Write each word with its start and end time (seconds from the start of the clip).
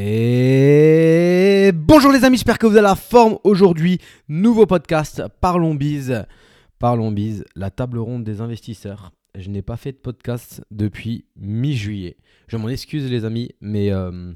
Et 0.00 1.72
bonjour 1.74 2.12
les 2.12 2.22
amis, 2.22 2.36
j'espère 2.36 2.60
que 2.60 2.68
vous 2.68 2.74
avez 2.74 2.82
la 2.82 2.94
forme 2.94 3.38
aujourd'hui. 3.42 3.98
Nouveau 4.28 4.64
podcast, 4.64 5.24
Parlons 5.40 5.74
Bise. 5.74 6.24
Parlons 6.78 7.10
Bise, 7.10 7.44
la 7.56 7.72
table 7.72 7.98
ronde 7.98 8.22
des 8.22 8.40
investisseurs. 8.40 9.10
Je 9.34 9.50
n'ai 9.50 9.60
pas 9.60 9.76
fait 9.76 9.90
de 9.90 9.96
podcast 9.96 10.62
depuis 10.70 11.24
mi-juillet. 11.34 12.16
Je 12.46 12.56
m'en 12.56 12.68
excuse 12.68 13.10
les 13.10 13.24
amis, 13.24 13.50
mais 13.60 13.90
euh, 13.90 14.32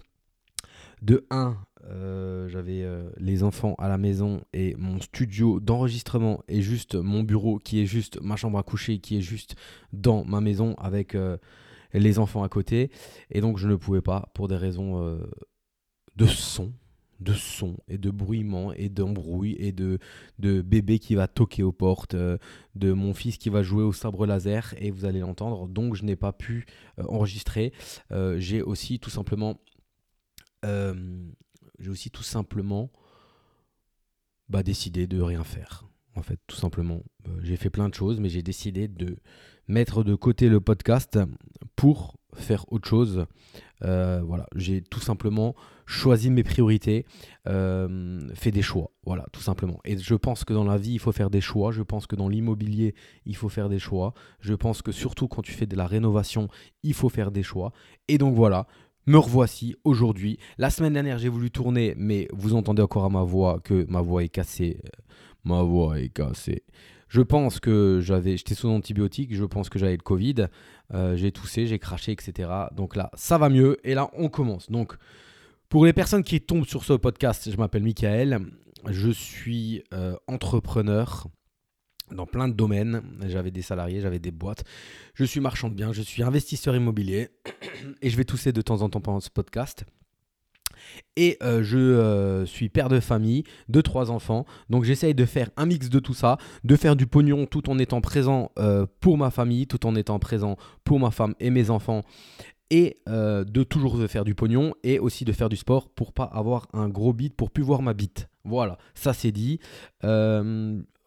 de 1.00 1.28
1, 1.30 1.56
euh, 1.84 2.48
j'avais 2.48 2.82
euh, 2.82 3.10
les 3.18 3.44
enfants 3.44 3.76
à 3.78 3.88
la 3.88 3.98
maison 3.98 4.40
et 4.52 4.74
mon 4.76 5.00
studio 5.00 5.60
d'enregistrement 5.60 6.42
est 6.48 6.62
juste 6.62 6.96
mon 6.96 7.22
bureau 7.22 7.60
qui 7.60 7.80
est 7.80 7.86
juste 7.86 8.20
ma 8.20 8.34
chambre 8.34 8.58
à 8.58 8.64
coucher 8.64 8.98
qui 8.98 9.18
est 9.18 9.22
juste 9.22 9.54
dans 9.92 10.24
ma 10.24 10.40
maison 10.40 10.74
avec 10.78 11.16
les 11.94 12.18
enfants 12.18 12.42
à 12.42 12.48
côté. 12.48 12.90
Et 13.30 13.40
donc 13.40 13.58
je 13.58 13.68
ne 13.68 13.76
pouvais 13.76 14.02
pas, 14.02 14.28
pour 14.34 14.48
des 14.48 14.56
raisons 14.56 15.20
de 16.16 16.26
son, 16.26 16.72
de 17.20 17.32
son 17.32 17.76
et 17.88 17.98
de 17.98 18.10
bruiement 18.10 18.72
et 18.72 18.88
d'embrouille 18.88 19.56
et 19.58 19.72
de, 19.72 19.98
bébé 20.38 20.98
qui 20.98 21.14
va 21.14 21.28
toquer 21.28 21.62
aux 21.62 21.72
portes, 21.72 22.14
euh, 22.14 22.38
de 22.74 22.92
mon 22.92 23.14
fils 23.14 23.38
qui 23.38 23.48
va 23.48 23.62
jouer 23.62 23.82
au 23.82 23.92
sabre 23.92 24.26
laser 24.26 24.74
et 24.78 24.90
vous 24.90 25.04
allez 25.04 25.20
l'entendre. 25.20 25.68
Donc 25.68 25.94
je 25.94 26.04
n'ai 26.04 26.16
pas 26.16 26.32
pu 26.32 26.66
euh, 26.98 27.04
enregistrer. 27.08 27.72
j'ai 28.36 28.62
aussi 28.62 28.98
tout 28.98 29.10
simplement... 29.10 29.60
j'ai 30.64 31.90
aussi 31.90 32.10
tout 32.10 32.22
simplement 32.22 32.90
bah, 34.48 34.62
décidé 34.62 35.06
de 35.06 35.20
rien 35.20 35.44
faire. 35.44 35.88
En 36.14 36.22
fait, 36.22 36.38
tout 36.46 36.56
simplement. 36.56 37.02
j'ai 37.42 37.56
fait 37.56 37.70
plein 37.70 37.88
de 37.88 37.94
choses, 37.94 38.20
mais 38.20 38.28
j'ai 38.28 38.42
décidé 38.42 38.86
de 38.86 39.16
mettre 39.68 40.02
de 40.02 40.14
côté 40.14 40.48
le 40.48 40.60
podcast 40.60 41.18
pour 41.76 42.16
faire 42.34 42.64
autre 42.72 42.88
chose. 42.88 43.26
Euh, 43.84 44.22
voilà, 44.24 44.46
j'ai 44.54 44.80
tout 44.80 45.00
simplement 45.00 45.54
choisi 45.86 46.30
mes 46.30 46.44
priorités, 46.44 47.04
euh, 47.48 48.20
fait 48.34 48.52
des 48.52 48.62
choix, 48.62 48.92
voilà, 49.04 49.26
tout 49.32 49.40
simplement. 49.40 49.80
Et 49.84 49.98
je 49.98 50.14
pense 50.14 50.44
que 50.44 50.54
dans 50.54 50.64
la 50.64 50.78
vie, 50.78 50.92
il 50.92 50.98
faut 50.98 51.12
faire 51.12 51.30
des 51.30 51.40
choix. 51.40 51.72
Je 51.72 51.82
pense 51.82 52.06
que 52.06 52.16
dans 52.16 52.28
l'immobilier, 52.28 52.94
il 53.26 53.36
faut 53.36 53.48
faire 53.48 53.68
des 53.68 53.80
choix. 53.80 54.14
Je 54.40 54.54
pense 54.54 54.82
que 54.82 54.92
surtout 54.92 55.28
quand 55.28 55.42
tu 55.42 55.52
fais 55.52 55.66
de 55.66 55.76
la 55.76 55.86
rénovation, 55.86 56.48
il 56.82 56.94
faut 56.94 57.08
faire 57.08 57.32
des 57.32 57.42
choix. 57.42 57.72
Et 58.08 58.18
donc 58.18 58.34
voilà, 58.34 58.66
me 59.06 59.18
revoici 59.18 59.74
aujourd'hui. 59.84 60.38
La 60.58 60.70
semaine 60.70 60.92
dernière, 60.92 61.18
j'ai 61.18 61.28
voulu 61.28 61.50
tourner, 61.50 61.94
mais 61.96 62.28
vous 62.32 62.54
entendez 62.54 62.82
encore 62.82 63.04
à 63.04 63.10
ma 63.10 63.24
voix 63.24 63.58
que 63.60 63.84
ma 63.88 64.00
voix 64.00 64.22
est 64.22 64.28
cassée. 64.28 64.80
Ma 65.44 65.62
voix 65.62 65.98
est 65.98 66.10
cassée. 66.10 66.62
Je 67.12 67.20
pense 67.20 67.60
que 67.60 68.00
j'avais, 68.00 68.38
j'étais 68.38 68.54
sous 68.54 68.70
antibiotiques, 68.70 69.34
je 69.34 69.44
pense 69.44 69.68
que 69.68 69.78
j'avais 69.78 69.92
le 69.92 70.02
Covid, 70.02 70.46
euh, 70.94 71.14
j'ai 71.14 71.30
toussé, 71.30 71.66
j'ai 71.66 71.78
craché, 71.78 72.10
etc. 72.10 72.48
Donc 72.74 72.96
là, 72.96 73.10
ça 73.12 73.36
va 73.36 73.50
mieux. 73.50 73.76
Et 73.84 73.92
là, 73.92 74.08
on 74.16 74.30
commence. 74.30 74.70
Donc, 74.70 74.94
pour 75.68 75.84
les 75.84 75.92
personnes 75.92 76.24
qui 76.24 76.40
tombent 76.40 76.64
sur 76.64 76.84
ce 76.84 76.94
podcast, 76.94 77.50
je 77.50 77.56
m'appelle 77.58 77.82
Michael, 77.82 78.40
je 78.88 79.10
suis 79.10 79.84
euh, 79.92 80.16
entrepreneur 80.26 81.26
dans 82.12 82.24
plein 82.24 82.48
de 82.48 82.54
domaines. 82.54 83.02
J'avais 83.26 83.50
des 83.50 83.60
salariés, 83.60 84.00
j'avais 84.00 84.18
des 84.18 84.30
boîtes. 84.30 84.64
Je 85.12 85.24
suis 85.24 85.40
marchand 85.40 85.68
de 85.68 85.74
biens, 85.74 85.92
je 85.92 86.00
suis 86.00 86.22
investisseur 86.22 86.74
immobilier 86.74 87.28
et 88.00 88.08
je 88.08 88.16
vais 88.16 88.24
tousser 88.24 88.52
de 88.52 88.62
temps 88.62 88.80
en 88.80 88.88
temps 88.88 89.02
pendant 89.02 89.20
ce 89.20 89.28
podcast. 89.28 89.84
Et 91.16 91.36
euh, 91.42 91.62
je 91.62 91.78
euh, 91.78 92.46
suis 92.46 92.68
père 92.68 92.88
de 92.88 93.00
famille, 93.00 93.44
de 93.68 93.80
trois 93.80 94.10
enfants. 94.10 94.46
Donc 94.70 94.84
j'essaye 94.84 95.14
de 95.14 95.24
faire 95.24 95.50
un 95.56 95.66
mix 95.66 95.88
de 95.88 95.98
tout 95.98 96.14
ça, 96.14 96.38
de 96.64 96.76
faire 96.76 96.96
du 96.96 97.06
pognon 97.06 97.46
tout 97.46 97.68
en 97.68 97.78
étant 97.78 98.00
présent 98.00 98.50
euh, 98.58 98.86
pour 99.00 99.18
ma 99.18 99.30
famille, 99.30 99.66
tout 99.66 99.86
en 99.86 99.94
étant 99.94 100.18
présent 100.18 100.56
pour 100.84 101.00
ma 101.00 101.10
femme 101.10 101.34
et 101.40 101.50
mes 101.50 101.70
enfants. 101.70 102.02
Et 102.74 103.02
de 103.06 103.62
toujours 103.64 104.02
faire 104.08 104.24
du 104.24 104.34
pognon 104.34 104.72
et 104.82 104.98
aussi 104.98 105.26
de 105.26 105.32
faire 105.32 105.50
du 105.50 105.56
sport 105.56 105.90
pour 105.90 106.14
pas 106.14 106.24
avoir 106.24 106.68
un 106.72 106.88
gros 106.88 107.12
bit, 107.12 107.36
pour 107.36 107.50
plus 107.50 107.62
voir 107.62 107.82
ma 107.82 107.92
bite. 107.92 108.30
Voilà, 108.44 108.78
ça 108.94 109.12
c'est 109.12 109.30
dit. 109.30 109.60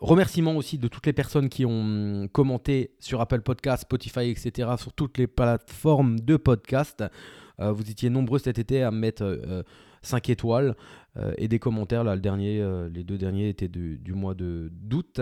Remerciements 0.05 0.57
aussi 0.57 0.77
de 0.77 0.87
toutes 0.87 1.07
les 1.07 1.13
personnes 1.13 1.49
qui 1.49 1.65
ont 1.65 2.27
commenté 2.31 2.91
sur 2.99 3.19
Apple 3.19 3.41
Podcast, 3.41 3.81
Spotify, 3.81 4.29
etc., 4.29 4.69
sur 4.77 4.93
toutes 4.93 5.17
les 5.17 5.25
plateformes 5.25 6.19
de 6.19 6.37
podcast. 6.37 7.03
Euh, 7.59 7.71
vous 7.71 7.89
étiez 7.89 8.09
nombreux 8.09 8.39
cet 8.39 8.59
été 8.59 8.83
à 8.83 8.91
me 8.91 8.99
mettre 8.99 9.63
5 10.01 10.29
euh, 10.29 10.31
étoiles 10.31 10.75
euh, 11.17 11.33
et 11.37 11.47
des 11.47 11.59
commentaires. 11.59 12.03
Là, 12.03 12.15
les 12.15 13.03
deux 13.03 13.17
derniers 13.17 13.49
étaient 13.49 13.67
du 13.67 14.13
mois 14.13 14.35
d'août. 14.35 15.21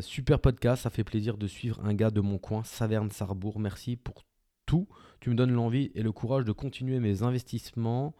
super 0.00 0.40
podcast, 0.40 0.82
ça 0.82 0.90
fait 0.90 1.04
plaisir 1.04 1.36
de 1.36 1.46
suivre 1.46 1.80
un 1.84 1.94
gars 1.94 2.10
de 2.10 2.20
mon 2.20 2.38
coin, 2.38 2.62
Saverne 2.64 3.10
Sarbourg. 3.10 3.58
Merci 3.58 3.96
pour 3.96 4.24
tout. 4.66 4.88
Tu 5.20 5.30
me 5.30 5.34
donnes 5.34 5.52
l'envie 5.52 5.90
et 5.94 6.02
le 6.02 6.12
courage 6.12 6.44
de 6.44 6.52
continuer 6.52 7.00
mes 7.00 7.22
investissements. 7.22 8.14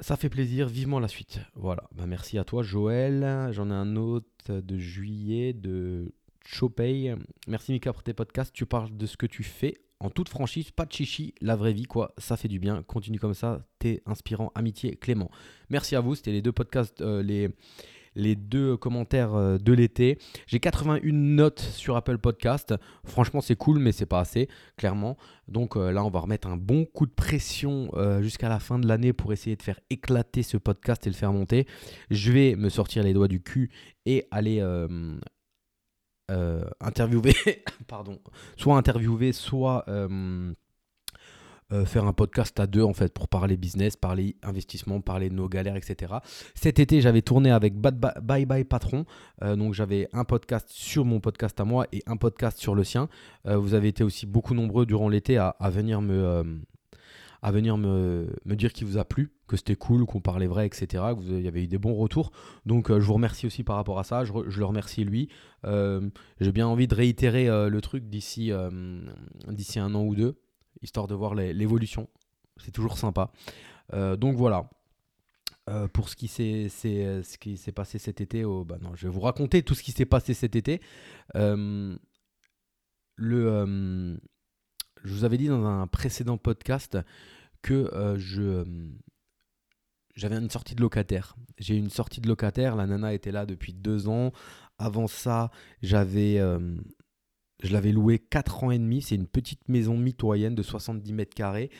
Ça 0.00 0.16
fait 0.16 0.30
plaisir, 0.30 0.66
vivement 0.66 0.98
la 0.98 1.08
suite. 1.08 1.40
Voilà, 1.54 1.84
bah, 1.94 2.06
merci 2.06 2.38
à 2.38 2.44
toi 2.44 2.62
Joël. 2.62 3.50
J'en 3.52 3.70
ai 3.70 3.74
un 3.74 3.96
autre 3.96 4.26
de 4.48 4.78
juillet 4.78 5.52
de 5.52 6.14
Chopay. 6.46 7.14
Merci 7.46 7.72
Mika 7.72 7.92
pour 7.92 8.02
tes 8.02 8.14
podcasts. 8.14 8.52
Tu 8.54 8.64
parles 8.64 8.96
de 8.96 9.06
ce 9.06 9.18
que 9.18 9.26
tu 9.26 9.42
fais 9.42 9.74
en 10.00 10.08
toute 10.08 10.30
franchise, 10.30 10.70
pas 10.70 10.86
de 10.86 10.92
chichi, 10.92 11.34
la 11.42 11.56
vraie 11.56 11.74
vie, 11.74 11.84
quoi. 11.84 12.14
Ça 12.16 12.38
fait 12.38 12.48
du 12.48 12.58
bien. 12.58 12.82
Continue 12.82 13.18
comme 13.18 13.34
ça. 13.34 13.66
T'es 13.78 14.02
inspirant. 14.06 14.50
Amitié, 14.54 14.96
Clément. 14.96 15.30
Merci 15.68 15.94
à 15.94 16.00
vous. 16.00 16.14
C'était 16.14 16.32
les 16.32 16.40
deux 16.40 16.52
podcasts, 16.52 17.02
euh, 17.02 17.22
les, 17.22 18.34
deux 18.34 18.78
commentaires 18.78 19.34
euh, 19.34 19.58
de 19.58 19.74
l'été. 19.74 20.18
J'ai 20.46 20.58
81 20.58 21.12
notes 21.12 21.60
sur 21.60 21.96
Apple 21.96 22.16
Podcast. 22.16 22.74
Franchement, 23.04 23.42
c'est 23.42 23.56
cool, 23.56 23.78
mais 23.78 23.92
c'est 23.92 24.06
pas 24.06 24.20
assez, 24.20 24.48
clairement. 24.78 25.18
Donc 25.48 25.76
euh, 25.76 25.92
là, 25.92 26.02
on 26.02 26.10
va 26.10 26.20
remettre 26.20 26.48
un 26.48 26.56
bon 26.56 26.86
coup 26.86 27.04
de 27.04 27.12
pression 27.12 27.90
jusqu'à 28.22 28.48
la 28.48 28.58
fin 28.58 28.78
de 28.78 28.88
l'année 28.88 29.12
pour 29.12 29.34
essayer 29.34 29.54
de 29.54 29.62
faire 29.62 29.80
éclater 29.90 30.42
ce 30.42 30.56
podcast 30.56 31.06
et 31.06 31.10
le 31.10 31.16
faire 31.16 31.32
monter. 31.34 31.66
Je 32.10 32.32
vais 32.32 32.56
me 32.56 32.70
sortir 32.70 33.02
les 33.02 33.12
doigts 33.12 33.28
du 33.28 33.42
cul 33.42 33.70
et 34.06 34.26
aller 34.30 34.62
interviewer, 36.80 37.34
pardon, 37.88 38.18
soit 38.56 38.76
interviewer, 38.76 39.32
soit 39.32 39.84
euh, 39.88 40.52
euh, 41.72 41.84
faire 41.84 42.04
un 42.04 42.12
podcast 42.12 42.58
à 42.58 42.66
deux 42.66 42.82
en 42.82 42.92
fait 42.92 43.12
pour 43.12 43.28
parler 43.28 43.56
business, 43.56 43.96
parler 43.96 44.36
investissement, 44.42 45.00
parler 45.00 45.28
de 45.28 45.34
nos 45.34 45.48
galères, 45.48 45.76
etc. 45.76 46.14
Cet 46.54 46.78
été, 46.78 47.00
j'avais 47.00 47.22
tourné 47.22 47.50
avec 47.50 47.74
Bye 47.74 48.46
Bye 48.46 48.64
Patron, 48.64 49.04
donc 49.42 49.74
j'avais 49.74 50.08
un 50.12 50.24
podcast 50.24 50.68
sur 50.70 51.04
mon 51.04 51.20
podcast 51.20 51.58
à 51.60 51.64
moi 51.64 51.86
et 51.92 52.02
un 52.06 52.16
podcast 52.16 52.58
sur 52.58 52.74
le 52.74 52.84
sien. 52.84 53.08
vous 53.44 53.74
avez 53.74 53.88
été 53.88 54.04
aussi 54.04 54.26
beaucoup 54.26 54.54
nombreux 54.54 54.86
durant 54.86 55.08
l'été 55.08 55.38
à, 55.38 55.54
venir 55.70 56.00
me 56.00 56.60
à 57.42 57.50
venir 57.50 57.76
me, 57.78 58.28
me 58.44 58.54
dire 58.54 58.72
qu'il 58.72 58.86
vous 58.86 58.98
a 58.98 59.04
plu, 59.04 59.32
que 59.46 59.56
c'était 59.56 59.76
cool, 59.76 60.04
qu'on 60.06 60.20
parlait 60.20 60.46
vrai, 60.46 60.66
etc. 60.66 60.86
Que 61.16 61.40
y 61.40 61.48
avait 61.48 61.64
eu 61.64 61.66
des 61.66 61.78
bons 61.78 61.94
retours. 61.94 62.32
Donc 62.66 62.90
euh, 62.90 63.00
je 63.00 63.06
vous 63.06 63.14
remercie 63.14 63.46
aussi 63.46 63.64
par 63.64 63.76
rapport 63.76 63.98
à 63.98 64.04
ça. 64.04 64.24
Je, 64.24 64.32
le 64.32 64.64
remercie 64.64 65.04
lui. 65.04 65.28
Euh, 65.64 66.08
j'ai 66.40 66.52
bien 66.52 66.66
envie 66.66 66.86
de 66.86 66.94
réitérer 66.94 67.48
euh, 67.48 67.68
le 67.68 67.80
truc 67.80 68.08
d'ici 68.08 68.52
un 68.52 69.94
an 69.94 70.04
ou 70.04 70.14
deux, 70.14 70.38
histoire 70.82 71.06
de 71.06 71.14
voir 71.14 71.34
l'évolution. 71.34 72.08
C'est 72.58 72.72
toujours 72.72 72.98
sympa. 72.98 73.32
donc 73.92 74.36
voilà. 74.36 74.68
pour 75.94 76.10
ce 76.10 76.16
qui 76.16 76.28
s'est 76.28 76.68
ce 76.68 77.38
qui 77.38 77.56
s'est 77.56 77.72
passé 77.72 77.98
cet 77.98 78.20
été, 78.20 78.44
bah 78.66 78.76
non, 78.82 78.94
je 78.94 79.06
vais 79.06 79.12
vous 79.12 79.20
raconter 79.20 79.62
tout 79.62 79.74
ce 79.74 79.82
qui 79.82 79.92
s'est 79.92 80.04
passé 80.04 80.34
cet 80.34 80.56
été. 80.56 80.82
le 83.16 84.18
je 85.04 85.12
vous 85.12 85.24
avais 85.24 85.38
dit 85.38 85.48
dans 85.48 85.64
un 85.64 85.86
précédent 85.86 86.36
podcast 86.36 86.98
que 87.62 87.90
euh, 87.94 88.18
je 88.18 88.42
euh, 88.42 88.64
j'avais 90.16 90.36
une 90.36 90.50
sortie 90.50 90.74
de 90.74 90.80
locataire. 90.80 91.36
J'ai 91.58 91.76
une 91.76 91.90
sortie 91.90 92.20
de 92.20 92.28
locataire. 92.28 92.76
La 92.76 92.86
nana 92.86 93.14
était 93.14 93.32
là 93.32 93.46
depuis 93.46 93.72
deux 93.72 94.08
ans. 94.08 94.32
Avant 94.78 95.06
ça, 95.06 95.50
j'avais 95.82 96.38
euh, 96.38 96.76
je 97.62 97.72
l'avais 97.72 97.92
loué 97.92 98.18
4 98.18 98.64
ans 98.64 98.70
et 98.70 98.78
demi. 98.78 99.02
C'est 99.02 99.14
une 99.14 99.26
petite 99.26 99.68
maison 99.68 99.96
mitoyenne 99.96 100.54
de 100.54 100.62
70 100.62 101.12
mètres 101.12 101.34
carrés. 101.34 101.70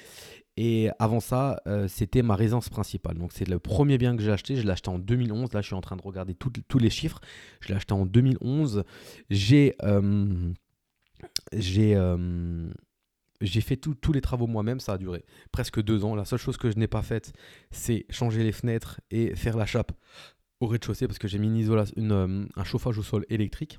Et 0.57 0.91
avant 0.99 1.21
ça, 1.21 1.63
c'était 1.89 2.21
ma 2.21 2.35
résidence 2.35 2.69
principale. 2.69 3.17
Donc 3.17 3.33
c'est 3.33 3.49
le 3.49 3.59
premier 3.59 3.97
bien 3.97 4.15
que 4.15 4.23
j'ai 4.23 4.31
acheté. 4.33 4.57
Je 4.57 4.63
l'ai 4.63 4.71
acheté 4.71 4.91
en 4.91 4.99
2011. 4.99 5.55
Là, 5.55 5.63
je 5.63 5.67
suis 5.67 5.75
en 5.75 5.81
train 5.81 5.97
de 5.97 6.03
regarder 6.03 6.35
tous 6.35 6.79
les 6.79 6.91
chiffres. 6.91 7.21
Je 7.61 7.69
l'ai 7.69 7.75
acheté 7.75 7.95
en 7.95 8.05
2011. 8.05 8.85
J'ai 9.31 9.75
j'ai 11.55 11.97
j'ai 13.41 13.61
fait 13.61 13.77
tous 13.77 14.13
les 14.13 14.21
travaux 14.21 14.47
moi-même, 14.47 14.81
ça 14.81 14.95
a 14.95 14.99
duré 14.99 15.25
presque 15.53 15.83
deux 15.83 16.05
ans. 16.05 16.15
La 16.15 16.25
seule 16.25 16.39
chose 16.39 16.57
que 16.57 16.71
je 16.71 16.79
n'ai 16.79 16.89
pas 16.89 17.03
faite, 17.03 17.33
c'est 17.71 18.07
changer 18.11 18.43
les 18.43 18.53
fenêtres 18.53 19.01
et 19.11 19.35
faire 19.35 19.57
la 19.57 19.67
chape 19.67 19.93
au 20.61 20.67
rez-de-chaussée 20.67 21.07
parce 21.07 21.19
que 21.19 21.29
j'ai 21.29 21.39
mis 21.39 21.65
une, 21.97 22.13
euh, 22.13 22.45
un 22.55 22.65
chauffage 22.65 22.99
au 22.99 23.03
sol 23.03 23.25
électrique. 23.31 23.79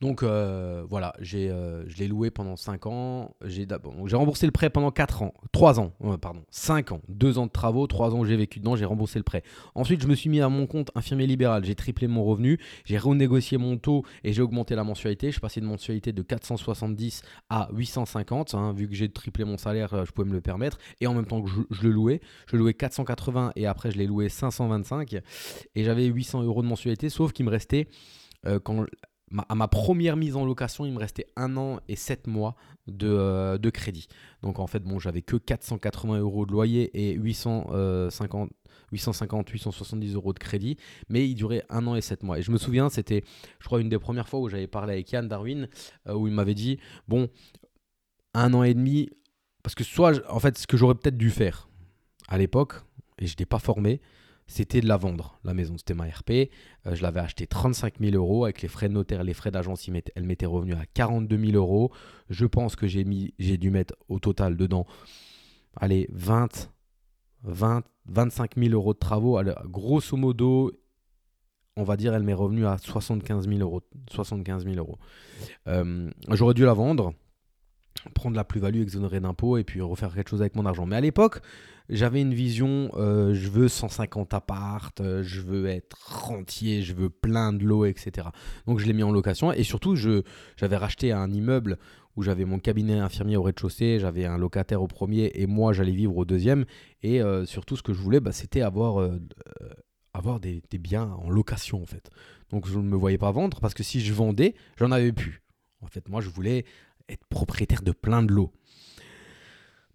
Donc 0.00 0.22
euh, 0.22 0.82
voilà, 0.88 1.12
euh, 1.34 1.84
je 1.86 1.98
l'ai 1.98 2.08
loué 2.08 2.30
pendant 2.30 2.56
5 2.56 2.86
ans. 2.86 3.34
J'ai, 3.44 3.66
remboursé 4.14 4.46
le 4.46 4.52
prêt 4.52 4.70
pendant 4.70 4.90
4 4.90 5.22
ans. 5.22 5.34
3 5.52 5.78
ans, 5.78 5.92
euh, 6.04 6.16
pardon. 6.16 6.42
5 6.50 6.92
ans. 6.92 7.02
2 7.08 7.38
ans 7.38 7.46
de 7.46 7.50
travaux, 7.50 7.86
3 7.86 8.14
ans 8.14 8.20
où 8.20 8.24
j'ai 8.24 8.36
vécu 8.36 8.60
dedans, 8.60 8.76
j'ai 8.76 8.86
remboursé 8.86 9.18
le 9.18 9.24
prêt. 9.24 9.42
Ensuite, 9.74 10.00
je 10.00 10.06
me 10.06 10.14
suis 10.14 10.30
mis 10.30 10.40
à 10.40 10.48
mon 10.48 10.66
compte 10.66 10.90
infirmier 10.94 11.26
libéral. 11.26 11.64
J'ai 11.66 11.74
triplé 11.74 12.08
mon 12.08 12.24
revenu. 12.24 12.58
J'ai 12.86 12.96
renégocié 12.96 13.58
mon 13.58 13.76
taux 13.76 14.04
et 14.24 14.32
j'ai 14.32 14.40
augmenté 14.40 14.74
la 14.74 14.84
mensualité. 14.84 15.26
Je 15.26 15.32
suis 15.32 15.40
passé 15.40 15.60
de 15.60 15.66
mensualité 15.66 16.12
de 16.12 16.22
470 16.22 17.20
à 17.50 17.68
850. 17.74 18.54
hein. 18.54 18.72
vu 18.72 18.88
que 18.88 18.94
j'ai 18.94 19.10
triplé 19.10 19.44
mon 19.44 19.58
salaire, 19.58 20.06
je 20.06 20.12
pouvais 20.12 20.28
me 20.28 20.32
le 20.34 20.40
permettre. 20.40 20.78
Et 21.02 21.06
en 21.08 21.14
même 21.14 21.26
temps 21.26 21.42
que 21.42 21.50
je, 21.50 21.82
le 21.82 21.90
louais, 21.90 22.22
je 22.46 22.56
louais 22.56 22.72
480 22.72 23.52
et 23.54 23.66
après 23.66 23.90
je 23.90 23.98
l'ai 23.98 24.06
loué 24.06 24.30
525. 24.30 25.20
Et 25.74 25.84
j'avais 25.84 26.06
800 26.06 26.42
euros 26.44 26.62
de 26.62 26.68
mensualité, 26.68 27.10
sauf 27.10 27.32
qu'il 27.32 27.44
me 27.44 27.50
restait, 27.50 27.88
quand, 28.64 28.86
à 29.48 29.54
ma 29.54 29.68
première 29.68 30.16
mise 30.16 30.34
en 30.36 30.44
location, 30.44 30.84
il 30.84 30.92
me 30.92 30.98
restait 30.98 31.26
un 31.36 31.56
an 31.56 31.80
et 31.88 31.96
7 31.96 32.26
mois 32.26 32.56
de, 32.86 33.08
euh, 33.08 33.70
crédit. 33.70 34.08
Donc 34.42 34.58
en 34.58 34.66
fait, 34.66 34.80
bon, 34.80 34.98
j'avais 34.98 35.22
que 35.22 35.36
480 35.36 36.18
euros 36.18 36.46
de 36.46 36.52
loyer 36.52 36.90
et 36.94 37.14
850, 37.14 38.50
850, 38.92 39.48
870 39.48 40.14
euros 40.14 40.32
de 40.32 40.38
crédit, 40.38 40.76
mais 41.08 41.28
il 41.28 41.34
durait 41.34 41.64
un 41.68 41.86
an 41.86 41.94
et 41.94 42.00
7 42.00 42.22
mois. 42.24 42.38
Et 42.38 42.42
je 42.42 42.50
me 42.50 42.58
souviens, 42.58 42.88
c'était, 42.88 43.22
je 43.60 43.66
crois, 43.66 43.80
une 43.80 43.88
des 43.88 43.98
premières 43.98 44.28
fois 44.28 44.40
où 44.40 44.48
j'avais 44.48 44.66
parlé 44.66 44.94
avec 44.94 45.12
Yann 45.12 45.28
Darwin, 45.28 45.68
euh, 46.08 46.14
où 46.14 46.26
il 46.26 46.34
m'avait 46.34 46.54
dit, 46.54 46.78
bon, 47.06 47.28
un 48.34 48.52
an 48.54 48.64
et 48.64 48.74
demi, 48.74 49.10
parce 49.62 49.74
que 49.74 49.84
soit, 49.84 50.20
en 50.28 50.40
fait, 50.40 50.58
ce 50.58 50.66
que 50.66 50.76
j'aurais 50.76 50.94
peut-être 50.94 51.16
dû 51.16 51.30
faire 51.30 51.68
à 52.28 52.38
l'époque, 52.38 52.74
et 53.18 53.26
je 53.26 53.32
n'étais 53.32 53.46
pas 53.46 53.58
formé, 53.58 54.00
c'était 54.50 54.80
de 54.80 54.88
la 54.88 54.96
vendre, 54.96 55.38
la 55.44 55.54
maison. 55.54 55.78
C'était 55.78 55.94
ma 55.94 56.06
RP. 56.06 56.30
Euh, 56.86 56.94
je 56.96 57.02
l'avais 57.02 57.20
acheté 57.20 57.46
35 57.46 58.00
000 58.00 58.16
euros 58.16 58.44
avec 58.44 58.62
les 58.62 58.68
frais 58.68 58.88
de 58.88 58.94
notaire, 58.94 59.22
les 59.22 59.32
frais 59.32 59.52
d'agence, 59.52 59.88
elle 60.16 60.24
m'était 60.24 60.46
revenue 60.46 60.74
à 60.74 60.86
42 60.92 61.38
000 61.38 61.52
euros. 61.52 61.92
Je 62.30 62.46
pense 62.46 62.74
que 62.74 62.88
j'ai 62.88 63.04
mis, 63.04 63.32
j'ai 63.38 63.58
dû 63.58 63.70
mettre 63.70 63.94
au 64.08 64.18
total 64.18 64.56
dedans, 64.56 64.86
allez, 65.76 66.08
20, 66.12 66.68
20, 67.44 67.84
25 68.06 68.56
000 68.56 68.74
euros 68.74 68.92
de 68.92 68.98
travaux. 68.98 69.40
Grosso 69.66 70.16
modo, 70.16 70.72
on 71.76 71.84
va 71.84 71.96
dire, 71.96 72.12
elle 72.12 72.24
m'est 72.24 72.34
revenue 72.34 72.66
à 72.66 72.76
75 72.76 73.48
000 73.48 73.60
euros. 73.60 73.82
75 74.10 74.64
000 74.64 74.76
euros. 74.78 74.98
Euh, 75.68 76.10
J'aurais 76.28 76.54
dû 76.54 76.64
la 76.64 76.74
vendre, 76.74 77.14
prendre 78.14 78.36
la 78.36 78.44
plus-value, 78.44 78.80
exonérer 78.80 79.20
d'impôts 79.20 79.58
et 79.58 79.64
puis 79.64 79.80
refaire 79.80 80.14
quelque 80.14 80.30
chose 80.30 80.40
avec 80.40 80.56
mon 80.56 80.66
argent. 80.66 80.86
Mais 80.86 80.96
à 80.96 81.00
l'époque, 81.00 81.40
j'avais 81.90 82.20
une 82.20 82.34
vision, 82.34 82.90
euh, 82.94 83.34
je 83.34 83.48
veux 83.48 83.68
150 83.68 84.32
appartes, 84.32 85.00
euh, 85.00 85.22
je 85.22 85.40
veux 85.40 85.66
être 85.66 85.96
rentier, 86.06 86.82
je 86.82 86.94
veux 86.94 87.10
plein 87.10 87.52
de 87.52 87.64
lots, 87.64 87.84
etc. 87.84 88.28
Donc 88.66 88.78
je 88.78 88.86
l'ai 88.86 88.92
mis 88.92 89.02
en 89.02 89.10
location 89.10 89.52
et 89.52 89.64
surtout 89.64 89.96
j'avais 89.96 90.76
racheté 90.76 91.12
un 91.12 91.30
immeuble 91.32 91.78
où 92.16 92.22
j'avais 92.22 92.44
mon 92.44 92.58
cabinet 92.58 92.98
infirmier 92.98 93.36
au 93.36 93.42
rez-de-chaussée, 93.42 93.98
j'avais 93.98 94.24
un 94.24 94.38
locataire 94.38 94.82
au 94.82 94.86
premier 94.86 95.32
et 95.34 95.46
moi 95.46 95.72
j'allais 95.72 95.92
vivre 95.92 96.16
au 96.16 96.24
deuxième. 96.24 96.64
Et 97.02 97.20
euh, 97.20 97.44
surtout 97.44 97.76
ce 97.76 97.82
que 97.82 97.92
je 97.92 98.00
voulais, 98.00 98.20
bah, 98.20 98.32
c'était 98.32 98.62
avoir, 98.62 99.10
avoir 100.14 100.38
des, 100.38 100.62
des 100.70 100.78
biens 100.78 101.10
en 101.22 101.28
location 101.28 101.82
en 101.82 101.86
fait. 101.86 102.08
Donc 102.50 102.68
je 102.68 102.78
ne 102.78 102.84
me 102.84 102.96
voyais 102.96 103.18
pas 103.18 103.32
vendre 103.32 103.60
parce 103.60 103.74
que 103.74 103.82
si 103.82 104.00
je 104.00 104.12
vendais, 104.12 104.54
j'en 104.76 104.92
avais 104.92 105.12
plus. 105.12 105.42
En 105.82 105.86
fait, 105.86 106.08
moi 106.08 106.20
je 106.20 106.28
voulais 106.28 106.64
être 107.10 107.24
propriétaire 107.28 107.82
de 107.82 107.92
plein 107.92 108.22
de 108.22 108.32
lots. 108.32 108.52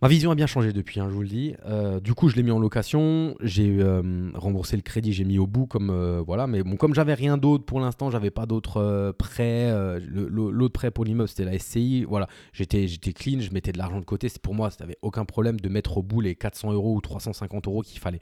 Ma 0.01 0.09
vision 0.09 0.29
a 0.29 0.35
bien 0.35 0.45
changé 0.45 0.73
depuis, 0.73 0.99
hein, 0.99 1.07
je 1.09 1.15
vous 1.15 1.21
le 1.21 1.27
dis. 1.27 1.55
Euh, 1.65 2.01
du 2.01 2.13
coup, 2.13 2.27
je 2.27 2.35
l'ai 2.35 2.43
mis 2.43 2.51
en 2.51 2.59
location, 2.59 3.35
j'ai 3.39 3.77
euh, 3.79 4.29
remboursé 4.33 4.75
le 4.75 4.81
crédit, 4.81 5.13
j'ai 5.13 5.23
mis 5.23 5.39
au 5.39 5.47
bout 5.47 5.67
comme 5.67 5.89
euh, 5.89 6.21
voilà. 6.21 6.47
Mais 6.47 6.63
bon, 6.63 6.75
comme 6.75 6.93
j'avais 6.93 7.13
rien 7.13 7.37
d'autre 7.37 7.63
pour 7.63 7.79
l'instant, 7.79 8.11
j'avais 8.11 8.29
pas 8.29 8.45
d'autres 8.45 9.15
prêts. 9.17 9.73
L'autre 10.01 10.73
prêt 10.73 10.91
pour 10.91 11.05
l'immeuble, 11.05 11.29
c'était 11.29 11.45
la 11.45 11.57
SCI. 11.57 12.03
Voilà, 12.03 12.27
j'étais 12.51 12.87
j'étais 12.87 13.13
clean, 13.13 13.39
je 13.39 13.51
mettais 13.51 13.71
de 13.71 13.77
l'argent 13.77 13.99
de 13.99 14.05
côté. 14.05 14.27
C'est 14.27 14.41
pour 14.41 14.53
moi, 14.53 14.69
ça 14.69 14.77
n'avait 14.81 14.97
aucun 15.01 15.23
problème 15.23 15.59
de 15.59 15.69
mettre 15.69 15.97
au 15.97 16.03
bout 16.03 16.19
les 16.19 16.35
400 16.35 16.73
euros 16.73 16.93
ou 16.95 17.01
350 17.01 17.67
euros 17.67 17.81
qu'il 17.81 17.99
fallait. 17.99 18.19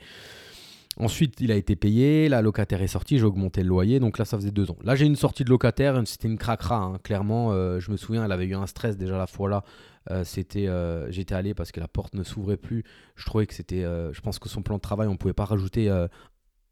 Ensuite, 0.98 1.42
il 1.42 1.52
a 1.52 1.56
été 1.56 1.76
payé, 1.76 2.30
la 2.30 2.42
locataire 2.42 2.82
est 2.82 2.88
sortie, 2.88 3.18
j'ai 3.18 3.26
augmenté 3.26 3.64
le 3.64 3.70
loyer, 3.70 4.00
donc 4.00 4.20
là, 4.20 4.26
ça 4.26 4.38
faisait 4.38 4.52
deux 4.52 4.70
ans. 4.70 4.78
Là, 4.84 4.96
j'ai 4.96 5.06
une 5.06 5.16
sortie 5.16 5.44
de 5.44 5.50
locataire, 5.50 6.00
c'était 6.06 6.28
une 6.28 6.38
cracra, 6.38 6.78
hein, 6.78 7.00
clairement. 7.04 7.52
euh, 7.52 7.80
je 7.80 7.92
me 7.92 7.98
souviens, 7.98 8.24
elle 8.24 8.32
avait 8.32 8.46
eu 8.46 8.54
un 8.54 8.68
stress 8.68 8.96
déjà 8.96 9.18
la 9.18 9.28
fois 9.28 9.50
là. 9.50 9.64
Euh, 10.12 10.24
c'était, 10.24 10.68
euh, 10.68 11.10
j'étais 11.12 11.34
allé 11.34 11.54
parce 11.54 11.72
que 11.72 11.80
la 11.80 11.88
porte 11.88 12.14
ne 12.14 12.24
s'ouvrait 12.24 12.58
plus. 12.58 12.84
Je 13.16 13.26
trouvais 13.26 13.48
que 13.48 13.54
c'était, 13.54 13.82
je 13.82 14.22
pense 14.22 14.38
que 14.38 14.50
son 14.50 14.62
plan 14.62 14.76
de 14.76 14.82
travail, 14.82 15.08
on 15.08 15.18
pouvait 15.18 15.34
pas 15.34 15.46
rajouter 15.46 15.90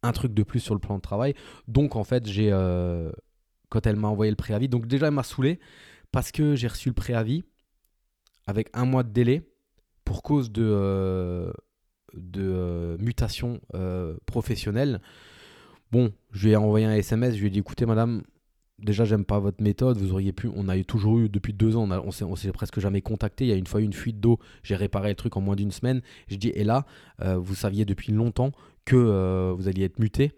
un 0.04 0.12
truc 0.12 0.34
de 0.34 0.44
plus 0.44 0.60
sur 0.60 0.76
le 0.76 0.80
plan 0.80 0.98
de 0.98 1.02
travail. 1.02 1.34
Donc, 1.68 1.96
en 1.96 2.04
fait, 2.04 2.28
j'ai, 2.28 2.52
quand 3.70 3.88
elle 3.88 3.96
m'a 3.96 4.10
envoyé 4.10 4.30
le 4.30 4.36
préavis, 4.36 4.70
donc 4.70 4.86
déjà, 4.86 5.08
elle 5.08 5.14
m'a 5.14 5.24
saoulé 5.24 5.60
parce 6.12 6.32
que 6.32 6.56
j'ai 6.56 6.68
reçu 6.68 6.90
le 6.90 6.94
préavis 6.94 7.44
avec 8.46 8.70
un 8.74 8.86
mois 8.86 9.04
de 9.04 9.10
délai 9.10 9.42
pour 10.04 10.24
cause 10.24 10.52
de, 10.52 11.54
de 12.14 12.42
euh, 12.44 12.98
mutation 13.00 13.60
euh, 13.76 14.16
professionnelle. 14.26 15.02
Bon, 15.92 16.12
je 16.32 16.48
lui 16.48 16.54
ai 16.54 16.56
envoyé 16.56 16.86
un 16.86 16.94
SMS, 16.94 17.36
je 17.36 17.42
lui 17.42 17.48
ai 17.48 17.50
dit 17.50 17.60
écoutez 17.60 17.86
madame, 17.86 18.24
déjà 18.80 19.04
j'aime 19.04 19.26
pas 19.26 19.40
votre 19.40 19.62
méthode, 19.62 19.98
vous 19.98 20.14
auriez 20.14 20.32
pu, 20.32 20.50
on 20.56 20.70
a 20.70 20.82
toujours 20.84 21.20
eu 21.20 21.30
depuis 21.30 21.54
deux 21.54 21.76
ans, 21.76 21.90
on, 21.90 22.12
s'est, 22.12 22.52
presque 22.52 22.80
jamais 22.80 23.02
contacté, 23.02 23.46
il 23.46 23.50
y 23.50 23.54
a 23.54 23.58
une 23.58 23.68
fois 23.68 23.82
eu 23.82 23.84
une 23.84 23.94
fuite 23.94 24.20
d'eau, 24.20 24.40
j'ai 24.64 24.76
réparé 24.76 25.10
le 25.10 25.16
truc 25.16 25.36
en 25.36 25.42
moins 25.42 25.56
d'une 25.56 25.72
semaine, 25.72 26.02
je 26.28 26.38
dis 26.38 26.50
et 26.50 26.64
là, 26.64 26.86
euh, 27.22 27.38
vous 27.38 27.56
saviez 27.56 27.84
depuis 27.84 28.14
longtemps 28.14 28.52
que 28.86 29.52
vous 29.52 29.68
alliez 29.68 29.84
être 29.84 30.00
muté, 30.00 30.32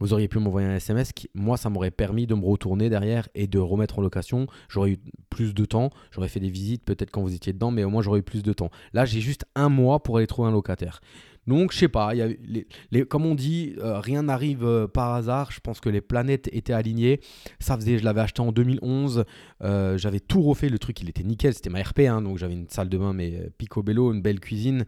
vous 0.00 0.12
auriez 0.12 0.28
pu 0.28 0.38
m'envoyer 0.38 0.66
un 0.66 0.76
SMS 0.76 1.12
qui, 1.12 1.28
moi, 1.34 1.56
ça 1.56 1.70
m'aurait 1.70 1.90
permis 1.90 2.26
de 2.26 2.34
me 2.34 2.44
retourner 2.44 2.90
derrière 2.90 3.28
et 3.34 3.46
de 3.46 3.58
remettre 3.58 3.98
en 3.98 4.02
location. 4.02 4.46
J'aurais 4.68 4.90
eu 4.90 4.98
plus 5.30 5.54
de 5.54 5.64
temps, 5.64 5.90
j'aurais 6.10 6.28
fait 6.28 6.40
des 6.40 6.50
visites 6.50 6.84
peut-être 6.84 7.10
quand 7.10 7.22
vous 7.22 7.34
étiez 7.34 7.52
dedans, 7.52 7.70
mais 7.70 7.84
au 7.84 7.90
moins 7.90 8.02
j'aurais 8.02 8.20
eu 8.20 8.24
plus 8.24 8.42
de 8.42 8.52
temps. 8.52 8.70
Là, 8.92 9.04
j'ai 9.04 9.20
juste 9.20 9.44
un 9.54 9.68
mois 9.68 10.02
pour 10.02 10.16
aller 10.18 10.26
trouver 10.26 10.48
un 10.48 10.52
locataire. 10.52 11.00
Donc, 11.46 11.72
je 11.72 11.78
sais 11.78 11.88
pas, 11.88 12.14
y 12.14 12.22
a 12.22 13.04
comme 13.04 13.26
on 13.26 13.34
dit, 13.34 13.74
euh, 13.78 14.00
rien 14.00 14.22
n'arrive 14.22 14.64
euh, 14.64 14.86
par 14.88 15.12
hasard. 15.14 15.50
Je 15.52 15.60
pense 15.60 15.80
que 15.80 15.88
les 15.88 16.00
planètes 16.00 16.48
étaient 16.52 16.72
alignées. 16.72 17.20
Ça 17.60 17.76
faisait, 17.76 17.98
je 17.98 18.04
l'avais 18.04 18.22
acheté 18.22 18.40
en 18.40 18.50
2011. 18.52 19.24
euh, 19.62 19.98
j'avais 19.98 20.20
tout 20.20 20.42
refait. 20.42 20.68
Le 20.68 20.78
truc, 20.78 21.00
il 21.02 21.08
était 21.08 21.22
nickel. 21.22 21.52
C'était 21.54 21.70
ma 21.70 21.82
RP. 21.82 22.00
hein, 22.00 22.22
donc, 22.22 22.38
j'avais 22.38 22.54
une 22.54 22.68
salle 22.68 22.88
de 22.88 22.96
bain, 22.96 23.12
mais 23.12 23.50
picobello, 23.58 24.12
une 24.12 24.22
belle 24.22 24.40
cuisine, 24.40 24.86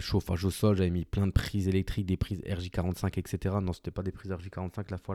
chauffage 0.00 0.44
au 0.44 0.50
sol. 0.50 0.76
J'avais 0.76 0.90
mis 0.90 1.04
plein 1.04 1.26
de 1.26 1.32
prises 1.32 1.66
électriques, 1.68 2.06
des 2.06 2.16
prises 2.16 2.40
RJ45, 2.42 3.18
etc. 3.18 3.56
Non, 3.62 3.72
c'était 3.72 3.90
pas 3.90 4.02
des 4.02 4.12
prises 4.12 4.30
RJ45 4.32 4.90
la 4.90 4.98
fois 4.98 5.14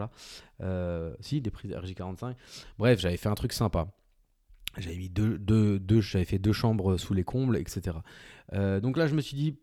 là. 0.60 1.12
Si, 1.22 1.42
des 1.42 1.51
prises 1.51 1.72
RJ45. 1.72 2.33
Bref, 2.77 3.00
j'avais 3.00 3.18
fait 3.18 3.30
un 3.30 3.36
truc 3.36 3.54
sympa. 3.54 3.88
J'avais 4.77 4.98
mis 4.98 5.07
deux, 5.10 5.38
deux, 5.38 5.80
deux- 5.80 6.01
j'avais 6.01 6.25
fait 6.25 6.38
deux 6.39 6.51
chambres 6.51 6.98
sous 6.98 7.13
les 7.13 7.24
combles, 7.24 7.56
etc. 7.57 7.98
Donc 8.54 8.98
là, 8.98 9.07
je 9.07 9.16
me 9.16 9.22
suis 9.22 9.38
dit, 9.38 9.57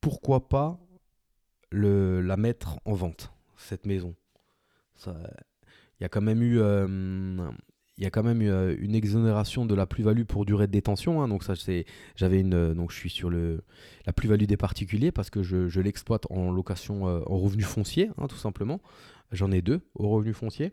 pourquoi 0.00 0.48
pas 0.48 0.78
la 1.70 2.36
mettre 2.36 2.78
en 2.84 2.94
vente, 2.94 3.32
cette 3.56 3.86
maison? 3.86 4.14
Il 5.06 6.04
y 6.04 6.04
a 6.04 6.08
quand 6.08 6.22
même 6.22 6.42
eu, 6.42 6.60
euh, 6.60 6.86
euh, 8.00 8.76
une 8.78 8.94
exonération 8.94 9.66
de 9.66 9.74
la 9.74 9.86
plus-value 9.86 10.22
pour 10.22 10.44
durée 10.44 10.66
de 10.66 10.72
détention. 10.72 11.22
hein. 11.22 11.28
donc 11.28 11.42
ça, 11.42 11.54
j'avais 12.14 12.40
une, 12.40 12.54
euh, 12.54 12.74
donc 12.74 12.92
je 12.92 12.96
suis 12.96 13.10
sur 13.10 13.30
la 13.30 14.12
plus-value 14.14 14.44
des 14.44 14.56
particuliers 14.56 15.10
parce 15.10 15.30
que 15.30 15.42
je, 15.42 15.80
l'exploite 15.80 16.26
en 16.30 16.50
location, 16.50 17.04
en 17.04 17.38
revenu 17.38 17.62
foncier, 17.62 18.10
hein, 18.18 18.28
tout 18.28 18.36
simplement. 18.36 18.80
J'en 19.32 19.50
ai 19.50 19.60
deux 19.60 19.80
au 19.94 20.08
revenu 20.08 20.32
foncier. 20.32 20.72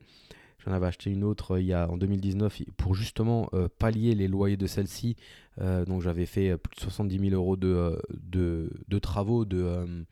J'en 0.65 0.73
avais 0.73 0.87
acheté 0.87 1.11
une 1.11 1.23
autre 1.23 1.51
euh, 1.51 1.61
il 1.61 1.67
y 1.67 1.73
a, 1.73 1.89
en 1.89 1.97
2019 1.97 2.63
pour 2.77 2.95
justement 2.95 3.49
euh, 3.53 3.67
pallier 3.77 4.15
les 4.15 4.27
loyers 4.27 4.57
de 4.57 4.67
celle-ci. 4.67 5.15
Euh, 5.61 5.85
donc 5.85 6.01
j'avais 6.01 6.25
fait 6.25 6.57
plus 6.57 6.75
de 6.75 6.81
70 6.81 7.29
000 7.29 7.35
euros 7.35 7.55
de, 7.55 8.01
de, 8.09 8.99
travaux, 8.99 9.45
de, 9.45 10.05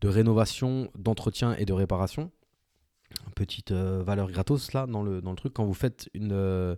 de 0.00 0.08
rénovation, 0.08 0.90
d'entretien 0.98 1.54
et 1.56 1.64
de 1.64 1.72
réparation. 1.72 2.30
Petite 3.34 3.72
valeur 3.72 4.30
gratos 4.30 4.72
là 4.72 4.86
dans 4.86 5.02
le, 5.02 5.20
dans 5.20 5.30
le 5.30 5.36
truc. 5.36 5.52
Quand 5.52 5.64
vous 5.64 5.74
faites 5.74 6.08
une. 6.14 6.76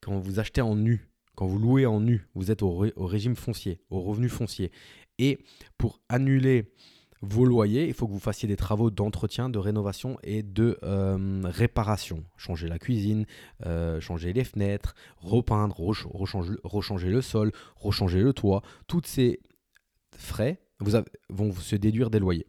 quand 0.00 0.18
vous 0.18 0.38
achetez 0.38 0.62
en 0.62 0.74
nu, 0.74 1.08
quand 1.34 1.46
vous 1.46 1.58
louez 1.58 1.84
en 1.84 2.00
nu, 2.00 2.26
vous 2.34 2.50
êtes 2.50 2.62
au, 2.62 2.86
au 2.96 3.06
régime 3.06 3.36
foncier, 3.36 3.80
au 3.90 4.00
revenu 4.00 4.28
foncier. 4.28 4.70
Et 5.18 5.38
pour 5.76 6.00
annuler 6.08 6.72
vos 7.22 7.44
loyers, 7.44 7.86
il 7.86 7.92
faut 7.92 8.06
que 8.06 8.12
vous 8.12 8.18
fassiez 8.18 8.48
des 8.48 8.56
travaux 8.56 8.90
d'entretien, 8.90 9.50
de 9.50 9.58
rénovation 9.58 10.16
et 10.22 10.42
de 10.42 10.78
euh, 10.82 11.42
réparation. 11.44 12.24
Changer 12.36 12.66
la 12.66 12.78
cuisine, 12.78 13.26
euh, 13.66 14.00
changer 14.00 14.32
les 14.32 14.44
fenêtres, 14.44 14.94
repeindre, 15.18 15.78
rech- 15.78 16.06
rechanger, 16.64 17.10
le 17.10 17.20
sol, 17.20 17.52
rechanger 17.76 18.22
le 18.22 18.32
toit. 18.32 18.62
Tous 18.86 19.02
ces 19.04 19.40
frais 20.16 20.62
vous 20.78 20.92
vont 21.28 21.52
se 21.52 21.76
déduire 21.76 22.08
des 22.08 22.20
loyers. 22.20 22.46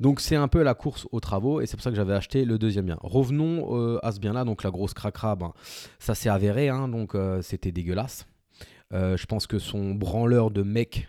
Donc 0.00 0.20
c'est 0.20 0.34
un 0.34 0.48
peu 0.48 0.64
la 0.64 0.74
course 0.74 1.06
aux 1.12 1.20
travaux 1.20 1.60
et 1.60 1.66
c'est 1.66 1.76
pour 1.76 1.84
ça 1.84 1.90
que 1.90 1.96
j'avais 1.96 2.14
acheté 2.14 2.44
le 2.44 2.58
deuxième 2.58 2.86
bien. 2.86 2.98
Revenons 3.02 3.76
euh, 3.76 4.00
à 4.02 4.10
ce 4.10 4.18
bien-là, 4.18 4.44
donc 4.44 4.64
la 4.64 4.72
grosse 4.72 4.94
cracra, 4.94 5.36
ben, 5.36 5.52
ça 6.00 6.16
s'est 6.16 6.28
avéré, 6.28 6.68
hein, 6.68 6.88
donc 6.88 7.16
c'était 7.42 7.70
dégueulasse. 7.70 8.26
Je 8.90 9.24
pense 9.26 9.46
que 9.46 9.58
son 9.58 9.94
branleur 9.94 10.50
de 10.50 10.62
mec, 10.62 11.08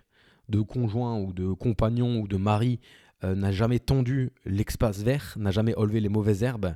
de 0.50 0.62
conjoint 0.62 1.20
ou 1.20 1.34
de 1.34 1.54
compagnon 1.54 2.20
ou 2.20 2.28
de 2.28 2.38
mari 2.38 2.80
euh, 3.24 3.36
n'a 3.36 3.52
jamais 3.52 3.80
tendu 3.80 4.32
l'espace 4.46 5.02
vert, 5.02 5.34
n'a 5.38 5.52
jamais 5.52 5.76
enlevé 5.76 6.00
les 6.00 6.10
mauvaises 6.10 6.44
herbes. 6.44 6.76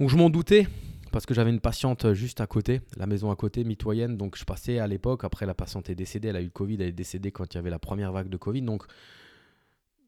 Donc 0.00 0.08
je 0.08 0.16
m'en 0.16 0.30
doutais 0.30 0.66
parce 1.12 1.26
que 1.26 1.34
j'avais 1.34 1.50
une 1.50 1.60
patiente 1.60 2.12
juste 2.12 2.40
à 2.40 2.46
côté, 2.46 2.80
la 2.96 3.06
maison 3.06 3.30
à 3.30 3.36
côté, 3.36 3.62
mitoyenne. 3.62 4.16
Donc 4.16 4.36
je 4.36 4.44
passais 4.44 4.78
à 4.78 4.86
l'époque, 4.86 5.22
après 5.24 5.46
la 5.46 5.54
patiente 5.54 5.88
est 5.90 5.94
décédée, 5.94 6.28
elle 6.28 6.36
a 6.36 6.40
eu 6.40 6.46
le 6.46 6.50
Covid, 6.50 6.74
elle 6.74 6.88
est 6.88 6.92
décédée 6.92 7.30
quand 7.30 7.54
il 7.54 7.56
y 7.56 7.58
avait 7.58 7.70
la 7.70 7.78
première 7.78 8.12
vague 8.12 8.28
de 8.28 8.36
Covid. 8.36 8.62
Donc 8.62 8.84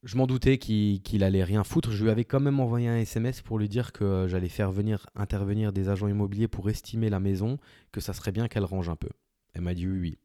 je 0.02 0.16
m'en 0.16 0.26
doutais 0.26 0.58
qu'il 0.58 1.22
allait 1.22 1.44
rien 1.44 1.62
foutre. 1.62 1.90
Je 1.90 2.02
lui 2.02 2.10
avais 2.10 2.24
quand 2.24 2.40
même 2.40 2.58
envoyé 2.60 2.88
un 2.88 2.96
SMS 2.96 3.42
pour 3.42 3.58
lui 3.58 3.68
dire 3.68 3.92
que 3.92 4.26
j'allais 4.28 4.48
faire 4.48 4.70
venir, 4.70 5.06
intervenir 5.14 5.72
des 5.72 5.88
agents 5.88 6.08
immobiliers 6.08 6.48
pour 6.48 6.70
estimer 6.70 7.10
la 7.10 7.20
maison, 7.20 7.58
que 7.92 8.00
ça 8.00 8.12
serait 8.12 8.32
bien 8.32 8.48
qu'elle 8.48 8.64
range 8.64 8.88
un 8.88 8.96
peu. 8.96 9.10
Elle 9.52 9.62
m'a 9.62 9.74
dit 9.74 9.86
oui, 9.86 9.98
oui. 10.00 10.18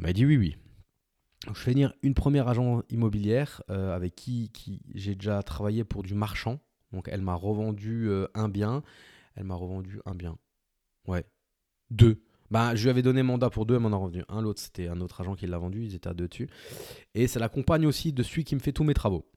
Elle 0.00 0.06
m'a 0.06 0.12
dit 0.14 0.24
oui, 0.24 0.38
oui. 0.38 0.56
je 1.46 1.60
fais 1.60 1.72
venir 1.72 1.92
une 2.02 2.14
première 2.14 2.48
agent 2.48 2.82
immobilière 2.88 3.62
euh, 3.68 3.94
avec 3.94 4.14
qui, 4.14 4.50
j'ai 4.94 5.14
déjà 5.14 5.42
travaillé 5.42 5.84
pour 5.84 6.02
du 6.02 6.14
marchand. 6.14 6.58
Donc 6.90 7.08
elle 7.12 7.20
m'a 7.20 7.34
revendu 7.34 8.08
euh, 8.08 8.26
un 8.32 8.48
bien. 8.48 8.82
Elle 9.34 9.44
m'a 9.44 9.56
revendu 9.56 10.00
un 10.06 10.14
bien. 10.14 10.38
Ouais. 11.06 11.26
Deux. 11.90 12.22
Bah, 12.50 12.74
je 12.74 12.84
lui 12.84 12.88
avais 12.90 13.02
donné 13.02 13.22
mandat 13.22 13.50
pour 13.50 13.66
deux, 13.66 13.74
elle 13.74 13.82
m'en 13.82 13.92
a 13.92 13.96
revendu 13.96 14.24
un. 14.30 14.40
L'autre, 14.40 14.60
c'était 14.60 14.88
un 14.88 15.02
autre 15.02 15.20
agent 15.20 15.34
qui 15.34 15.46
l'a 15.46 15.58
vendu, 15.58 15.84
ils 15.84 15.94
étaient 15.94 16.08
à 16.08 16.14
deux 16.14 16.28
dessus. 16.28 16.48
Et 17.14 17.26
c'est 17.26 17.38
la 17.38 17.50
compagne 17.50 17.84
aussi 17.84 18.14
de 18.14 18.22
celui 18.22 18.44
qui 18.44 18.54
me 18.54 18.60
fait 18.60 18.72
tous 18.72 18.84
mes 18.84 18.94
travaux. 18.94 19.30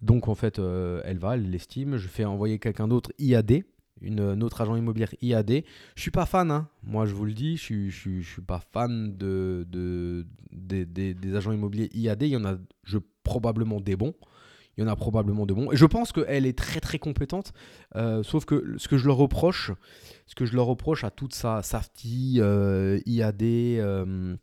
Donc 0.00 0.28
en 0.28 0.36
fait, 0.36 0.60
euh, 0.60 1.02
elle 1.04 1.18
va, 1.18 1.34
elle 1.34 1.50
l'estime. 1.50 1.96
Je 1.96 2.06
fais 2.06 2.24
envoyer 2.24 2.60
quelqu'un 2.60 2.86
d'autre 2.86 3.10
IAD, 3.18 3.64
une, 4.00 4.42
autre 4.42 4.60
agent 4.60 4.76
immobilier 4.76 5.06
IAD. 5.22 5.64
Je 5.94 6.00
suis 6.00 6.10
pas 6.10 6.26
fan, 6.26 6.50
hein. 6.50 6.68
moi 6.82 7.06
je 7.06 7.14
vous 7.14 7.24
le 7.24 7.32
dis, 7.32 7.56
je 7.56 7.62
suis, 7.62 8.24
suis 8.24 8.42
pas 8.42 8.60
fan 8.72 9.16
de, 9.16 9.66
de, 9.68 10.26
des 10.52 11.36
agents 11.36 11.52
immobiliers 11.52 11.90
IAD. 11.94 12.22
Il 12.22 12.28
y 12.28 12.36
en 12.36 12.44
a 12.44 12.56
je, 12.84 12.98
probablement 13.22 13.80
des 13.80 13.96
bons 13.96 14.14
il 14.76 14.82
y 14.82 14.84
en 14.84 14.90
a 14.90 14.96
probablement 14.96 15.46
de 15.46 15.54
bons. 15.54 15.72
Et 15.72 15.76
je 15.76 15.86
pense 15.86 16.12
qu'elle 16.12 16.46
est 16.46 16.58
très 16.58 16.80
très 16.80 16.98
compétente, 16.98 17.52
euh, 17.96 18.22
sauf 18.22 18.44
que 18.44 18.74
ce 18.78 18.88
que 18.88 18.96
je 18.96 19.06
leur 19.06 19.16
reproche, 19.16 19.72
ce 20.26 20.34
que 20.34 20.44
je 20.44 20.54
leur 20.54 20.66
reproche 20.66 21.04
à 21.04 21.10
toute 21.10 21.34
sa 21.34 21.62
Safety, 21.62 22.36
euh, 22.38 22.98
IAD, 23.06 23.42
euh, 23.42 24.36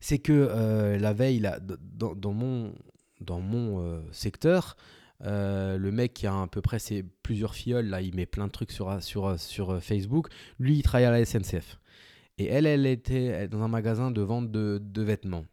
c'est 0.00 0.18
que 0.18 0.96
la 1.00 1.12
veille, 1.12 1.40
là, 1.40 1.58
dans, 1.60 2.32
mon, 2.32 2.74
dans 3.20 3.40
mon 3.40 4.02
secteur, 4.12 4.76
le 5.24 5.90
mec 5.90 6.14
qui 6.14 6.26
a 6.26 6.42
à 6.42 6.46
peu 6.46 6.60
près 6.60 6.78
ses 6.78 7.02
plusieurs 7.02 7.54
fioles, 7.54 7.86
là, 7.86 8.00
il 8.00 8.14
met 8.14 8.26
plein 8.26 8.46
de 8.46 8.52
trucs 8.52 8.72
sur, 8.72 9.02
sur, 9.02 9.38
sur 9.40 9.82
Facebook, 9.82 10.28
lui, 10.58 10.76
il 10.76 10.82
travaille 10.82 11.06
à 11.06 11.10
la 11.10 11.24
SNCF. 11.24 11.78
Et 12.38 12.46
elle, 12.46 12.66
elle 12.66 12.86
était 12.86 13.48
dans 13.48 13.62
un 13.62 13.68
magasin 13.68 14.10
de 14.10 14.20
vente 14.20 14.50
de, 14.50 14.80
de 14.82 15.02
vêtements. 15.02 15.46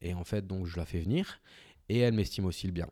Et 0.00 0.14
en 0.14 0.24
fait, 0.24 0.46
donc, 0.46 0.66
je 0.66 0.76
la 0.76 0.84
fais 0.84 1.00
venir. 1.00 1.40
Et 1.88 1.98
elle 1.98 2.14
m'estime 2.14 2.46
aussi 2.46 2.66
le 2.66 2.72
bien. 2.72 2.88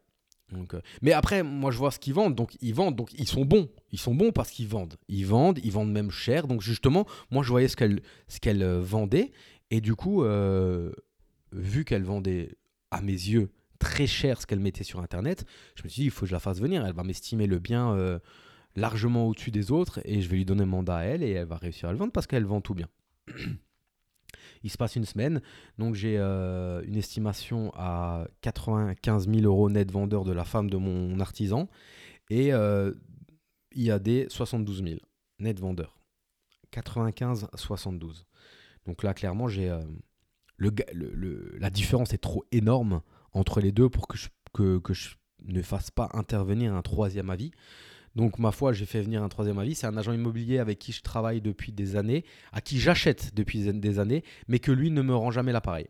Donc, 0.52 0.74
euh, 0.74 0.80
mais 1.02 1.12
après, 1.12 1.42
moi 1.42 1.70
je 1.70 1.78
vois 1.78 1.90
ce 1.90 1.98
qu'ils 1.98 2.14
vendent, 2.14 2.34
donc 2.34 2.56
ils 2.60 2.74
vendent, 2.74 2.94
donc 2.94 3.12
ils 3.14 3.26
sont 3.26 3.44
bons. 3.44 3.68
Ils 3.90 3.98
sont 3.98 4.14
bons 4.14 4.30
parce 4.30 4.50
qu'ils 4.50 4.68
vendent. 4.68 4.96
Ils 5.08 5.26
vendent, 5.26 5.58
ils 5.62 5.72
vendent 5.72 5.90
même 5.90 6.10
cher. 6.10 6.46
Donc 6.46 6.62
justement, 6.62 7.06
moi 7.30 7.42
je 7.42 7.50
voyais 7.50 7.68
ce 7.68 7.76
qu'elle 7.76 8.62
euh, 8.62 8.80
vendait, 8.80 9.32
et 9.70 9.80
du 9.80 9.94
coup, 9.94 10.22
euh, 10.22 10.92
vu 11.52 11.84
qu'elle 11.84 12.04
vendait 12.04 12.56
à 12.90 13.00
mes 13.02 13.12
yeux 13.12 13.50
très 13.86 14.06
cher 14.06 14.40
ce 14.40 14.46
qu'elle 14.46 14.60
mettait 14.60 14.84
sur 14.84 15.00
Internet, 15.00 15.44
je 15.76 15.84
me 15.84 15.88
suis 15.88 16.02
dit 16.02 16.06
il 16.06 16.10
faut 16.10 16.22
que 16.22 16.26
je 16.26 16.32
la 16.32 16.40
fasse 16.40 16.60
venir. 16.60 16.84
Elle 16.84 16.94
va 16.94 17.04
m'estimer 17.04 17.46
le 17.46 17.58
bien 17.58 18.20
largement 18.76 19.26
au-dessus 19.26 19.50
des 19.50 19.70
autres, 19.72 20.00
et 20.04 20.20
je 20.20 20.28
vais 20.28 20.36
lui 20.36 20.44
donner 20.44 20.64
mandat 20.64 20.96
à 20.96 21.02
elle, 21.02 21.22
et 21.22 21.30
elle 21.30 21.46
va 21.46 21.56
réussir 21.56 21.88
à 21.88 21.92
le 21.92 21.98
vendre 21.98 22.12
parce 22.12 22.26
qu'elle 22.26 22.44
vend 22.44 22.60
tout 22.60 22.74
bien. 22.74 22.88
Il 24.62 24.70
se 24.70 24.78
passe 24.78 24.96
une 24.96 25.04
semaine, 25.04 25.42
donc 25.78 25.94
j'ai 25.94 26.16
euh, 26.18 26.82
une 26.84 26.96
estimation 26.96 27.72
à 27.74 28.26
95 28.40 29.28
000 29.28 29.42
euros 29.42 29.70
net 29.70 29.90
vendeur 29.90 30.24
de 30.24 30.32
la 30.32 30.44
femme 30.44 30.70
de 30.70 30.76
mon 30.76 31.20
artisan 31.20 31.68
et 32.30 32.52
euh, 32.52 32.92
IAD 33.74 34.28
72 34.28 34.82
000 34.82 34.96
net 35.38 35.60
vendeur. 35.60 36.00
95 36.70 37.48
72. 37.54 38.26
Donc 38.86 39.02
là, 39.02 39.14
clairement, 39.14 39.46
j'ai 39.46 39.70
euh, 39.70 39.80
le, 40.56 41.56
la 41.58 41.70
différence 41.70 42.12
est 42.12 42.18
trop 42.18 42.44
énorme 42.50 43.02
entre 43.36 43.60
les 43.60 43.72
deux 43.72 43.88
pour 43.88 44.08
que 44.08 44.16
je, 44.16 44.28
que, 44.52 44.80
je 44.92 45.10
ne 45.44 45.62
fasse 45.62 45.90
pas 45.90 46.08
intervenir 46.14 46.74
un 46.74 46.82
troisième 46.82 47.30
avis. 47.30 47.50
Donc, 48.14 48.38
ma 48.38 48.50
foi, 48.50 48.72
j'ai 48.72 48.86
fait 48.86 49.02
venir 49.02 49.22
un 49.22 49.28
troisième 49.28 49.58
avis. 49.58 49.74
C'est 49.74 49.86
un 49.86 49.96
agent 49.96 50.12
immobilier 50.12 50.58
avec 50.58 50.78
qui 50.78 50.92
je 50.92 51.02
travaille 51.02 51.42
depuis 51.42 51.70
des 51.72 51.96
années, 51.96 52.24
à 52.52 52.62
qui 52.62 52.80
j'achète 52.80 53.34
depuis 53.34 53.60
des 53.72 53.98
années, 53.98 54.24
mais 54.48 54.58
que 54.58 54.72
lui 54.72 54.90
ne 54.90 55.02
me 55.02 55.14
rend 55.14 55.30
jamais 55.30 55.52
l'appareil. 55.52 55.86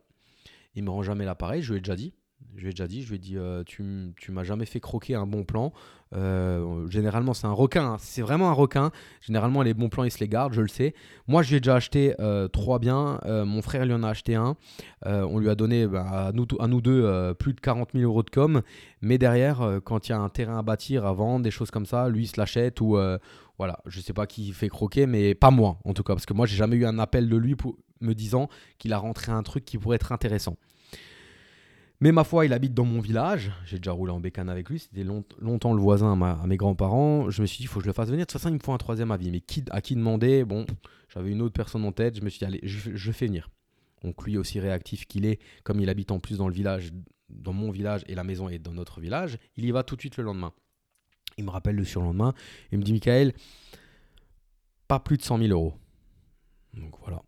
Il 0.75 0.83
me 0.83 0.91
rend 0.91 1.03
jamais 1.03 1.25
l'appareil, 1.25 1.63
je 1.63 1.73
lui 1.73 1.79
ai 1.79 1.81
déjà 1.81 1.95
dit. 1.95 2.13
Je 2.57 2.63
lui 2.63 2.69
ai 2.69 2.73
déjà 2.73 2.87
dit, 2.87 3.03
je 3.03 3.09
lui 3.11 3.17
ai 3.17 3.19
dit, 3.19 3.37
euh, 3.37 3.63
tu, 3.65 3.83
m'as 4.31 4.45
jamais 4.45 4.65
fait 4.65 4.81
croquer 4.81 5.15
un 5.15 5.27
bon 5.27 5.45
plan. 5.45 5.73
Euh, 6.15 6.89
généralement, 6.89 7.35
c'est 7.35 7.47
un 7.47 7.53
requin. 7.53 7.93
Hein. 7.93 7.97
C'est 7.99 8.23
vraiment 8.23 8.49
un 8.49 8.55
requin. 8.55 8.93
Généralement, 9.21 9.63
les 9.63 9.75
bons 9.75 9.91
plans, 9.91 10.05
il 10.05 10.11
se 10.11 10.21
les 10.21 10.29
garde, 10.29 10.55
je 10.55 10.63
le 10.63 10.69
sais. 10.69 10.95
Moi, 11.29 11.43
j'ai 11.43 11.61
déjà 11.61 11.75
acheté 11.75 12.15
euh, 12.19 12.49
trois 12.49 12.79
biens. 12.79 13.21
mon 13.27 13.61
frère 13.61 13.85
lui 13.85 13.93
en 13.93 14.03
a 14.03 14.09
acheté 14.09 14.35
un. 14.37 14.57
on 15.05 15.39
lui 15.39 15.51
a 15.51 15.55
donné 15.55 15.87
bah, 15.87 16.29
à, 16.29 16.33
nous, 16.33 16.81
deux 16.81 17.35
plus 17.35 17.53
de 17.53 17.61
40 17.61 17.91
000 17.93 18.05
euros 18.05 18.23
de 18.23 18.31
com. 18.31 18.63
Mais 19.03 19.19
derrière, 19.19 19.81
quand 19.85 20.09
il 20.09 20.13
y 20.13 20.15
a 20.15 20.19
un 20.19 20.29
terrain 20.31 20.59
à 20.59 20.63
bâtir, 20.63 21.05
à 21.05 21.13
vendre, 21.13 21.43
des 21.43 21.51
choses 21.51 21.71
comme 21.71 21.87
ça, 21.87 22.09
lui, 22.09 22.23
il 22.25 22.27
se 22.27 22.41
l'achète 22.41 22.81
ou. 22.81 22.99
voilà, 23.59 23.81
je 23.87 24.01
sais 24.01 24.15
pas 24.15 24.27
qui 24.27 24.53
fait 24.53 24.69
croquer, 24.69 25.07
mais 25.07 25.35
pas 25.35 25.51
moi 25.51 25.79
en 25.85 25.93
tout 25.93 26.03
cas, 26.03 26.15
parce 26.15 26.27
que 26.27 26.35
moi 26.35 26.47
j'ai 26.47 26.57
jamais 26.57 26.77
eu 26.77 26.87
un 26.87 26.99
appel 26.99 27.29
de 27.29 27.37
lui 27.37 27.57
me 28.01 28.15
disant 28.15 28.49
qu'il 28.79 28.93
a 28.93 28.99
rentré 28.99 29.33
un 29.33 29.43
truc 29.43 29.65
qui 29.65 29.79
pourrait 29.79 29.97
être 29.97 30.13
intéressant. 30.13 30.57
Mais 32.01 32.13
ma 32.13 32.25
foi, 32.25 32.45
il 32.45 32.53
habite 32.53 32.75
dans 32.75 32.85
mon 32.85 33.01
village. 33.01 33.53
J'ai 33.65 33.79
déjà 33.79 33.93
roulé 33.93 34.13
en 34.13 34.21
bécane 34.21 34.49
avec 34.49 34.69
lui. 34.69 34.79
C'était 34.79 35.05
longtemps 35.05 35.73
le 35.73 35.81
voisin 35.81 36.21
à, 36.21 36.47
mes 36.47 36.57
grands-parents. 36.57 37.31
Je 37.31 37.41
me 37.41 37.47
suis 37.47 37.59
dit, 37.59 37.65
il 37.65 37.69
faut 37.69 37.79
que 37.79 37.85
je 37.85 37.89
le 37.89 37.95
fasse 37.95 38.09
venir. 38.11 38.27
De 38.27 38.31
toute 38.31 38.39
façon, 38.39 38.51
il 38.51 38.55
me 38.55 38.63
faut 38.63 38.73
un 38.73 38.79
troisième 38.79 39.11
avis. 39.11 39.31
Mais 39.31 39.43
à 39.71 39.81
qui 39.81 39.95
demander? 39.95 40.45
Bon, 40.45 40.67
j'avais 41.09 41.31
une 41.31 41.41
autre 41.41 41.55
personne 41.55 41.85
en 41.85 41.93
tête. 41.93 42.17
Je 42.19 42.23
me 42.23 42.29
suis 42.29 42.41
dit, 42.41 42.45
allez, 42.45 42.61
je, 42.63 42.95
je 42.95 43.13
fais 43.13 43.27
venir. 43.27 43.51
Donc 44.03 44.25
lui 44.25 44.37
aussi 44.37 44.61
réactif 44.61 45.07
qu'il 45.07 45.25
est, 45.25 45.41
comme 45.65 45.81
il 45.81 45.89
habite 45.89 46.11
en 46.11 46.21
plus 46.21 46.39
dans 46.39 46.49
le 46.49 46.55
village, 46.55 46.93
dans 47.29 47.53
mon 47.53 47.71
village 47.71 48.05
et 48.07 48.15
la 48.15 48.25
maison 48.25 48.49
est 48.49 48.59
dans 48.59 48.73
notre 48.73 49.01
village, 49.01 49.39
il 49.57 49.65
y 49.65 49.71
va 49.71 49.83
tout 49.83 49.97
de 49.97 50.01
suite 50.01 50.17
le 50.17 50.25
lendemain. 50.25 50.53
Il 51.39 51.45
me 51.45 51.51
rappelle 51.51 51.77
le 51.77 51.85
surlendemain. 51.85 52.35
Il 52.73 52.79
me 52.79 52.85
dit, 52.85 52.93
Michael, 52.93 53.35
pas 54.89 55.01
plus 55.01 55.17
de 55.17 55.23
100 55.23 55.39
000 55.39 55.51
euros. 55.51 55.75
Donc 56.75 56.95
voilà, 57.01 57.23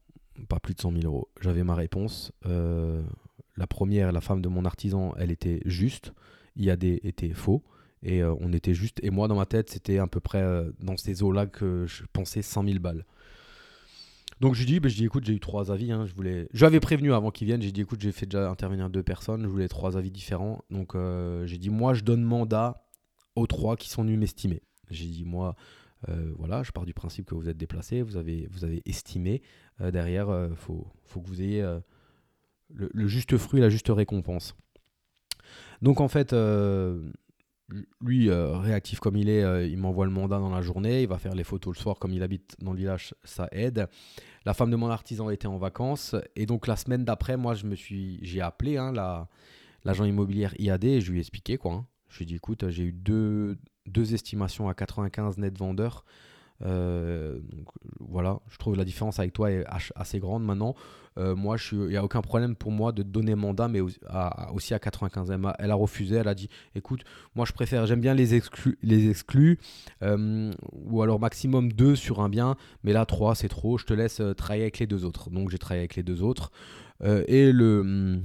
pas 0.49 0.61
plus 0.61 0.75
de 0.75 0.81
100 0.81 0.93
000 0.93 1.05
euros. 1.05 1.29
J'avais 1.41 1.65
ma 1.65 1.75
réponse. 1.75 2.33
Euh, 2.47 3.03
la 3.59 3.67
première, 3.67 4.13
la 4.13 4.21
femme 4.21 4.41
de 4.41 4.49
mon 4.49 4.65
artisan, 4.65 5.15
elle 5.19 5.33
était 5.33 5.61
juste. 5.67 6.13
IAD 6.57 6.85
était 6.85 7.35
faux. 7.35 7.65
Et 8.03 8.23
euh, 8.23 8.33
on 8.41 8.53
était 8.53 8.75
juste. 8.75 9.01
Et 9.03 9.11
moi, 9.11 9.27
dans 9.27 9.35
ma 9.35 9.47
tête, 9.47 9.71
c'était 9.71 9.99
à 9.99 10.07
peu 10.07 10.21
près 10.21 10.41
euh, 10.41 10.71
dans 10.81 10.97
ces 10.97 11.25
eaux-là 11.25 11.47
que 11.47 11.85
je 11.87 12.05
pensais 12.13 12.41
100 12.41 12.65
000 12.65 12.79
balles. 12.79 13.05
Donc 14.41 14.55
je 14.55 14.65
dis, 14.65 14.79
bah, 14.79 14.89
écoute, 14.97 15.25
j'ai 15.25 15.33
eu 15.33 15.41
trois 15.41 15.73
avis. 15.73 15.91
Hein, 15.91 16.07
je 16.07 16.15
voulais, 16.15 16.49
j'avais 16.53 16.79
prévenu 16.79 17.13
avant 17.13 17.33
qu'ils 17.33 17.49
viennent. 17.49 17.61
J'ai 17.61 17.73
dit 17.73 17.81
écoute, 17.81 18.01
j'ai 18.01 18.13
fait 18.13 18.27
déjà 18.27 18.49
intervenir 18.49 18.89
deux 18.89 19.03
personnes. 19.03 19.43
Je 19.43 19.49
voulais 19.49 19.67
trois 19.67 19.97
avis 19.97 20.13
différents. 20.13 20.63
Donc 20.71 20.95
euh, 20.95 21.45
j'ai 21.47 21.59
dit 21.59 21.71
moi, 21.71 21.95
je 21.95 22.05
donne 22.05 22.23
mandat 22.23 22.87
aux 23.35 23.49
trois 23.49 23.77
qui 23.77 23.91
sont 23.91 24.03
venus 24.03 24.19
m'estimer. 24.19 24.63
J'ai 24.91 25.07
dit 25.07 25.25
moi, 25.25 25.57
voilà, 26.37 26.63
je 26.63 26.71
pars 26.71 26.87
du 26.87 26.95
principe 26.95 27.27
que 27.27 27.35
vous 27.35 27.49
êtes 27.49 27.57
déplacé, 27.57 28.03
vous 28.03 28.17
avez, 28.17 28.47
vous 28.53 28.65
avez 28.65 28.83
estimé. 28.87 29.43
derrière, 29.81 30.29
il 30.49 30.57
faut, 30.57 30.87
que 31.13 31.27
vous 31.29 31.43
ayez 31.43 31.63
le, 32.71 33.09
juste 33.09 33.37
fruit, 33.37 33.61
la 33.61 33.69
juste 33.69 33.89
récompense. 33.89 34.55
Donc 35.83 36.01
en 36.01 36.09
fait, 36.09 36.33
euh, 36.33 37.11
lui, 38.01 38.31
euh, 38.31 38.57
réactif 38.57 39.01
comme 39.01 39.17
il 39.17 39.29
est, 39.29 39.43
euh, 39.43 39.67
il 39.67 39.79
m'envoie 39.79 40.07
le 40.07 40.11
mandat 40.11 40.39
dans 40.39 40.51
la 40.51 40.63
journée, 40.63 41.03
il 41.03 41.09
va 41.09 41.19
faire 41.19 41.35
les 41.35 41.45
photos 41.45 41.77
le 41.77 41.81
soir 41.81 41.99
comme 41.99 42.13
il 42.13 42.23
habite 42.23 42.57
dans 42.61 42.73
le 42.73 42.79
village, 42.79 43.15
ça 43.25 43.49
aide. 43.53 43.89
La 44.45 44.55
femme 44.55 44.71
de 44.71 44.77
mon 44.77 44.89
artisan 44.89 45.31
était 45.31 45.47
en 45.47 45.59
vacances 45.59 46.15
et 46.35 46.47
donc 46.47 46.67
la 46.67 46.77
semaine 46.77 47.05
d'après, 47.05 47.37
moi 47.37 47.55
je 47.55 47.67
me 47.67 47.75
suis, 47.75 48.19
j'ai 48.23 48.41
appelé 48.41 48.77
hein, 48.77 48.93
la, 48.93 49.29
l'agent 49.85 50.05
immobilier 50.05 50.49
IAD 50.59 50.85
et 50.85 51.01
je 51.01 51.11
lui 51.11 51.19
ai 51.19 51.21
expliqué 51.21 51.59
quoi. 51.59 51.73
Hein. 51.73 51.87
Je 52.09 52.19
lui 52.19 52.23
ai 52.25 52.27
dit 52.27 52.37
écoute, 52.37 52.69
j'ai 52.71 52.85
eu 52.85 52.93
deux, 52.93 53.59
deux 53.87 54.15
estimations 54.15 54.69
à 54.69 54.75
95 54.75 55.37
net 55.39 55.57
vendeurs. 55.59 56.05
Euh, 56.65 57.39
donc, 57.41 57.69
voilà, 58.01 58.41
je 58.49 58.59
trouve 58.59 58.77
la 58.77 58.85
différence 58.85 59.19
avec 59.19 59.33
toi 59.33 59.51
est 59.51 59.65
assez 59.95 60.19
grande 60.19 60.45
maintenant. 60.45 60.75
Euh, 61.19 61.35
moi, 61.35 61.57
il 61.73 61.79
n'y 61.89 61.97
a 61.97 62.05
aucun 62.05 62.21
problème 62.21 62.55
pour 62.55 62.71
moi 62.71 62.93
de 62.93 63.03
donner 63.03 63.35
mandat, 63.35 63.69
mais 63.69 63.81
aussi 63.81 64.75
à 64.75 64.79
95. 64.79 65.31
Elle 65.59 65.71
a, 65.71 65.75
refusé, 65.75 66.17
elle 66.17 66.29
a 66.29 66.35
dit 66.35 66.49
écoute, 66.75 67.03
moi 67.35 67.45
je 67.45 67.53
préfère, 67.53 67.87
j'aime 67.87 68.01
bien 68.01 68.15
les 68.15 68.35
exclus, 68.35 68.79
les 68.83 69.11
exclus 69.11 69.59
euh, 70.03 70.53
ou 70.73 71.03
alors 71.03 71.19
maximum 71.19 71.73
2 71.73 71.97
sur 71.97 72.21
un 72.21 72.29
bien, 72.29 72.57
mais 72.85 72.93
là 72.93 73.05
3 73.05 73.35
c'est 73.35 73.49
trop, 73.49 73.79
je 73.79 73.85
te 73.85 73.95
laisse 73.95 74.23
travailler 74.37 74.63
avec 74.63 74.79
les 74.79 74.87
deux 74.87 75.05
autres. 75.05 75.31
Donc 75.31 75.51
j'ai 75.51 75.59
travaillé 75.59 75.81
avec 75.81 75.97
les 75.97 76.03
deux 76.03 76.23
autres. 76.23 76.51
et 77.05 77.53
le. 77.53 77.81
Hum, 77.81 78.25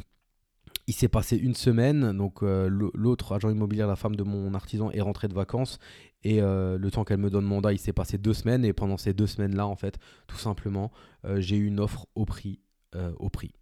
il 0.86 0.94
s'est 0.94 1.08
passé 1.08 1.38
une 1.38 1.56
semaine, 1.56 2.12
donc 2.12 2.42
l'autre 2.42 3.32
agent 3.32 3.50
immobilier, 3.50 3.84
la 3.84 3.96
femme 3.96 4.18
de 4.18 4.24
mon 4.24 4.54
artisan, 4.54 4.92
est 4.92 5.00
rentrée 5.00 5.30
de 5.30 5.34
vacances 5.34 5.80
et 6.24 6.42
euh, 6.42 6.78
le 6.78 6.92
temps 6.92 7.04
qu'elle 7.04 7.20
me 7.20 7.30
donne 7.30 7.46
mandat, 7.46 7.74
il 7.74 7.80
s'est 7.80 7.94
passé 7.94 8.18
deux 8.18 8.34
semaines. 8.34 8.66
Et 8.66 8.74
pendant 8.74 8.98
ces 8.98 9.14
deux 9.14 9.28
semaines-là, 9.28 9.68
en 9.68 9.76
fait, 9.76 10.00
tout 10.28 10.38
simplement, 10.38 10.92
euh, 11.26 11.42
j'ai 11.42 11.58
eu 11.58 11.66
une 11.66 11.80
offre 11.80 12.08
au 12.16 12.26
prix. 12.26 12.60
Euh, 12.96 13.12
au 13.18 13.30
prix 13.30 13.56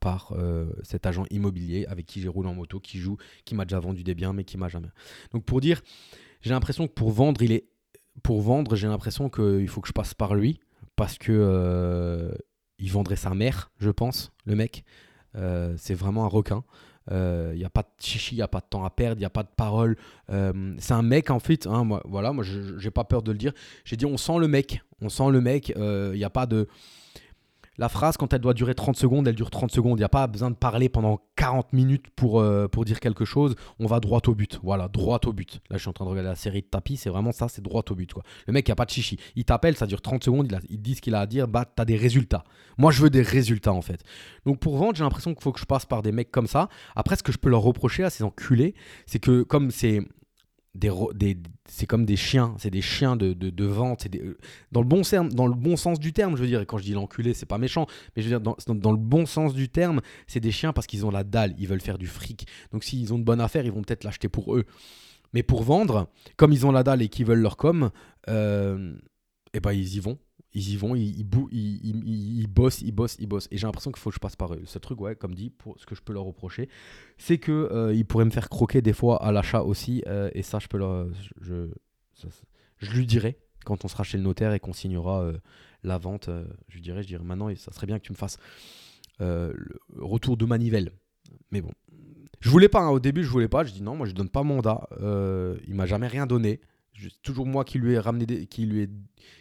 par 0.00 0.34
cet 0.82 1.06
agent 1.06 1.24
immobilier 1.30 1.86
avec 1.86 2.04
qui 2.04 2.20
j'ai 2.20 2.28
roulé 2.28 2.50
en 2.50 2.54
moto, 2.54 2.78
qui 2.78 2.98
joue, 2.98 3.16
qui 3.46 3.54
m'a 3.54 3.64
déjà 3.64 3.80
vendu 3.80 4.04
des 4.04 4.14
biens, 4.14 4.34
mais 4.34 4.44
qui 4.44 4.58
m'a 4.58 4.68
jamais. 4.68 4.90
Donc 5.32 5.44
pour 5.44 5.60
dire, 5.62 5.80
j'ai 6.42 6.50
l'impression 6.50 6.86
que 6.86 6.92
pour 6.92 7.10
vendre, 7.10 7.40
il 7.40 7.50
est 7.50 7.66
pour 8.22 8.42
vendre, 8.42 8.76
j'ai 8.76 8.88
l'impression 8.88 9.30
qu'il 9.30 9.66
faut 9.68 9.80
que 9.80 9.88
je 9.88 9.94
passe 9.94 10.12
par 10.12 10.34
lui 10.34 10.60
parce 10.96 11.16
que 11.16 12.36
il 12.78 12.90
vendrait 12.92 13.16
sa 13.16 13.34
mère, 13.34 13.72
je 13.78 13.88
pense, 13.88 14.32
le 14.44 14.54
mec. 14.54 14.84
C'est 15.32 15.94
vraiment 15.94 16.24
un 16.24 16.28
requin. 16.28 16.62
Il 17.08 17.14
euh, 17.14 17.54
n'y 17.54 17.64
a 17.64 17.70
pas 17.70 17.82
de 17.82 17.88
chichi, 18.04 18.34
il 18.34 18.38
n'y 18.38 18.42
a 18.42 18.48
pas 18.48 18.60
de 18.60 18.66
temps 18.68 18.84
à 18.84 18.90
perdre, 18.90 19.16
il 19.16 19.20
n'y 19.20 19.26
a 19.26 19.30
pas 19.30 19.42
de 19.42 19.48
parole. 19.56 19.96
c'est 20.28 20.92
un 20.92 21.02
mec, 21.02 21.30
en 21.30 21.38
fait, 21.38 21.66
hein, 21.66 21.84
moi, 21.84 22.02
voilà, 22.04 22.32
moi, 22.32 22.44
j'ai 22.44 22.90
pas 22.90 23.04
peur 23.04 23.22
de 23.22 23.32
le 23.32 23.38
dire. 23.38 23.52
J'ai 23.84 23.96
dit, 23.96 24.06
on 24.06 24.16
sent 24.16 24.38
le 24.38 24.48
mec. 24.48 24.82
On 25.00 25.08
sent 25.08 25.30
le 25.30 25.40
mec. 25.40 25.72
Il 25.76 26.12
n'y 26.12 26.24
a 26.24 26.30
pas 26.30 26.46
de 26.46 26.68
la 27.78 27.88
phrase, 27.88 28.16
quand 28.16 28.32
elle 28.32 28.40
doit 28.40 28.54
durer 28.54 28.74
30 28.74 28.96
secondes, 28.96 29.28
elle 29.28 29.34
dure 29.34 29.50
30 29.50 29.70
secondes. 29.70 29.98
Il 29.98 30.00
n'y 30.00 30.04
a 30.04 30.08
pas 30.08 30.26
besoin 30.26 30.50
de 30.50 30.56
parler 30.56 30.88
pendant 30.88 31.20
40 31.36 31.72
minutes 31.72 32.06
pour, 32.16 32.40
euh, 32.40 32.68
pour 32.68 32.84
dire 32.84 33.00
quelque 33.00 33.24
chose. 33.24 33.54
On 33.78 33.86
va 33.86 34.00
droit 34.00 34.20
au 34.26 34.34
but. 34.34 34.58
Voilà, 34.62 34.88
droit 34.88 35.20
au 35.26 35.32
but. 35.32 35.60
Là, 35.70 35.76
je 35.76 35.82
suis 35.82 35.88
en 35.88 35.92
train 35.92 36.04
de 36.04 36.10
regarder 36.10 36.30
la 36.30 36.36
série 36.36 36.62
de 36.62 36.66
tapis. 36.66 36.96
C'est 36.96 37.10
vraiment 37.10 37.32
ça, 37.32 37.48
c'est 37.48 37.62
droit 37.62 37.82
au 37.90 37.94
but. 37.94 38.12
Le 38.46 38.52
mec, 38.52 38.66
il 38.66 38.70
n'y 38.70 38.72
a 38.72 38.76
pas 38.76 38.86
de 38.86 38.90
chichi. 38.90 39.18
Il 39.36 39.44
t'appelle, 39.44 39.76
ça 39.76 39.86
dure 39.86 40.00
30 40.00 40.24
secondes. 40.24 40.50
Il, 40.68 40.80
dit 40.80 40.94
ce 40.94 41.02
qu'il 41.02 41.14
a 41.14 41.20
à 41.20 41.26
dire. 41.26 41.48
Bah, 41.48 41.64
tu 41.64 41.80
as 41.80 41.84
des 41.84 41.96
résultats. 41.96 42.44
Moi, 42.78 42.90
je 42.90 43.02
veux 43.02 43.10
des 43.10 43.22
résultats, 43.22 43.72
en 43.72 43.82
fait. 43.82 44.02
Donc, 44.44 44.58
pour 44.58 44.76
vendre, 44.76 44.94
j'ai 44.96 45.04
l'impression 45.04 45.34
qu'il 45.34 45.42
faut 45.42 45.52
que 45.52 45.60
je 45.60 45.66
passe 45.66 45.86
par 45.86 46.02
des 46.02 46.12
mecs 46.12 46.30
comme 46.30 46.46
ça. 46.46 46.68
Après, 46.94 47.16
ce 47.16 47.22
que 47.22 47.32
je 47.32 47.38
peux 47.38 47.50
leur 47.50 47.62
reprocher 47.62 48.04
à 48.04 48.10
ces 48.10 48.24
enculés, 48.24 48.74
c'est 49.06 49.18
que 49.18 49.42
comme 49.42 49.70
c'est 49.70 50.00
c'est 51.66 51.86
comme 51.86 52.04
des 52.04 52.16
chiens, 52.16 52.54
c'est 52.58 52.70
des 52.70 52.82
chiens 52.82 53.16
de, 53.16 53.32
de, 53.32 53.64
vente, 53.64 54.08
des, 54.08 54.20
euh, 54.20 54.38
dans, 54.72 54.80
le 54.80 54.86
bon 54.86 55.02
dans 55.32 55.46
le 55.46 55.54
bon 55.54 55.76
sens 55.76 55.98
du 55.98 56.12
terme, 56.12 56.36
je 56.36 56.42
veux 56.42 56.46
dire, 56.46 56.60
et 56.60 56.66
quand 56.66 56.78
je 56.78 56.84
dis 56.84 56.92
l'enculé, 56.92 57.34
c'est 57.34 57.46
pas 57.46 57.58
méchant, 57.58 57.86
mais 58.14 58.22
je 58.22 58.28
veux 58.28 58.38
dire, 58.38 58.40
dans, 58.40 58.56
dans 58.74 58.92
le 58.92 58.98
bon 58.98 59.26
sens 59.26 59.54
du 59.54 59.68
terme, 59.68 60.00
c'est 60.26 60.40
des 60.40 60.52
chiens 60.52 60.72
parce 60.72 60.86
qu'ils 60.86 61.06
ont 61.06 61.10
la 61.10 61.24
dalle, 61.24 61.54
ils 61.58 61.68
veulent 61.68 61.80
faire 61.80 61.98
du 61.98 62.06
fric. 62.06 62.46
Donc 62.72 62.84
s'ils 62.84 63.12
ont 63.12 63.18
de 63.18 63.24
bonnes 63.24 63.40
affaires, 63.40 63.64
ils 63.64 63.72
vont 63.72 63.82
peut-être 63.82 64.04
l'acheter 64.04 64.28
pour 64.28 64.54
eux. 64.54 64.64
Mais 65.32 65.42
pour 65.42 65.62
vendre, 65.62 66.08
comme 66.36 66.52
ils 66.52 66.66
ont 66.66 66.72
la 66.72 66.82
dalle 66.82 67.02
et 67.02 67.08
qu'ils 67.08 67.26
veulent 67.26 67.40
leur 67.40 67.56
com, 67.56 67.90
euh, 68.28 68.96
eh 69.52 69.60
ben 69.60 69.72
ils 69.72 69.96
y 69.96 70.00
vont 70.00 70.18
ils 70.56 70.70
y 70.70 70.76
vont, 70.76 70.94
ils, 70.94 71.20
ils, 71.52 72.40
ils, 72.40 72.46
bossent, 72.46 72.80
ils 72.80 72.90
bossent, 72.90 73.16
ils 73.20 73.26
bossent. 73.26 73.46
Et 73.50 73.58
j'ai 73.58 73.66
l'impression 73.66 73.92
qu'il 73.92 74.00
faut 74.00 74.08
que 74.08 74.14
je 74.14 74.20
passe 74.20 74.36
par 74.36 74.54
eux. 74.54 74.62
Ce 74.64 74.78
truc, 74.78 74.98
ouais, 75.02 75.14
comme 75.14 75.34
dit, 75.34 75.50
pour 75.50 75.78
ce 75.78 75.84
que 75.84 75.94
je 75.94 76.00
peux 76.00 76.14
leur 76.14 76.24
reprocher, 76.24 76.70
c'est 77.18 77.36
que 77.36 77.52
euh, 77.52 77.92
ils 77.92 78.06
pourraient 78.06 78.24
me 78.24 78.30
faire 78.30 78.48
croquer 78.48 78.80
des 78.80 78.94
fois 78.94 79.22
à 79.22 79.32
l'achat 79.32 79.62
aussi. 79.62 80.02
Euh, 80.06 80.30
et 80.32 80.40
ça, 80.40 80.58
je 80.58 80.68
peux 80.68 80.78
leur, 80.78 81.08
je, 81.42 81.68
lui 82.90 83.04
dirai 83.04 83.38
quand 83.66 83.84
on 83.84 83.88
sera 83.88 84.02
chez 84.02 84.16
le 84.16 84.24
notaire 84.24 84.54
et 84.54 84.58
qu'on 84.58 84.72
signera 84.72 85.24
euh, 85.24 85.36
la 85.82 85.98
vente. 85.98 86.30
je 86.68 86.74
lui 86.74 86.80
dirai, 86.80 87.02
je 87.02 87.08
dirai 87.08 87.22
maintenant, 87.22 87.54
ça 87.54 87.70
serait 87.72 87.86
bien 87.86 87.98
que 87.98 88.06
tu 88.06 88.12
me 88.12 88.16
fasses 88.16 88.38
le 89.20 89.54
retour 89.98 90.38
de 90.38 90.46
manivelle. 90.46 90.90
Mais 91.50 91.60
bon, 91.60 91.72
je 92.40 92.48
voulais 92.48 92.70
pas. 92.70 92.80
Hein, 92.80 92.88
au 92.88 92.98
début, 92.98 93.24
je 93.24 93.28
voulais 93.28 93.48
pas. 93.48 93.62
Je 93.62 93.74
dis 93.74 93.82
non, 93.82 93.94
moi, 93.94 94.06
je 94.06 94.12
donne 94.12 94.30
pas 94.30 94.42
mandat. 94.42 94.88
il 95.68 95.74
m'a 95.74 95.84
jamais 95.84 96.06
rien 96.08 96.26
donné 96.26 96.62
c'est 97.00 97.22
toujours 97.22 97.46
moi 97.46 97.64
qui 97.64 97.78
lui 97.78 97.94
ai 97.94 97.98
ramené 97.98 98.46
qui 98.46 98.66
lui 98.66 98.88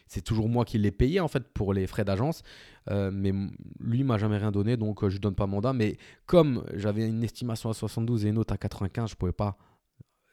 c'est 0.08 0.22
toujours 0.22 0.50
moi 0.50 0.66
qui 0.66 0.78
l'ai 0.78 0.92
payé 0.92 1.20
en 1.20 1.28
fait 1.28 1.48
pour 1.54 1.74
les 1.74 1.88
frais 1.88 2.06
d'agence. 2.06 2.44
Euh, 2.92 3.10
mais 3.12 3.34
lui 3.80 4.04
m'a 4.04 4.18
jamais 4.18 4.38
rien 4.38 4.52
donné 4.52 4.78
donc 4.78 5.04
euh, 5.04 5.10
je 5.10 5.14
lui 5.16 5.20
donne 5.20 5.36
pas 5.36 5.48
mandat. 5.48 5.74
Mais 5.74 5.98
comme 6.26 6.64
j'avais 6.74 7.08
une 7.08 7.24
estimation 7.24 7.70
à 7.70 7.74
72 7.74 8.26
et 8.26 8.30
une 8.30 8.38
autre 8.38 8.54
à 8.54 8.58
95 8.58 9.10
je 9.12 9.16
pouvais 9.16 9.32
pas 9.32 9.58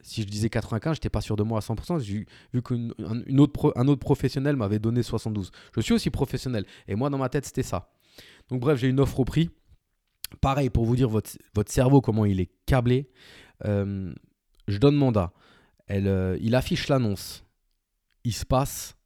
si 0.01 0.23
je 0.23 0.27
disais 0.27 0.51
95 0.51 0.95
j'étais 0.97 1.11
pas 1.11 1.21
sûr 1.21 1.37
de 1.37 1.43
moi 1.43 1.59
à 1.59 1.61
100% 1.61 1.99
vu 1.99 2.27
qu'un 2.63 2.89
une 3.27 3.41
autre 3.41 3.73
un 3.77 3.89
autre 3.89 4.01
professionnel 4.01 4.57
m'avait 4.57 4.81
donné 4.81 5.03
72 5.03 5.51
je 5.75 5.81
suis 5.81 5.95
aussi 5.95 6.11
professionnel. 6.11 6.65
Et 6.89 6.95
moi 6.95 7.11
dans 7.11 7.19
ma 7.19 7.29
tête 7.29 7.47
c'était 7.47 7.63
ça. 7.63 7.93
Donc 8.49 8.61
bref 8.61 8.79
j'ai 8.79 8.89
une 8.89 9.01
offre 9.01 9.21
au 9.21 9.25
prix. 9.25 9.51
Pareil 10.41 10.71
pour 10.71 10.87
vous 10.87 10.97
dire 10.97 11.09
votre, 11.09 11.31
votre 11.55 11.71
cerveau 11.71 12.01
comment 12.01 12.25
il 12.25 12.41
est 12.41 12.51
câblé. 12.67 13.11
Euh, 13.65 14.13
je 14.69 14.79
donne 14.79 14.97
mandat 14.97 15.33
euh, 15.93 16.39
il 16.41 16.55
affiche 16.55 16.89
l'annonce. 16.89 17.45
Il 18.25 18.33
se 18.33 18.47
passe. 18.47 18.97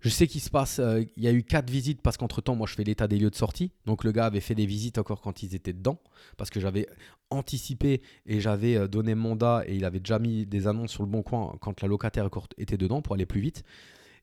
Je 0.00 0.08
sais 0.08 0.28
qu'il 0.28 0.40
se 0.40 0.50
passe. 0.50 0.78
Euh, 0.78 1.02
il 1.16 1.24
y 1.24 1.28
a 1.28 1.32
eu 1.32 1.42
quatre 1.42 1.70
visites 1.70 2.02
parce 2.02 2.16
qu'entre 2.16 2.40
temps, 2.40 2.54
moi, 2.54 2.66
je 2.68 2.74
fais 2.74 2.84
l'état 2.84 3.08
des 3.08 3.18
lieux 3.18 3.30
de 3.30 3.34
sortie. 3.34 3.72
Donc, 3.84 4.04
le 4.04 4.12
gars 4.12 4.26
avait 4.26 4.40
fait 4.40 4.54
des 4.54 4.66
visites 4.66 4.98
encore 4.98 5.20
quand 5.20 5.42
ils 5.42 5.54
étaient 5.54 5.72
dedans. 5.72 6.00
Parce 6.36 6.50
que 6.50 6.60
j'avais 6.60 6.86
anticipé 7.30 8.02
et 8.26 8.40
j'avais 8.40 8.76
euh, 8.76 8.86
donné 8.86 9.14
mandat 9.14 9.64
et 9.66 9.74
il 9.74 9.84
avait 9.84 10.00
déjà 10.00 10.18
mis 10.18 10.46
des 10.46 10.66
annonces 10.66 10.92
sur 10.92 11.02
le 11.02 11.08
bon 11.08 11.22
coin 11.22 11.56
quand 11.60 11.80
la 11.82 11.88
locataire 11.88 12.28
était 12.58 12.76
dedans 12.76 13.02
pour 13.02 13.14
aller 13.14 13.26
plus 13.26 13.40
vite. 13.40 13.64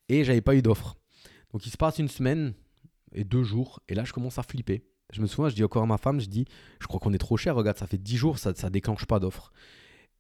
Et 0.07 0.23
j'avais 0.23 0.41
pas 0.41 0.55
eu 0.55 0.61
d'offre. 0.61 0.95
Donc, 1.51 1.65
il 1.65 1.71
se 1.71 1.77
passe 1.77 1.99
une 1.99 2.09
semaine 2.09 2.53
et 3.11 3.23
deux 3.23 3.43
jours. 3.43 3.81
Et 3.89 3.95
là, 3.95 4.05
je 4.05 4.13
commence 4.13 4.37
à 4.37 4.43
flipper. 4.43 4.85
Je 5.11 5.21
me 5.21 5.27
souviens, 5.27 5.49
je 5.49 5.55
dis 5.55 5.63
encore 5.63 5.83
à 5.83 5.85
ma 5.85 5.97
femme, 5.97 6.19
je 6.19 6.27
dis, 6.27 6.45
je 6.79 6.87
crois 6.87 6.99
qu'on 6.99 7.13
est 7.13 7.17
trop 7.17 7.37
cher. 7.37 7.55
Regarde, 7.55 7.77
ça 7.77 7.87
fait 7.87 7.97
dix 7.97 8.17
jours, 8.17 8.39
ça, 8.39 8.55
ça 8.55 8.69
déclenche 8.69 9.05
pas 9.05 9.19
d'offre. 9.19 9.51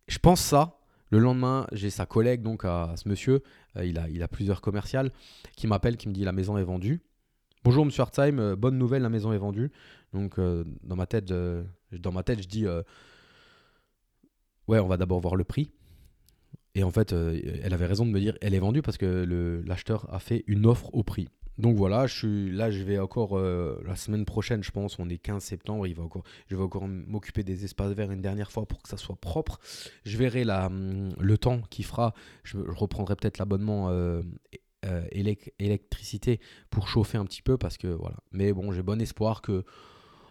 Je 0.07 0.19
pense 0.19 0.41
ça 0.41 0.79
le 1.09 1.19
lendemain, 1.19 1.67
j'ai 1.71 1.89
sa 1.89 2.05
collègue, 2.05 2.41
donc 2.41 2.65
à, 2.65 2.93
ce 2.97 3.07
monsieur, 3.07 3.43
euh, 3.77 3.85
il, 3.85 4.23
a, 4.23 4.27
plusieurs 4.27 4.61
commerciales, 4.61 5.11
qui 5.55 5.67
m'appelle, 5.67 5.97
qui 5.97 6.09
me 6.09 6.13
dit 6.13 6.23
la 6.23 6.31
maison 6.31 6.57
est 6.57 6.63
vendue. 6.63 7.01
Bonjour 7.63 7.85
Monsieur 7.85 8.01
Hartzheim, 8.01 8.39
euh, 8.39 8.55
bonne 8.55 8.77
nouvelle, 8.77 9.01
la 9.01 9.09
maison 9.09 9.31
est 9.31 9.37
vendue. 9.37 9.71
Donc 10.13 10.39
euh, 10.39 10.63
dans, 10.83 10.95
ma 10.95 11.05
tête, 11.05 11.31
dans 11.91 12.11
ma 12.11 12.23
tête, 12.23 12.41
je 12.41 12.47
dis 12.47 12.65
ouais, 14.67 14.79
on 14.79 14.87
va 14.87 14.97
d'abord 14.97 15.19
voir 15.19 15.35
le 15.35 15.43
prix. 15.43 15.71
Et 16.73 16.83
en 16.83 16.91
fait, 16.91 17.13
elle 17.13 17.73
avait 17.73 17.85
raison 17.85 18.05
de 18.05 18.11
me 18.11 18.19
dire 18.19 18.37
elle 18.41 18.53
est 18.53 18.59
vendue 18.59 18.81
parce 18.81 18.97
que 18.97 19.63
l'acheteur 19.65 20.13
a 20.13 20.19
fait 20.19 20.43
une 20.47 20.65
offre 20.65 20.93
au 20.93 21.03
prix. 21.03 21.29
Donc 21.57 21.77
voilà, 21.77 22.05
je 22.05 22.13
suis 22.13 22.51
là, 22.51 22.69
je 22.69 22.83
vais 22.83 22.99
encore 22.99 23.37
euh, 23.37 23.81
la 23.85 23.95
semaine 23.95 24.25
prochaine, 24.25 24.63
je 24.63 24.71
pense, 24.71 24.99
on 24.99 25.09
est 25.09 25.17
15 25.17 25.41
septembre, 25.41 25.87
je 25.87 26.55
vais 26.55 26.61
encore 26.61 26.87
m'occuper 26.87 27.43
des 27.43 27.63
espaces 27.63 27.93
verts 27.93 28.11
une 28.11 28.21
dernière 28.21 28.51
fois 28.51 28.65
pour 28.65 28.81
que 28.81 28.89
ça 28.89 28.97
soit 28.97 29.15
propre. 29.15 29.59
Je 30.03 30.17
verrai 30.17 30.43
hum, 30.43 31.13
le 31.17 31.37
temps 31.37 31.61
qu'il 31.69 31.85
fera. 31.85 32.13
Je, 32.43 32.57
reprendrai 32.57 33.15
peut-être 33.15 33.37
l'abonnement 33.37 33.89
euh, 33.89 34.21
euh, 34.85 35.05
électricité 35.59 36.41
pour 36.69 36.89
chauffer 36.89 37.17
un 37.17 37.25
petit 37.25 37.41
peu 37.41 37.57
parce 37.57 37.77
que 37.77 37.87
voilà. 37.87 38.17
Mais 38.31 38.51
bon, 38.51 38.73
j'ai 38.73 38.83
bon 38.83 39.01
espoir 39.01 39.41
que, 39.41 39.63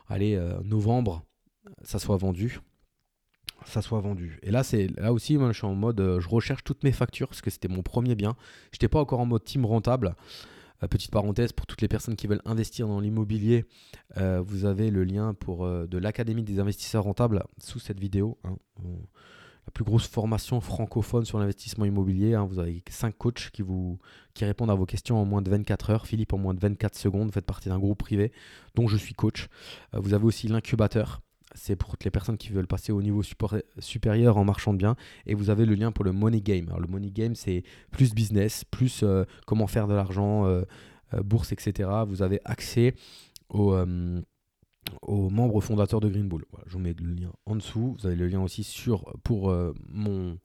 allez, 0.09 0.39
novembre, 0.63 1.25
ça 1.83 1.99
soit 1.99 2.17
vendu 2.17 2.61
ça 3.67 3.81
soit 3.81 4.01
vendu. 4.01 4.39
Et 4.43 4.51
là, 4.51 4.63
c'est 4.63 4.89
là 5.01 5.11
aussi, 5.11 5.39
moi, 5.39 5.51
je 5.53 5.57
suis 5.57 5.67
en 5.67 5.75
mode, 5.75 6.19
je 6.21 6.29
recherche 6.29 6.63
toutes 6.65 6.85
mes 6.85 6.93
factures 6.93 7.29
parce 7.29 7.41
que 7.41 7.49
c'était 7.49 7.69
mon 7.69 7.83
premier 7.83 8.15
bien. 8.15 8.37
Je 8.73 8.77
n'étais 8.77 8.89
pas 8.89 9.01
encore 9.01 9.21
en 9.21 9.25
mode 9.25 9.43
team 9.43 9.65
rentable. 9.65 10.15
Euh, 10.83 10.89
petite 10.89 11.11
parenthèse, 11.11 11.53
pour 11.53 11.67
toutes 11.67 11.81
les 11.83 11.89
personnes 11.89 12.17
qui 12.17 12.27
veulent 12.27 12.43
investir 12.45 12.89
dans 12.89 13.01
l'immobilier, 13.01 13.65
euh, 14.17 14.43
vous 14.45 14.65
avez 14.65 14.91
le 14.91 15.05
lien 15.05 15.35
pour, 15.35 15.65
euh, 15.65 15.87
de 15.87 15.99
l'Académie 15.99 16.43
des 16.43 16.59
investisseurs 16.59 17.05
rentables 17.05 17.45
sous 17.59 17.79
cette 17.79 18.01
vidéo. 18.01 18.39
Hein. 18.45 18.57
la 19.67 19.71
plus 19.71 19.85
grosse 19.85 20.07
formation 20.07 20.61
francophone 20.61 21.25
sur 21.25 21.39
l'investissement 21.39 21.87
immobilier. 21.87 22.35
Hein. 22.35 22.45
Vous 22.45 22.59
avez 22.59 22.83
5 22.87 23.17
coachs 23.17 23.51
qui, 23.51 23.63
qui 24.35 24.45
répondent 24.45 24.71
à 24.71 24.75
vos 24.75 24.85
questions 24.85 25.17
en 25.17 25.25
moins 25.25 25.41
de 25.41 25.49
24 25.49 25.89
heures. 25.89 26.07
Philippe 26.07 26.35
en 26.35 26.39
moins 26.39 26.53
de 26.53 26.61
24 26.61 26.95
secondes. 26.99 27.29
Vous 27.29 27.33
faites 27.33 27.47
partie 27.47 27.71
d'un 27.71 27.79
groupe 27.79 27.99
privé 27.99 28.31
dont 28.75 28.89
je 28.89 28.99
suis 28.99 29.15
coach. 29.15 29.49
vous 29.95 30.13
avez 30.13 30.27
aussi 30.27 30.49
l'incubateur 30.49 31.23
c'est 31.55 31.77
pour 31.77 31.91
toutes 31.91 32.05
les 32.05 32.11
personnes 32.11 32.37
qui 32.37 32.51
veulent 32.51 32.67
passer 32.67 32.93
au 32.93 33.01
niveau 33.01 33.23
supérieur 33.79 34.37
en 34.37 34.45
marchand 34.45 34.73
de 34.73 34.79
biens. 34.79 34.97
Et 35.27 35.35
vous 35.35 35.51
avez 35.51 35.65
le 35.65 35.75
lien 35.75 35.93
pour 35.93 36.05
le 36.05 36.13
Money 36.13 36.41
Game. 36.41 36.67
Alors, 36.69 36.81
le 36.81 36.89
Money 36.89 37.11
Game, 37.11 37.35
c'est 37.35 37.63
plus 37.91 38.15
business, 38.15 38.65
plus 38.65 39.03
euh, 39.03 39.25
comment 39.47 39.67
faire 39.67 39.87
de 39.87 39.95
l'argent, 39.95 40.47
euh, 40.47 40.63
euh, 41.15 41.23
bourse, 41.23 41.53
etc. 41.53 41.89
Vous 42.07 42.23
avez 42.23 42.41
accès 42.45 42.95
aux, 43.49 43.77
aux 45.03 45.31
membres 45.31 45.61
fondateurs 45.61 46.01
de 46.01 46.09
Green 46.09 46.29
Bull. 46.29 46.45
je 46.67 46.73
vous 46.73 46.79
mets 46.81 46.95
le 46.99 47.15
lien 47.15 47.33
en 47.47 47.57
dessous. 47.57 47.97
Vous 47.99 48.07
avez 48.07 48.17
le 48.17 48.27
lien 48.27 48.41
aussi 48.41 48.65
sur, 48.65 49.13
pour 49.23 49.55
mon 49.89 50.39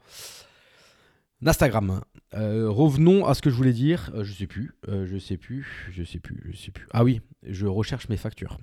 Instagram. 1.44 2.02
revenons 2.34 3.26
à 3.26 3.34
ce 3.34 3.42
que 3.42 3.50
je 3.50 3.56
voulais 3.56 3.74
dire. 3.74 4.12
je 4.22 4.32
sais 4.32 4.48
plus. 4.48 4.76
je 4.88 5.18
sais 5.18 5.38
plus. 5.38 5.66
Je 5.92 6.04
sais 6.04 6.20
plus. 6.20 6.52
Je 6.52 6.58
sais 6.58 6.72
plus. 6.72 6.88
Ah 6.92 7.04
oui, 7.04 7.22
je 7.44 7.66
recherche 7.66 8.10
mes 8.10 8.18
factures 8.18 8.60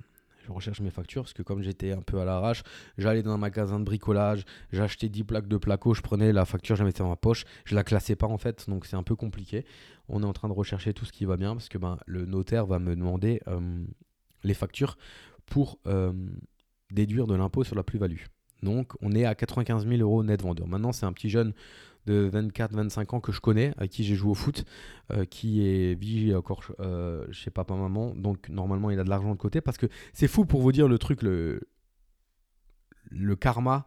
je 0.46 0.52
recherche 0.52 0.80
mes 0.80 0.90
factures 0.90 1.22
parce 1.22 1.32
que 1.32 1.42
comme 1.42 1.62
j'étais 1.62 1.92
un 1.92 2.02
peu 2.02 2.20
à 2.20 2.24
l'arrache, 2.24 2.62
j'allais 2.98 3.22
dans 3.22 3.32
un 3.32 3.38
magasin 3.38 3.80
de 3.80 3.84
bricolage, 3.84 4.44
j'achetais 4.72 5.08
10 5.08 5.24
plaques 5.24 5.48
de 5.48 5.56
placo, 5.56 5.94
je 5.94 6.02
prenais 6.02 6.32
la 6.32 6.44
facture, 6.44 6.76
je 6.76 6.82
la 6.82 6.86
mettais 6.86 7.02
dans 7.02 7.08
ma 7.08 7.16
poche, 7.16 7.44
je 7.64 7.74
la 7.74 7.82
classais 7.82 8.16
pas 8.16 8.26
en 8.26 8.38
fait, 8.38 8.68
donc 8.68 8.86
c'est 8.86 8.96
un 8.96 9.02
peu 9.02 9.16
compliqué. 9.16 9.64
On 10.08 10.22
est 10.22 10.26
en 10.26 10.32
train 10.32 10.48
de 10.48 10.52
rechercher 10.52 10.94
tout 10.94 11.04
ce 11.04 11.12
qui 11.12 11.24
va 11.24 11.36
bien 11.36 11.54
parce 11.54 11.68
que 11.68 11.78
ben, 11.78 11.98
le 12.06 12.26
notaire 12.26 12.66
va 12.66 12.78
me 12.78 12.94
demander 12.94 13.40
euh, 13.48 13.84
les 14.44 14.54
factures 14.54 14.96
pour 15.46 15.78
euh, 15.86 16.12
déduire 16.90 17.26
de 17.26 17.34
l'impôt 17.34 17.64
sur 17.64 17.74
la 17.74 17.82
plus-value. 17.82 18.22
Donc 18.62 18.92
on 19.00 19.12
est 19.12 19.24
à 19.24 19.34
95 19.34 19.86
000 19.86 20.00
euros 20.00 20.22
net 20.22 20.42
vendeur. 20.42 20.66
Maintenant 20.66 20.92
c'est 20.92 21.06
un 21.06 21.12
petit 21.12 21.28
jeune 21.28 21.52
de 22.06 22.30
24-25 22.32 23.14
ans 23.16 23.20
que 23.20 23.32
je 23.32 23.40
connais, 23.40 23.72
avec 23.76 23.90
qui 23.90 24.04
j'ai 24.04 24.14
joué 24.14 24.30
au 24.30 24.34
foot, 24.34 24.64
euh, 25.12 25.24
qui 25.24 25.94
vigile 25.94 26.36
encore 26.36 26.62
euh, 26.80 27.26
chez 27.32 27.50
papa-maman. 27.50 28.14
Donc 28.14 28.48
normalement, 28.48 28.90
il 28.90 28.98
a 28.98 29.04
de 29.04 29.10
l'argent 29.10 29.32
de 29.32 29.38
côté. 29.38 29.60
Parce 29.60 29.76
que 29.76 29.86
c'est 30.12 30.28
fou 30.28 30.44
pour 30.44 30.62
vous 30.62 30.72
dire 30.72 30.88
le 30.88 30.98
truc, 30.98 31.22
le, 31.22 31.60
le 33.10 33.36
karma, 33.36 33.86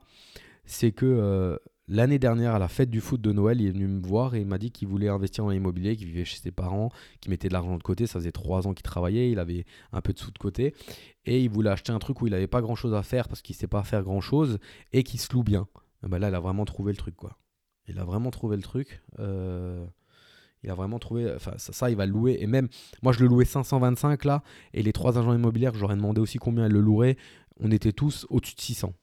c'est 0.66 0.92
que 0.92 1.06
euh, 1.06 1.58
l'année 1.88 2.20
dernière, 2.20 2.56
à 2.56 2.60
la 2.60 2.68
fête 2.68 2.90
du 2.90 3.02
foot 3.02 3.22
de 3.22 3.32
Noël, 3.32 3.62
il 3.62 3.68
est 3.68 3.72
venu 3.72 3.88
me 3.88 4.06
voir 4.06 4.36
et 4.36 4.42
il 4.42 4.48
m'a 4.48 4.58
dit 4.58 4.72
qu'il 4.72 4.88
voulait 4.88 5.10
investir 5.10 5.44
dans 5.44 5.50
l'immobilier, 5.50 5.96
qu'il 5.96 6.08
vivait 6.08 6.26
chez 6.26 6.38
ses 6.38 6.52
parents, 6.52 6.90
qu'il 7.22 7.32
mettait 7.32 7.48
de 7.48 7.54
l'argent 7.54 7.78
de 7.78 7.84
côté. 7.84 8.06
Ça 8.06 8.20
faisait 8.20 8.32
trois 8.32 8.68
ans 8.68 8.74
qu'il 8.74 8.84
travaillait, 8.84 9.32
il 9.32 9.40
avait 9.40 9.66
un 9.92 10.02
peu 10.02 10.14
de 10.14 10.20
sous 10.20 10.32
de 10.32 10.38
côté. 10.38 10.76
Et 11.26 11.42
il 11.42 11.50
voulait 11.50 11.70
acheter 11.70 11.92
un 11.92 12.00
truc 12.00 12.22
où 12.22 12.28
il 12.28 12.32
n'avait 12.32 12.48
pas 12.48 12.62
grand-chose 12.62 12.94
à 12.94 13.04
faire 13.04 13.28
parce 13.28 13.42
qu'il 13.42 13.56
ne 13.56 13.60
sait 13.60 13.68
pas 13.68 13.84
faire 13.84 14.04
grand-chose 14.04 14.60
et 14.94 15.04
qui 15.04 15.18
se 15.18 15.34
loue 15.34 15.44
bien. 15.44 15.68
Ben 16.04 16.18
là, 16.18 16.30
il 16.30 16.36
a 16.36 16.40
vraiment 16.40 16.66
trouvé 16.66 16.94
le 16.94 16.98
truc, 16.98 17.16
quoi. 17.16 17.38
Il 17.90 18.00
a 18.00 18.04
vraiment 18.06 18.32
trouvé 18.32 18.56
le 18.56 18.62
truc. 18.64 19.02
Euh, 19.20 19.86
Il 20.64 20.70
a 20.70 20.76
vraiment 20.76 21.00
trouvé. 21.00 21.32
Enfin, 21.36 21.54
ça, 21.58 21.90
il 21.90 21.96
va 21.96 22.06
le 22.06 22.12
louer. 22.12 22.38
Et 22.40 22.48
même, 22.48 22.68
moi, 23.02 23.14
je 23.14 23.20
le 23.20 23.28
louais 23.28 23.46
525 23.46 24.26
là. 24.26 24.44
Et 24.74 24.84
les 24.84 24.94
trois 24.94 25.18
agents 25.18 25.34
immobiliers, 25.34 25.72
j'aurais 25.74 25.96
demandé 25.96 26.22
aussi 26.22 26.38
combien 26.38 26.68
ils 26.68 26.72
le 26.72 26.82
loueraient. 26.82 27.18
On 27.60 27.72
était 27.72 27.92
tous 27.94 28.26
au-dessus 28.30 28.56
de 28.56 28.62
600. 28.62 28.94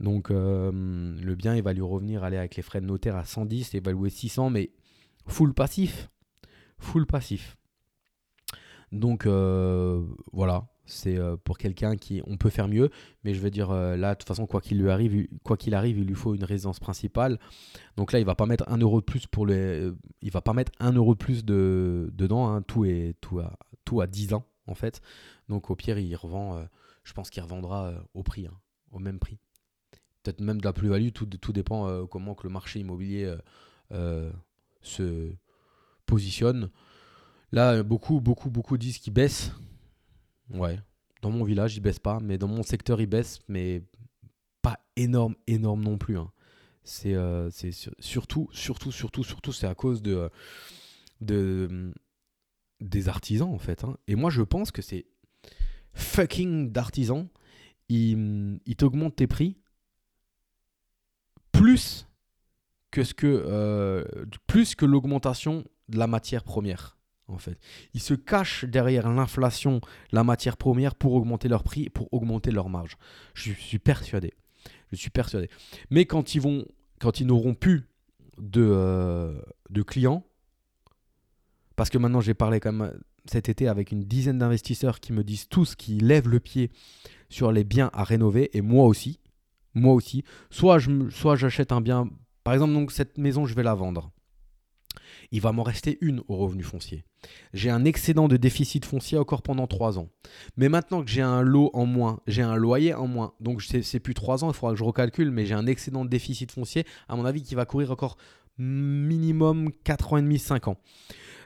Donc, 0.00 0.30
euh, 0.30 0.70
le 0.72 1.34
bien, 1.34 1.54
il 1.56 1.62
va 1.62 1.72
lui 1.72 1.82
revenir 1.82 2.24
aller 2.24 2.36
avec 2.36 2.56
les 2.56 2.62
frais 2.62 2.80
de 2.80 2.86
notaire 2.86 3.16
à 3.16 3.24
110 3.24 3.74
et 3.74 3.78
il 3.78 3.84
va 3.84 3.92
louer 3.92 4.10
600, 4.10 4.50
mais 4.50 4.70
full 5.26 5.52
passif. 5.54 6.10
Full 6.78 7.06
passif. 7.06 7.56
Donc, 8.92 9.26
euh, 9.26 10.02
voilà 10.32 10.66
c'est 10.90 11.16
euh, 11.16 11.36
pour 11.36 11.58
quelqu'un 11.58 11.96
qui 11.96 12.22
on 12.26 12.36
peut 12.36 12.50
faire 12.50 12.68
mieux 12.68 12.90
mais 13.24 13.34
je 13.34 13.40
veux 13.40 13.50
dire 13.50 13.70
euh, 13.70 13.96
là 13.96 14.14
de 14.14 14.18
toute 14.18 14.28
façon 14.28 14.46
quoi 14.46 14.60
qu'il 14.60 14.80
lui 14.80 14.90
arrive 14.90 15.28
quoi 15.44 15.56
qu'il 15.56 15.74
arrive 15.74 15.98
il 15.98 16.06
lui 16.06 16.14
faut 16.14 16.34
une 16.34 16.44
résidence 16.44 16.80
principale. 16.80 17.38
Donc 17.96 18.12
là 18.12 18.18
il 18.18 18.24
va 18.24 18.34
pas 18.34 18.46
mettre 18.46 18.64
un 18.68 18.78
euro 18.78 19.00
de 19.00 19.04
plus 19.04 19.26
pour 19.26 19.46
les 19.46 19.54
euh, 19.54 19.96
il 20.22 20.30
va 20.30 20.40
pas 20.40 20.52
mettre 20.52 20.72
un 20.80 20.92
euro 20.92 21.14
de 21.14 21.18
plus 21.18 21.44
de 21.44 22.10
dedans 22.12 22.48
hein. 22.48 22.62
tout 22.62 22.84
est 22.84 23.14
tout 23.20 23.38
à 23.40 23.58
tout 23.84 24.00
à 24.00 24.06
10 24.06 24.34
ans 24.34 24.46
en 24.66 24.74
fait. 24.74 25.00
Donc 25.48 25.70
au 25.70 25.76
pire 25.76 25.98
il 25.98 26.14
revend 26.16 26.64
je 27.04 27.12
pense 27.12 27.30
qu'il 27.30 27.42
revendra 27.42 27.92
au 28.14 28.22
prix 28.22 28.46
hein, 28.46 28.58
au 28.92 28.98
même 28.98 29.18
prix. 29.18 29.38
Peut-être 30.22 30.40
même 30.40 30.60
de 30.60 30.66
la 30.66 30.74
plus-value 30.74 31.10
tout, 31.12 31.26
tout 31.26 31.52
dépend 31.52 32.06
comment 32.06 32.34
que 32.34 32.46
le 32.46 32.52
marché 32.52 32.80
immobilier 32.80 33.34
se 34.82 35.32
positionne. 36.06 36.70
Là 37.52 37.82
beaucoup 37.82 38.20
beaucoup 38.20 38.50
beaucoup 38.50 38.76
disent 38.76 38.98
qu'il 38.98 39.12
baisse 39.12 39.52
Ouais. 40.52 40.78
Dans 41.22 41.30
mon 41.30 41.44
village, 41.44 41.76
il 41.76 41.80
baisse 41.80 41.98
pas, 41.98 42.18
mais 42.20 42.38
dans 42.38 42.48
mon 42.48 42.62
secteur, 42.62 43.00
il 43.00 43.06
baisse, 43.06 43.40
mais 43.48 43.82
pas 44.62 44.78
énorme, 44.96 45.34
énorme 45.46 45.82
non 45.82 45.98
plus. 45.98 46.18
Hein. 46.18 46.30
C'est 46.82 47.14
euh, 47.14 47.50
surtout, 47.98 48.48
surtout, 48.52 48.90
surtout, 48.90 49.22
surtout, 49.22 49.52
c'est 49.52 49.66
à 49.66 49.74
cause 49.74 50.02
de, 50.02 50.30
de 51.20 51.92
des 52.80 53.08
artisans 53.08 53.52
en 53.52 53.58
fait. 53.58 53.84
Hein. 53.84 53.96
Et 54.06 54.14
moi, 54.14 54.30
je 54.30 54.42
pense 54.42 54.70
que 54.70 54.80
c'est 54.82 55.06
fucking 55.92 56.72
d'artisans. 56.72 57.28
Ils, 57.88 58.60
ils 58.66 58.76
t'augmentent 58.76 59.16
tes 59.16 59.26
prix 59.26 59.58
plus 61.52 62.08
que 62.90 63.04
ce 63.04 63.14
que 63.14 63.26
euh, 63.26 64.04
plus 64.46 64.74
que 64.74 64.86
l'augmentation 64.86 65.64
de 65.88 65.98
la 65.98 66.06
matière 66.06 66.44
première 66.44 66.96
en 67.30 67.38
fait. 67.38 67.58
Ils 67.94 68.00
se 68.00 68.14
cachent 68.14 68.64
derrière 68.64 69.08
l'inflation, 69.10 69.80
la 70.12 70.24
matière 70.24 70.56
première 70.56 70.94
pour 70.94 71.14
augmenter 71.14 71.48
leur 71.48 71.62
prix, 71.62 71.88
pour 71.90 72.12
augmenter 72.12 72.50
leur 72.50 72.68
marge. 72.68 72.96
Je 73.34 73.52
suis 73.52 73.78
persuadé. 73.78 74.34
Je 74.90 74.96
suis 74.96 75.10
persuadé. 75.10 75.48
Mais 75.90 76.04
quand 76.04 76.34
ils 76.34 76.40
vont, 76.40 76.64
quand 76.98 77.20
ils 77.20 77.26
n'auront 77.26 77.54
plus 77.54 77.88
de, 78.38 78.66
euh, 78.70 79.40
clients, 79.86 80.24
parce 81.76 81.90
que 81.90 81.98
maintenant 81.98 82.20
j'ai 82.20 82.34
parlé 82.34 82.60
quand 82.60 82.72
même 82.72 82.92
cet 83.26 83.48
été 83.48 83.68
avec 83.68 83.92
une 83.92 84.04
dizaine 84.04 84.38
d'investisseurs 84.38 85.00
qui 85.00 85.12
me 85.12 85.22
disent 85.22 85.48
tous 85.48 85.74
qu'ils 85.74 86.06
lèvent 86.06 86.28
le 86.28 86.40
pied 86.40 86.70
sur 87.28 87.52
les 87.52 87.64
biens 87.64 87.90
à 87.92 88.04
rénover, 88.04 88.50
et 88.56 88.60
moi 88.60 88.86
aussi, 88.86 89.20
moi 89.74 89.94
aussi, 89.94 90.24
soit 90.50 90.78
soit 91.10 91.36
j'achète 91.36 91.72
un 91.72 91.80
bien, 91.80 92.08
par 92.44 92.54
exemple 92.54 92.72
donc 92.72 92.90
cette 92.90 93.18
maison 93.18 93.46
je 93.46 93.54
vais 93.54 93.62
la 93.62 93.74
vendre, 93.74 94.10
il 95.32 95.40
va 95.40 95.52
m'en 95.52 95.62
rester 95.62 95.98
une 96.00 96.22
au 96.28 96.36
revenu 96.36 96.62
foncier. 96.62 97.04
J'ai 97.52 97.70
un 97.70 97.84
excédent 97.84 98.28
de 98.28 98.36
déficit 98.36 98.84
foncier 98.84 99.18
encore 99.18 99.42
pendant 99.42 99.66
3 99.66 99.98
ans. 99.98 100.08
Mais 100.56 100.68
maintenant 100.68 101.04
que 101.04 101.10
j'ai 101.10 101.22
un 101.22 101.42
lot 101.42 101.70
en 101.72 101.86
moins, 101.86 102.20
j'ai 102.26 102.42
un 102.42 102.56
loyer 102.56 102.94
en 102.94 103.06
moins, 103.06 103.34
donc 103.40 103.62
c'est 103.62 104.00
plus 104.00 104.14
3 104.14 104.44
ans, 104.44 104.50
il 104.50 104.54
faudra 104.54 104.72
que 104.72 104.78
je 104.78 104.84
recalcule, 104.84 105.30
mais 105.30 105.46
j'ai 105.46 105.54
un 105.54 105.66
excédent 105.66 106.04
de 106.04 106.10
déficit 106.10 106.50
foncier, 106.50 106.84
à 107.08 107.16
mon 107.16 107.24
avis, 107.24 107.42
qui 107.42 107.54
va 107.54 107.64
courir 107.64 107.90
encore 107.90 108.16
minimum 108.58 109.70
4 109.84 110.12
ans 110.12 110.16
et 110.18 110.22
demi, 110.22 110.38
5 110.38 110.68
ans. 110.68 110.76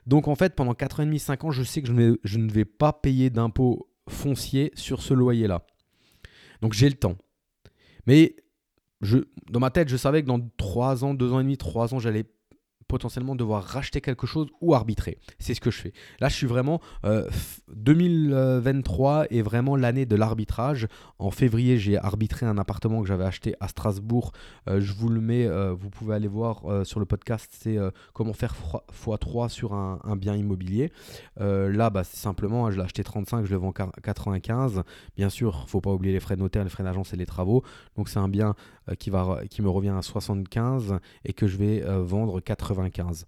Donc 0.07 0.29
en 0.29 0.35
fait, 0.35 0.55
pendant 0.55 0.75
4 0.75 1.01
ans 1.01 1.03
et 1.03 1.07
demi, 1.07 1.18
5 1.18 1.44
ans, 1.44 1.51
je 1.51 1.62
sais 1.62 1.83
que 1.83 1.88
je 1.88 2.38
ne, 2.38 2.51
vais 2.51 2.64
pas 2.64 2.92
payer 2.92 3.31
d'impôts 3.31 3.88
fonciers 4.09 4.70
sur 4.75 5.03
ce 5.03 5.14
loyer-là. 5.14 5.66
Donc 6.61 6.73
j'ai 6.73 6.88
le 6.88 6.97
temps. 6.97 7.16
Mais 8.07 8.37
dans 9.51 9.61
ma 9.61 9.70
tête, 9.70 9.88
je 9.88 9.97
savais 9.97 10.23
que 10.23 10.29
dans 10.29 10.40
3 10.57 11.05
ans, 11.05 11.14
2 11.14 11.33
ans 11.33 11.40
et 11.40 11.42
demi, 11.42 11.57
3 11.57 11.94
ans, 11.94 11.99
j'allais 11.99 12.25
potentiellement 12.88 13.35
devoir 13.35 13.62
racheter 13.62 14.01
quelque 14.01 14.27
chose 14.27 14.49
ou 14.61 14.75
arbitrer. 14.75 15.18
C'est 15.38 15.55
ce 15.55 15.61
que 15.61 15.70
je 15.70 15.81
fais. 15.81 15.92
Là, 16.20 16.29
je 16.29 16.35
suis 16.35 16.47
vraiment... 16.47 16.81
2023 17.68 19.20
euh, 19.23 19.27
est 19.31 19.42
vraiment 19.42 19.77
l'année 19.77 20.07
de 20.07 20.16
l'arbitrage. 20.16 20.87
En 21.18 21.31
février, 21.31 21.79
j'ai 21.79 21.99
arbitré 21.99 22.47
un 22.47 22.59
appartement 22.59 23.03
que 23.03 23.09
j'avais 23.09 23.25
acheté 23.25 23.55
à 23.61 23.68
Strasbourg. 23.68 24.33
Euh, 24.68 24.81
je 24.81 24.92
vous 24.92 25.09
le 25.09 25.20
mets, 25.20 25.47
euh, 25.47 25.73
vous 25.73 25.90
pouvez 25.90 26.14
aller 26.14 26.29
voir 26.29 26.62
sur 26.85 27.01
le 27.01 27.07
podcast, 27.07 27.51
c'est 27.53 27.79
comment 28.12 28.33
faire 28.33 28.55
x3 28.92 29.49
sur 29.49 29.75
un, 29.75 30.16
bien 30.16 30.35
immobilier. 30.35 30.92
là, 31.38 31.90
bah, 31.90 32.05
c'est 32.05 32.16
simplement, 32.16 32.66
hein, 32.66 32.70
je 32.70 32.77
l'ai 32.77 32.85
acheté 32.85 33.03
35, 33.05 33.44
je 33.44 33.51
le 33.51 33.57
vends 33.57 33.73
95. 33.73 34.83
Bien 35.16 35.29
sûr, 35.29 35.68
faut 35.68 35.81
pas 35.81 35.90
oublier 35.90 36.12
les 36.12 36.20
frais 36.20 36.37
de 36.37 36.40
notaire, 36.40 36.64
les 36.64 36.70
frais 36.70 36.85
d'agence 36.85 37.12
et 37.12 37.16
les 37.16 37.27
travaux. 37.27 37.62
Donc 37.97 38.09
c'est 38.09 38.18
un 38.18 38.29
bien 38.29 38.55
qui, 38.99 39.11
va, 39.11 39.42
qui 39.49 39.62
me 39.62 39.68
revient 39.68 39.94
à 39.97 40.03
75 40.03 40.99
et 41.25 41.33
que 41.33 41.47
je 41.47 41.57
vais 41.57 41.81
vendre 41.81 42.40
80 42.40 42.90
95. 42.90 43.27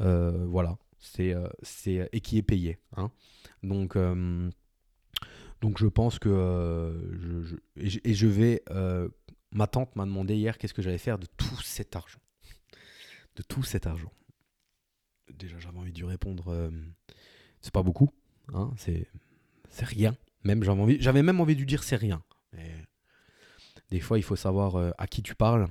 Euh, 0.00 0.46
voilà, 0.46 0.78
c'est 0.98 1.34
euh, 1.34 1.48
c'est 1.62 2.08
et 2.12 2.20
qui 2.20 2.38
est 2.38 2.42
payé. 2.42 2.78
Hein. 2.96 3.10
Donc 3.62 3.96
euh, 3.96 4.50
donc 5.60 5.78
je 5.78 5.86
pense 5.86 6.18
que 6.18 7.58
et, 7.76 8.14
je, 8.14 8.26
vais. 8.26 8.62
ma 9.52 9.66
tante 9.66 9.96
m'a 9.96 10.04
demandé 10.04 10.36
hier 10.36 10.58
qu'est-ce 10.58 10.74
que 10.74 10.82
j'allais 10.82 10.98
faire 10.98 11.18
de 11.18 11.26
tout 11.36 11.62
cet 11.62 11.96
argent, 11.96 12.20
de 13.36 13.42
tout 13.42 13.62
cet 13.62 13.86
argent. 13.86 14.12
Déjà 15.34 15.58
j'avais 15.58 15.78
envie 15.78 15.92
de 15.92 15.98
lui 15.98 16.06
répondre, 16.06 16.70
c'est 17.60 17.72
pas 17.72 17.82
beaucoup, 17.82 18.10
hein, 18.54 18.72
c'est 18.76 19.08
c'est 19.68 19.86
rien. 19.86 20.16
Même 20.44 20.62
j'avais 20.62 20.80
envie, 20.80 20.96
j'avais 21.00 21.22
même 21.22 21.40
envie 21.40 21.54
de 21.54 21.60
lui 21.60 21.66
dire 21.66 21.82
c'est 21.82 21.96
rien. 21.96 22.22
Des 23.90 24.00
fois 24.00 24.18
il 24.18 24.22
faut 24.22 24.36
savoir 24.36 24.92
à 24.98 25.06
qui 25.06 25.22
tu 25.22 25.34
parles 25.34 25.68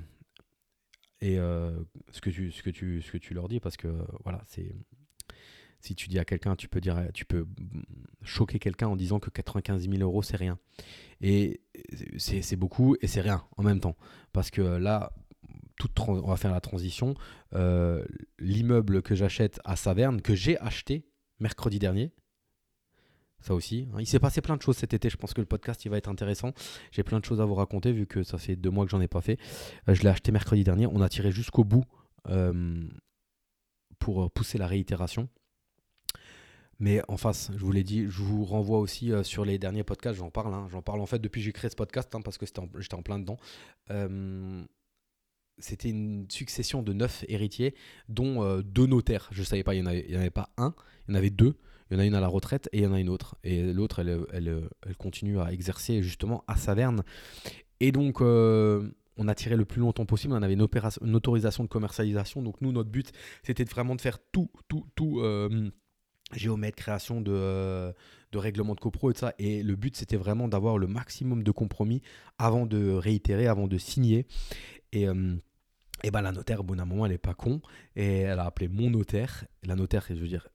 et 1.22 1.40
euh, 1.40 1.72
ce, 2.12 2.22
que 2.22 2.30
tu, 2.30 2.52
ce, 2.52 2.62
que 2.62 2.70
tu, 2.70 3.02
ce 3.02 3.12
que 3.12 3.18
tu 3.18 3.34
leur 3.34 3.48
dis, 3.48 3.60
parce 3.60 3.78
que 3.78 3.88
voilà, 4.24 4.42
c'est. 4.46 4.76
Si 5.80 5.96
tu 5.96 6.10
dis 6.10 6.18
à 6.18 6.26
quelqu'un, 6.26 6.56
tu 6.56 6.68
peux 6.68 6.82
dire, 6.82 7.08
tu 7.14 7.24
peux 7.24 7.46
choquer 8.24 8.58
quelqu'un 8.58 8.88
en 8.88 8.96
disant 8.96 9.20
que 9.20 9.30
95 9.30 9.88
000 9.88 10.02
euros 10.02 10.24
c'est 10.24 10.36
rien. 10.36 10.58
Et 11.22 11.62
c'est 12.18 12.56
beaucoup 12.56 12.96
et 13.00 13.08
c'est 13.08 13.22
rien 13.22 13.44
en 13.58 13.64
même 13.64 13.80
temps. 13.80 13.96
Parce 14.34 14.50
que 14.50 14.62
là, 14.62 15.14
on 16.08 16.28
va 16.28 16.36
faire 16.36 16.52
la 16.52 16.62
transition. 16.62 17.14
Euh, 17.54 18.04
l'immeuble 18.40 19.04
que 19.04 19.14
j'achète 19.14 19.62
à 19.66 19.76
Saverne, 19.76 20.22
que 20.22 20.34
j'ai 20.34 20.60
acheté 20.60 21.06
mercredi 21.40 21.78
dernier, 21.78 22.12
ça 23.42 23.54
aussi. 23.54 23.88
Hein. 23.94 23.98
Il 24.00 24.08
s'est 24.08 24.20
passé 24.20 24.42
plein 24.42 24.58
de 24.58 24.62
choses 24.62 24.78
cet 24.78 24.94
été. 24.94 25.10
Je 25.10 25.18
pense 25.18 25.34
que 25.34 25.42
le 25.42 25.48
podcast 25.48 25.84
il 25.86 25.90
va 25.90 25.98
être 25.98 26.10
intéressant. 26.10 26.54
J'ai 26.92 27.04
plein 27.04 27.20
de 27.20 27.26
choses 27.26 27.42
à 27.42 27.46
vous 27.46 27.56
raconter 27.56 27.92
vu 27.92 28.06
que 28.08 28.24
ça 28.24 28.38
fait 28.38 28.56
deux 28.56 28.70
mois 28.70 28.86
que 28.86 28.92
j'en 28.92 29.02
ai 29.02 29.08
pas 29.08 29.22
fait. 29.22 29.40
Euh, 29.88 29.94
je 29.94 30.04
l'ai 30.04 30.10
acheté 30.10 30.32
mercredi 30.32 30.64
dernier. 30.64 30.88
On 30.88 31.02
a 31.02 31.10
tiré 31.10 31.32
jusqu'au 31.32 31.64
bout 31.64 31.84
euh, 32.30 32.84
pour 34.00 34.24
euh, 34.24 34.30
pousser 34.30 34.58
la 34.58 34.68
réitération. 34.68 35.30
Mais 36.80 37.02
en 37.08 37.18
face, 37.18 37.50
je 37.54 37.66
vous 37.66 37.72
l'ai 37.72 37.84
dit, 37.84 38.06
je 38.08 38.22
vous 38.22 38.46
renvoie 38.46 38.78
aussi 38.78 39.12
sur 39.24 39.46
les 39.46 39.58
derniers 39.58 39.84
podcasts. 39.84 40.20
J'en 40.20 40.30
parle. 40.30 40.54
Hein. 40.54 40.68
J'en 40.70 40.84
parle 40.84 41.02
en 41.02 41.08
fait 41.08 41.18
depuis 41.18 41.42
que 41.42 41.46
j'ai 41.46 41.52
créé 41.52 41.72
ce 41.72 41.76
podcast 41.76 42.14
hein, 42.14 42.22
parce 42.22 42.38
que 42.38 42.46
j'étais 42.46 42.60
en, 42.94 43.02
plein 43.02 43.18
dedans. 43.18 43.38
c'était 45.58 45.90
une 45.90 46.30
succession 46.30 46.84
de 46.84 46.94
neuf 46.94 47.26
héritiers, 47.30 47.74
dont 48.10 48.62
deux 48.62 48.86
notaires. 48.86 49.28
Je 49.32 49.40
ne 49.40 49.46
savais 49.46 49.64
pas, 49.64 49.74
il 49.74 49.82
n'y 49.82 49.88
en, 49.88 49.92
en, 49.92 50.20
avait 50.20 50.30
pas 50.30 50.52
un, 50.58 50.76
il 51.08 51.12
y 51.12 51.16
en 51.16 51.18
avait 51.18 51.32
deux. 51.32 51.58
Il 51.90 51.96
y 51.96 51.98
en 51.98 52.00
a 52.00 52.06
une 52.06 52.16
à 52.16 52.20
la 52.20 52.28
retraite 52.28 52.70
et 52.72 52.80
il 52.80 52.84
y 52.84 52.88
en 52.88 52.94
a 52.94 53.00
une 53.00 53.10
autre. 53.10 53.36
Et 53.44 53.74
l'autre, 53.74 54.00
elle, 54.00 54.26
elle, 54.34 54.70
elle, 54.86 54.96
continue 54.98 55.40
à 55.40 55.52
exercer 55.52 56.02
justement 56.02 56.44
à 56.48 56.58
Saverne. 56.58 57.04
Et 57.80 57.92
donc, 57.92 58.22
euh, 58.22 58.90
on 59.18 59.28
a 59.28 59.36
tiré 59.36 59.56
le 59.56 59.66
plus 59.66 59.82
longtemps 59.82 60.06
possible. 60.06 60.34
On 60.34 60.42
avait 60.42 60.54
une, 60.54 60.68
une 61.02 61.16
autorisation 61.16 61.64
de 61.64 61.70
commercialisation. 61.70 62.42
Donc, 62.42 62.62
nous, 62.62 62.72
notre 62.72 62.90
but, 62.90 63.12
c'était 63.44 63.64
vraiment 63.64 63.96
de 63.96 64.02
faire 64.02 64.20
tout, 64.32 64.50
tout, 64.68 64.86
tout. 64.96 65.20
Euh, 65.22 65.70
géomètre, 66.34 66.76
création 66.76 67.22
de, 67.22 67.32
euh, 67.32 67.94
de 68.34 68.38
règlement 68.38 68.76
de 68.76 68.82
copro 68.82 69.10
et 69.10 69.14
tout 69.14 69.22
ça. 69.22 69.34
Et 69.40 69.64
le 69.64 69.78
but, 69.78 69.96
c'était 69.96 70.18
vraiment 70.18 70.50
d'avoir 70.50 70.78
le 70.78 70.86
maximum 70.86 71.42
de 71.42 71.52
compromis 71.52 72.02
avant 72.38 72.66
de 72.66 72.92
réitérer, 72.92 73.48
avant 73.48 73.68
de 73.68 73.78
signer. 73.78 74.26
Et, 74.92 75.04
et 76.04 76.12
ben, 76.12 76.22
la 76.22 76.34
notaire, 76.34 76.60
au 76.60 76.64
bout 76.64 76.76
d'un 76.76 76.84
moment, 76.84 77.06
elle 77.06 77.14
n'est 77.14 77.18
pas 77.18 77.34
con. 77.34 77.62
Et 77.96 78.20
elle 78.20 78.40
a 78.40 78.46
appelé 78.46 78.68
mon 78.68 78.90
notaire. 78.90 79.46
La 79.64 79.76
notaire, 79.76 80.06
je 80.10 80.16
veux 80.16 80.28
dire, 80.28 80.50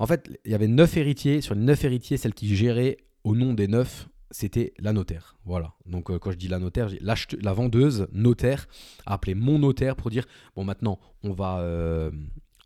en 0.00 0.06
fait, 0.06 0.30
il 0.46 0.50
y 0.50 0.54
avait 0.54 0.66
neuf 0.66 0.96
héritiers. 0.96 1.42
Sur 1.42 1.54
les 1.54 1.60
neuf 1.60 1.84
héritiers, 1.84 2.16
celle 2.16 2.32
qui 2.32 2.56
gérait 2.56 2.96
au 3.22 3.36
nom 3.36 3.52
des 3.52 3.68
neuf, 3.68 4.08
c'était 4.30 4.72
la 4.78 4.94
notaire. 4.94 5.36
Voilà. 5.44 5.74
Donc 5.84 6.10
euh, 6.10 6.18
quand 6.18 6.30
je 6.30 6.38
dis 6.38 6.48
la 6.48 6.58
notaire, 6.58 6.88
la 7.02 7.52
vendeuse 7.52 8.08
notaire 8.10 8.66
a 9.04 9.12
appelé 9.12 9.34
mon 9.34 9.58
notaire 9.58 9.96
pour 9.96 10.08
dire 10.08 10.24
bon 10.56 10.64
maintenant 10.64 10.98
on 11.22 11.32
va 11.32 11.58
euh, 11.58 12.10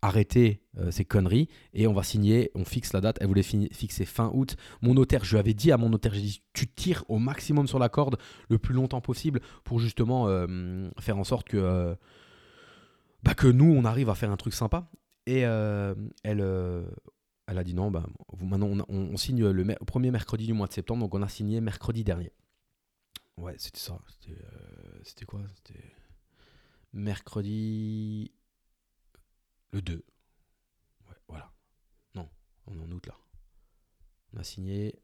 arrêter 0.01 0.61
euh, 0.77 0.91
ces 0.91 1.03
conneries 1.03 1.49
et 1.73 1.87
on 1.87 1.93
va 1.93 2.03
signer, 2.03 2.51
on 2.55 2.63
fixe 2.63 2.93
la 2.93 3.01
date. 3.01 3.17
Elle 3.19 3.27
voulait 3.27 3.43
fixer 3.43 4.05
fin 4.05 4.31
août. 4.33 4.55
Mon 4.81 4.93
notaire, 4.93 5.25
je 5.25 5.31
lui 5.31 5.39
avais 5.39 5.53
dit 5.53 5.73
à 5.73 5.77
mon 5.77 5.89
notaire, 5.89 6.13
j'ai 6.13 6.21
dit 6.21 6.41
tu 6.53 6.67
tires 6.67 7.03
au 7.09 7.19
maximum 7.19 7.67
sur 7.67 7.79
la 7.79 7.89
corde 7.89 8.15
le 8.47 8.57
plus 8.59 8.73
longtemps 8.73 9.01
possible 9.01 9.41
pour 9.65 9.81
justement 9.81 10.27
faire 11.01 11.17
en 11.17 11.25
sorte 11.25 11.49
que 11.49 11.97
bah, 13.23 13.33
que 13.33 13.47
nous 13.47 13.73
on 13.73 13.83
arrive 13.83 14.09
à 14.09 14.15
faire 14.15 14.31
un 14.31 14.37
truc 14.37 14.53
sympa. 14.53 14.89
Et 15.27 15.39
elle, 15.39 16.41
elle 17.47 17.57
a 17.57 17.63
dit 17.63 17.73
non, 17.73 17.91
bah, 17.91 18.05
maintenant 18.39 18.85
on, 18.89 19.17
signe 19.17 19.47
le 19.47 19.75
premier 19.85 20.11
mercredi 20.11 20.45
du 20.45 20.53
mois 20.53 20.67
de 20.67 20.73
septembre, 20.73 21.01
donc 21.01 21.13
on 21.13 21.21
a 21.21 21.29
signé 21.29 21.61
mercredi 21.61 22.03
dernier. 22.03 22.31
Ouais, 23.37 23.55
c'était 23.57 23.79
ça. 23.79 23.99
C'était 25.03 25.25
quoi 25.25 25.41
C'était 25.55 25.93
mercredi 26.93 28.31
le 29.71 29.81
2. 29.81 29.93
Ouais, 31.07 31.15
voilà. 31.27 31.51
Non, 32.15 32.29
on 32.65 32.79
est 32.79 32.81
en 32.81 32.91
août 32.91 33.05
là. 33.07 33.17
On 34.33 34.39
a 34.39 34.43
signé 34.43 34.95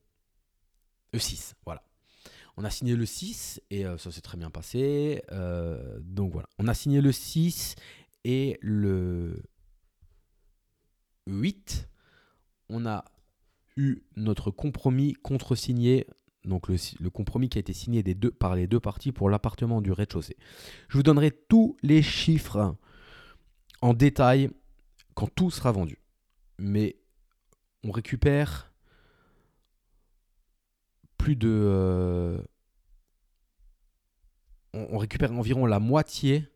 le 1.14 1.20
6, 1.20 1.56
voilà. 1.66 1.84
On 2.58 2.64
a 2.64 2.70
signé 2.70 2.96
le 2.96 3.06
6 3.06 3.62
et 3.70 3.86
euh, 3.86 3.98
ça 3.98 4.12
s'est 4.12 4.22
très 4.22 4.38
bien 4.38 4.50
passé. 4.50 5.24
Euh, 5.32 6.00
donc 6.02 6.32
voilà, 6.32 6.48
on 6.58 6.68
a 6.68 6.74
signé 6.74 7.02
le 7.02 7.12
6 7.12 7.76
et 8.24 8.58
le 8.62 9.44
8, 11.28 11.90
on 12.72 12.86
a 12.86 13.06
eu 13.78 14.02
notre 14.16 14.50
compromis 14.50 15.14
contre-signé 15.14 16.08
donc 16.44 16.70
le, 16.70 17.10
compromis 17.10 17.50
qui 17.50 17.58
a 17.58 17.62
été 17.62 17.74
signé 17.74 18.04
par 18.40 18.56
les 18.56 18.66
deux 18.66 18.80
parties 18.80 19.12
pour 19.12 19.30
l'appartement 19.30 19.82
du 19.82 19.92
rez-de-chaussée. 19.92 20.38
Je 20.90 20.98
vous 20.98 21.04
donnerai 21.04 21.32
tous 21.32 21.78
les 21.84 22.02
chiffres 22.02 22.76
en 23.82 23.94
détail 23.94 24.50
quand 25.14 25.28
tout 25.36 25.52
sera 25.52 25.72
vendu. 25.72 26.00
Mais 26.58 26.98
on 27.84 27.92
récupère 27.92 28.74
plus 31.18 31.36
de... 31.36 31.50
Euh, 31.50 32.42
on, 34.74 34.98
récupère 34.98 35.32
environ 35.32 35.66
la 35.66 35.80
moitié 35.80 36.48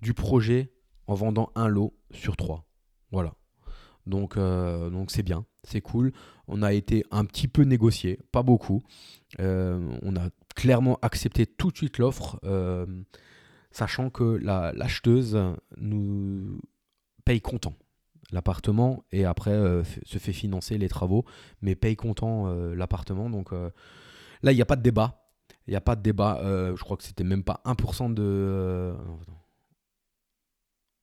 du 0.00 0.14
projet 0.14 0.72
en 1.06 1.14
vendant 1.14 1.52
un 1.54 1.68
lot 1.68 1.94
sur 2.10 2.36
trois. 2.36 2.64
Voilà. 3.10 3.34
Donc 4.06 4.36
euh, 4.36 4.90
donc 4.90 5.10
c'est 5.10 5.22
bien, 5.22 5.44
c'est 5.64 5.80
cool. 5.80 6.12
On 6.48 6.62
a 6.62 6.72
été 6.72 7.04
un 7.10 7.24
petit 7.24 7.48
peu 7.48 7.62
négocié, 7.62 8.18
pas 8.32 8.42
beaucoup. 8.42 8.82
Euh, 9.40 9.96
on 10.02 10.16
a 10.16 10.28
clairement 10.54 10.98
accepté 11.02 11.46
tout 11.46 11.70
de 11.70 11.76
suite 11.76 11.98
l'offre, 11.98 12.40
sachant 13.70 14.10
que 14.10 14.38
l'acheteuse 14.74 15.38
nous 15.78 16.60
paye 17.24 17.40
content 17.40 17.74
l'appartement 18.32 19.04
et 19.12 19.24
après 19.24 19.52
euh, 19.52 19.84
se 19.84 20.18
fait 20.18 20.32
financer 20.32 20.78
les 20.78 20.88
travaux, 20.88 21.24
mais 21.60 21.74
paye 21.74 21.96
content 21.96 22.46
euh, 22.46 22.74
l'appartement. 22.74 23.30
Donc 23.30 23.52
euh, 23.52 23.70
là, 24.42 24.52
il 24.52 24.56
n'y 24.56 24.62
a 24.62 24.66
pas 24.66 24.76
de 24.76 24.82
débat. 24.82 25.18
Il 25.68 25.70
n'y 25.70 25.76
a 25.76 25.80
pas 25.80 25.94
de 25.94 26.02
débat. 26.02 26.40
je 26.42 26.82
crois 26.82 26.96
que 26.96 27.04
c'était 27.04 27.22
même 27.22 27.44
pas 27.44 27.60
1% 27.64 28.12
de. 28.14 28.92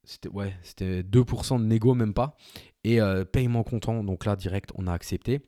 c'était 0.03 0.27
ouais, 0.27 0.53
c'était 0.63 1.01
2% 1.01 1.59
de 1.59 1.65
négo, 1.65 1.93
même 1.93 2.13
pas. 2.13 2.35
Et 2.83 2.99
paiement 3.31 3.63
content. 3.63 4.03
Donc 4.03 4.25
là, 4.25 4.35
direct, 4.35 4.71
on 4.75 4.87
a 4.87 4.93
accepté. 4.93 5.41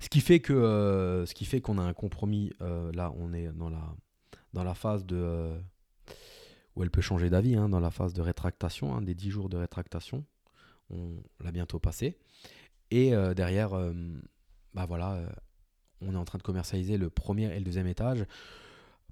Ce 0.00 0.08
qui 0.08 0.20
fait 0.20 0.40
que 0.40 1.24
ce 1.26 1.34
qui 1.34 1.44
fait 1.44 1.60
qu'on 1.60 1.78
a 1.78 1.82
un 1.82 1.92
compromis. 1.92 2.52
là, 2.60 3.12
on 3.16 3.32
est 3.32 3.52
dans 3.52 3.70
la 3.70 3.94
dans 4.52 4.64
la 4.64 4.74
phase 4.74 5.06
de 5.06 5.52
où 6.76 6.82
elle 6.82 6.90
peut 6.90 7.00
changer 7.00 7.30
d'avis, 7.30 7.56
hein, 7.56 7.68
dans 7.68 7.80
la 7.80 7.90
phase 7.90 8.12
de 8.12 8.20
rétractation, 8.20 8.94
hein, 8.94 9.02
des 9.02 9.14
10 9.14 9.30
jours 9.30 9.48
de 9.48 9.56
rétractation. 9.56 10.24
On 10.90 11.16
l'a 11.40 11.50
bientôt 11.50 11.78
passé. 11.78 12.18
Et 12.90 13.14
euh, 13.14 13.34
derrière, 13.34 13.74
euh, 13.74 13.92
bah 14.74 14.84
voilà, 14.86 15.14
euh, 15.14 15.28
on 16.02 16.14
est 16.14 16.18
en 16.18 16.24
train 16.24 16.38
de 16.38 16.42
commercialiser 16.42 16.98
le 16.98 17.10
premier 17.10 17.44
et 17.54 17.58
le 17.58 17.64
deuxième 17.64 17.86
étage. 17.86 18.24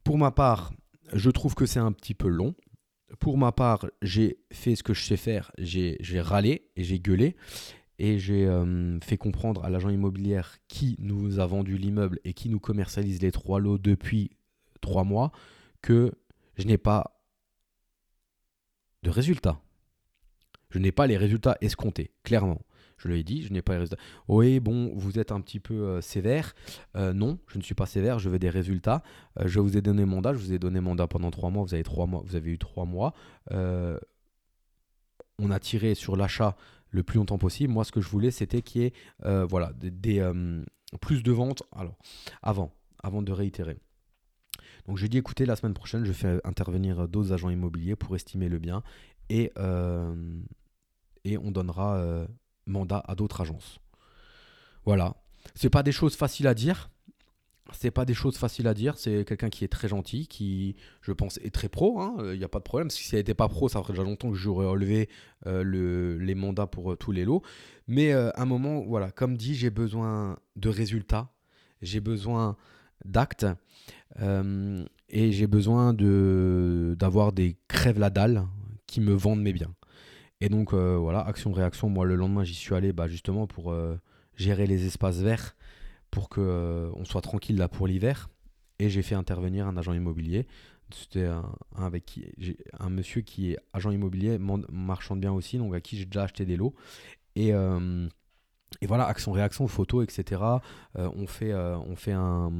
Pour 0.04 0.18
ma 0.18 0.30
part, 0.30 0.72
je 1.12 1.30
trouve 1.30 1.54
que 1.54 1.66
c'est 1.66 1.80
un 1.80 1.92
petit 1.92 2.14
peu 2.14 2.28
long. 2.28 2.54
Pour 3.20 3.38
ma 3.38 3.52
part, 3.52 3.86
j'ai 4.02 4.38
fait 4.52 4.76
ce 4.76 4.82
que 4.82 4.94
je 4.94 5.04
sais 5.04 5.16
faire, 5.16 5.52
j'ai 5.58 5.98
râlé 6.20 6.70
et 6.76 6.84
j'ai 6.84 6.98
gueulé. 6.98 7.36
Et 8.00 8.18
j'ai 8.18 8.48
fait 9.02 9.16
comprendre 9.16 9.64
à 9.64 9.70
l'agent 9.70 9.88
immobilier 9.88 10.40
qui 10.66 10.96
nous 10.98 11.38
a 11.38 11.46
vendu 11.46 11.78
l'immeuble 11.78 12.18
et 12.24 12.34
qui 12.34 12.48
nous 12.48 12.58
commercialise 12.58 13.22
les 13.22 13.30
trois 13.30 13.60
lots 13.60 13.78
depuis 13.78 14.30
trois 14.80 15.04
mois 15.04 15.30
que 15.80 16.12
je 16.56 16.66
n'ai 16.66 16.78
pas 16.78 17.20
de 19.04 19.10
résultats. 19.10 19.60
Je 20.70 20.80
n'ai 20.80 20.90
pas 20.90 21.06
les 21.06 21.16
résultats 21.16 21.56
escomptés, 21.60 22.10
clairement. 22.24 22.62
Je 23.04 23.10
lui 23.10 23.20
ai 23.20 23.22
dit, 23.22 23.42
je 23.42 23.52
n'ai 23.52 23.60
pas 23.60 23.74
les 23.74 23.80
résultats. 23.80 24.02
Oui, 24.28 24.60
bon, 24.60 24.90
vous 24.94 25.18
êtes 25.18 25.30
un 25.30 25.42
petit 25.42 25.60
peu 25.60 25.74
euh, 25.74 26.00
sévère. 26.00 26.54
Euh, 26.96 27.12
non, 27.12 27.38
je 27.48 27.58
ne 27.58 27.62
suis 27.62 27.74
pas 27.74 27.84
sévère, 27.84 28.18
je 28.18 28.30
veux 28.30 28.38
des 28.38 28.48
résultats. 28.48 29.02
Euh, 29.38 29.46
je 29.46 29.60
vous 29.60 29.76
ai 29.76 29.82
donné 29.82 30.06
mandat, 30.06 30.32
je 30.32 30.38
vous 30.38 30.54
ai 30.54 30.58
donné 30.58 30.80
mandat 30.80 31.06
pendant 31.06 31.30
trois 31.30 31.50
mois, 31.50 31.64
vous 31.64 31.74
avez, 31.74 31.82
trois 31.82 32.06
mois, 32.06 32.22
vous 32.24 32.34
avez 32.34 32.50
eu 32.50 32.58
trois 32.58 32.86
mois. 32.86 33.12
on 33.50 35.50
a 35.50 35.58
tiré 35.58 35.94
sur 35.94 36.16
l'achat 36.16 36.56
le 36.90 37.02
plus 37.02 37.18
longtemps 37.18 37.38
possible. 37.38 37.72
Moi, 37.72 37.84
ce 37.84 37.92
que 37.92 38.00
je 38.00 38.08
voulais, 38.08 38.30
c'était 38.30 38.62
qu'il 38.62 38.82
y 38.82 38.84
ait 38.86 38.92
voilà, 39.50 39.72
des, 39.74 40.24
plus 41.00 41.22
de 41.22 41.32
ventes. 41.32 41.62
Alors, 41.72 41.96
avant, 42.42 42.72
avant 43.02 43.20
de 43.20 43.32
réitérer. 43.32 43.78
Donc 44.86 44.98
je 44.98 45.06
dit 45.06 45.18
écoutez, 45.18 45.44
la 45.44 45.56
semaine 45.56 45.74
prochaine, 45.74 46.04
je 46.04 46.12
fais 46.12 46.40
intervenir 46.44 47.08
d'autres 47.08 47.32
agents 47.32 47.50
immobiliers 47.50 47.96
pour 47.96 48.14
estimer 48.16 48.48
le 48.48 48.58
bien 48.58 48.82
et, 49.28 49.52
et 51.24 51.38
on 51.38 51.50
donnera 51.50 52.26
mandat 52.66 53.02
à 53.06 53.14
d'autres 53.14 53.40
agences. 53.40 53.78
Voilà. 54.84 55.16
C'est 55.54 55.70
pas 55.70 55.82
des 55.82 55.92
choses 55.92 56.16
faciles 56.16 56.46
à 56.46 56.54
dire. 56.54 56.90
C'est 57.72 57.90
pas 57.90 58.04
des 58.04 58.14
choses 58.14 58.36
faciles 58.36 58.66
à 58.68 58.74
dire. 58.74 58.98
C'est 58.98 59.24
quelqu'un 59.24 59.50
qui 59.50 59.64
est 59.64 59.68
très 59.68 59.88
gentil, 59.88 60.26
qui, 60.26 60.76
je 61.00 61.12
pense, 61.12 61.38
est 61.38 61.54
très 61.54 61.68
pro. 61.68 61.98
Il 61.98 62.24
hein. 62.24 62.36
n'y 62.36 62.44
a 62.44 62.48
pas 62.48 62.58
de 62.58 62.64
problème. 62.64 62.90
Si 62.90 63.04
ça 63.04 63.16
n'était 63.16 63.34
pas 63.34 63.48
pro, 63.48 63.68
ça 63.68 63.80
ferait 63.82 63.94
déjà 63.94 64.04
longtemps 64.04 64.30
que 64.30 64.36
j'aurais 64.36 64.66
relevé 64.66 65.08
euh, 65.46 65.62
le, 65.62 66.18
les 66.18 66.34
mandats 66.34 66.66
pour 66.66 66.96
tous 66.96 67.12
les 67.12 67.24
lots. 67.24 67.42
Mais 67.88 68.12
à 68.12 68.32
un 68.36 68.44
moment, 68.44 68.80
voilà, 68.80 69.10
comme 69.10 69.36
dit, 69.36 69.54
j'ai 69.54 69.70
besoin 69.70 70.38
de 70.56 70.68
résultats. 70.68 71.30
J'ai 71.82 72.00
besoin 72.00 72.56
d'actes. 73.04 73.46
Euh, 74.20 74.84
et 75.08 75.32
j'ai 75.32 75.46
besoin 75.46 75.94
d'avoir 75.94 77.32
des 77.32 77.56
crèves 77.68 77.98
la 77.98 78.10
dalle 78.10 78.46
qui 78.86 79.00
me 79.00 79.12
vendent 79.12 79.42
mes 79.42 79.52
biens. 79.52 79.74
Et 80.44 80.50
donc 80.50 80.74
euh, 80.74 80.98
voilà, 80.98 81.20
action-réaction, 81.20 81.88
moi 81.88 82.04
le 82.04 82.16
lendemain 82.16 82.44
j'y 82.44 82.52
suis 82.52 82.74
allé 82.74 82.92
bah, 82.92 83.08
justement 83.08 83.46
pour 83.46 83.72
euh, 83.72 83.98
gérer 84.36 84.66
les 84.66 84.84
espaces 84.84 85.20
verts, 85.20 85.56
pour 86.10 86.28
qu'on 86.28 86.92
on 86.94 87.04
soit 87.06 87.22
tranquille 87.22 87.56
là 87.56 87.66
pour 87.66 87.86
l'hiver. 87.86 88.28
Et 88.78 88.90
j'ai 88.90 89.00
fait 89.00 89.14
intervenir 89.14 89.66
un 89.66 89.78
agent 89.78 89.94
immobilier. 89.94 90.46
C'était 90.92 91.24
un, 91.24 91.50
un 91.78 92.90
monsieur 92.90 93.22
qui 93.22 93.52
est 93.52 93.58
agent 93.72 93.90
immobilier, 93.90 94.36
marchand 94.38 95.16
de 95.16 95.22
biens 95.22 95.32
aussi, 95.32 95.56
donc 95.56 95.74
à 95.74 95.80
qui 95.80 95.96
j'ai 95.96 96.04
déjà 96.04 96.24
acheté 96.24 96.44
des 96.44 96.58
lots. 96.58 96.74
Et, 97.36 97.52
voilà, 98.86 99.06
action-réaction, 99.06 99.66
photo, 99.66 100.02
etc. 100.02 100.42
on, 100.94 101.26
fait, 101.26 101.54
on 101.54 101.96
fait 101.96 102.12
un 102.12 102.52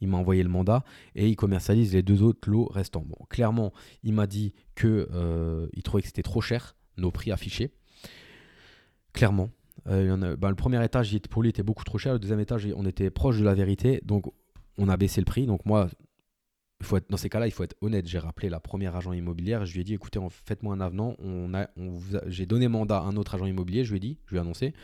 il 0.00 0.08
m'a 0.08 0.16
envoyé 0.16 0.42
le 0.42 0.48
mandat 0.48 0.84
et 1.14 1.28
il 1.28 1.36
commercialise 1.36 1.92
les 1.92 2.02
deux 2.02 2.22
autres 2.22 2.48
lots 2.50 2.66
restants. 2.66 3.04
Bon, 3.06 3.24
clairement, 3.28 3.72
il 4.02 4.14
m'a 4.14 4.26
dit 4.26 4.54
que 4.74 5.08
euh, 5.12 5.68
il 5.72 5.82
trouvait 5.82 6.02
que 6.02 6.08
c'était 6.08 6.22
trop 6.22 6.40
cher, 6.40 6.76
nos 6.98 7.10
prix 7.10 7.32
affichés. 7.32 7.70
Clairement. 9.12 9.50
Euh, 9.86 10.36
bah, 10.36 10.50
le 10.50 10.54
premier 10.54 10.84
étage, 10.84 11.16
pour 11.30 11.42
lui, 11.42 11.50
était 11.50 11.62
beaucoup 11.62 11.84
trop 11.84 11.98
cher. 11.98 12.12
Le 12.12 12.18
deuxième 12.18 12.40
étage, 12.40 12.68
on 12.76 12.84
était 12.86 13.10
proche 13.10 13.38
de 13.38 13.44
la 13.44 13.54
vérité. 13.54 14.00
Donc, 14.04 14.26
on 14.76 14.88
a 14.88 14.96
baissé 14.96 15.20
le 15.20 15.24
prix. 15.24 15.46
Donc, 15.46 15.64
moi, 15.64 15.88
faut 16.82 16.96
être, 16.96 17.10
dans 17.10 17.16
ces 17.16 17.28
cas-là, 17.28 17.46
il 17.46 17.50
faut 17.50 17.64
être 17.64 17.76
honnête. 17.80 18.06
J'ai 18.06 18.18
rappelé 18.18 18.48
la 18.48 18.60
première 18.60 18.94
agent 18.94 19.12
immobilière. 19.12 19.64
Je 19.66 19.74
lui 19.74 19.80
ai 19.80 19.84
dit, 19.84 19.94
écoutez, 19.94 20.20
faites-moi 20.44 20.74
un 20.74 20.80
avenant. 20.80 21.16
On 21.18 21.52
a, 21.54 21.68
j'ai 22.26 22.46
donné 22.46 22.68
mandat 22.68 22.98
à 22.98 23.02
un 23.02 23.16
autre 23.16 23.34
agent 23.34 23.46
immobilier. 23.46 23.84
Je 23.84 23.90
lui 23.90 23.96
ai 23.96 24.00
dit, 24.00 24.18
je 24.26 24.30
lui 24.32 24.38
ai 24.38 24.40
annoncé. 24.40 24.74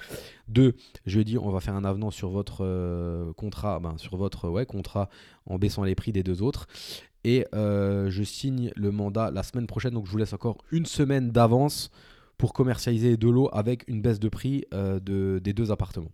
Deux, 0.49 0.75
je 1.07 1.15
lui 1.15 1.23
ai 1.23 1.25
dit, 1.25 1.39
on 1.39 1.51
va 1.51 1.61
faire 1.61 1.75
un 1.75 1.85
avenant 1.85 2.11
sur 2.11 2.31
votre 2.31 2.65
euh, 2.65 3.33
contrat, 3.35 3.79
ben, 3.79 3.97
sur 3.99 4.17
votre 4.17 4.49
ouais, 4.49 4.67
contrat 4.67 5.09
en 5.47 5.59
baissant 5.59 5.85
les 5.85 5.95
prix 5.95 6.13
des 6.13 6.23
deux 6.23 6.43
autres. 6.43 6.67
Et 7.25 7.47
euh, 7.55 8.11
je 8.11 8.23
signe 8.23 8.71
le 8.77 8.91
mandat 8.91 9.31
la 9.31 9.43
semaine 9.43 9.67
prochaine. 9.67 9.95
Donc 9.95 10.07
je 10.07 10.11
vous 10.11 10.19
laisse 10.19 10.33
encore 10.33 10.59
une 10.71 10.87
semaine 10.87 11.31
d'avance 11.31 11.91
pour 12.37 12.53
commercialiser 12.53 13.17
de 13.17 13.29
l'eau 13.29 13.49
avec 13.53 13.85
une 13.89 14.03
baisse 14.03 14.21
de 14.21 14.29
prix 14.29 14.65
euh, 14.75 15.01
de, 15.01 15.41
des 15.43 15.53
deux 15.53 15.73
appartements. 15.73 16.13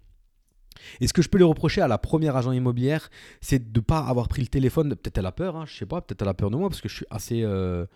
Et 1.01 1.09
ce 1.09 1.13
que 1.13 1.23
je 1.23 1.29
peux 1.29 1.39
lui 1.39 1.45
reprocher 1.45 1.81
à 1.81 1.89
la 1.89 1.99
première 1.99 2.37
agent 2.37 2.53
immobilière, 2.53 3.11
c'est 3.41 3.73
de 3.73 3.81
ne 3.81 3.85
pas 3.85 4.01
avoir 4.01 4.29
pris 4.29 4.43
le 4.43 4.49
téléphone. 4.49 4.91
Peut-être 4.91 5.19
elle 5.19 5.27
a 5.27 5.33
peur, 5.33 5.57
hein, 5.57 5.65
je 5.67 5.75
sais 5.77 5.87
pas, 5.87 6.01
peut-être 6.01 6.23
elle 6.23 6.29
a 6.29 6.35
peur 6.35 6.51
de 6.51 6.57
moi 6.57 6.69
parce 6.69 6.81
que 6.81 6.89
je 6.89 6.95
suis 6.95 7.07
assez, 7.11 7.43
euh, 7.43 7.87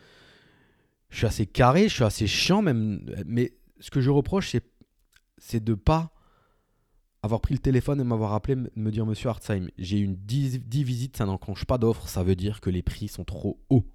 je 1.10 1.18
suis 1.18 1.26
assez 1.26 1.46
carré, 1.46 1.88
je 1.88 1.94
suis 1.94 2.04
assez 2.04 2.26
chiant 2.26 2.62
même. 2.62 3.00
Mais 3.26 3.52
ce 3.80 3.90
que 3.90 4.00
je 4.00 4.10
reproche, 4.10 4.50
c'est, 4.50 4.64
c'est 5.38 5.62
de 5.62 5.74
pas 5.74 6.12
avoir 7.24 7.40
pris 7.40 7.54
le 7.54 7.60
téléphone 7.60 8.00
et 8.02 8.04
m'avoir 8.04 8.34
appelé, 8.34 8.54
me 8.76 8.90
dire 8.90 9.06
Monsieur 9.06 9.30
Hartzheim, 9.30 9.68
j'ai 9.78 9.98
une 9.98 10.14
10, 10.14 10.58
visites, 10.58 11.16
ça 11.16 11.24
n'enclenche 11.24 11.64
pas 11.64 11.78
d'offre, 11.78 12.06
ça 12.06 12.22
veut 12.22 12.36
dire 12.36 12.60
que 12.60 12.68
les 12.68 12.82
prix 12.82 13.08
sont 13.08 13.24
trop 13.24 13.58
hauts. 13.70 13.86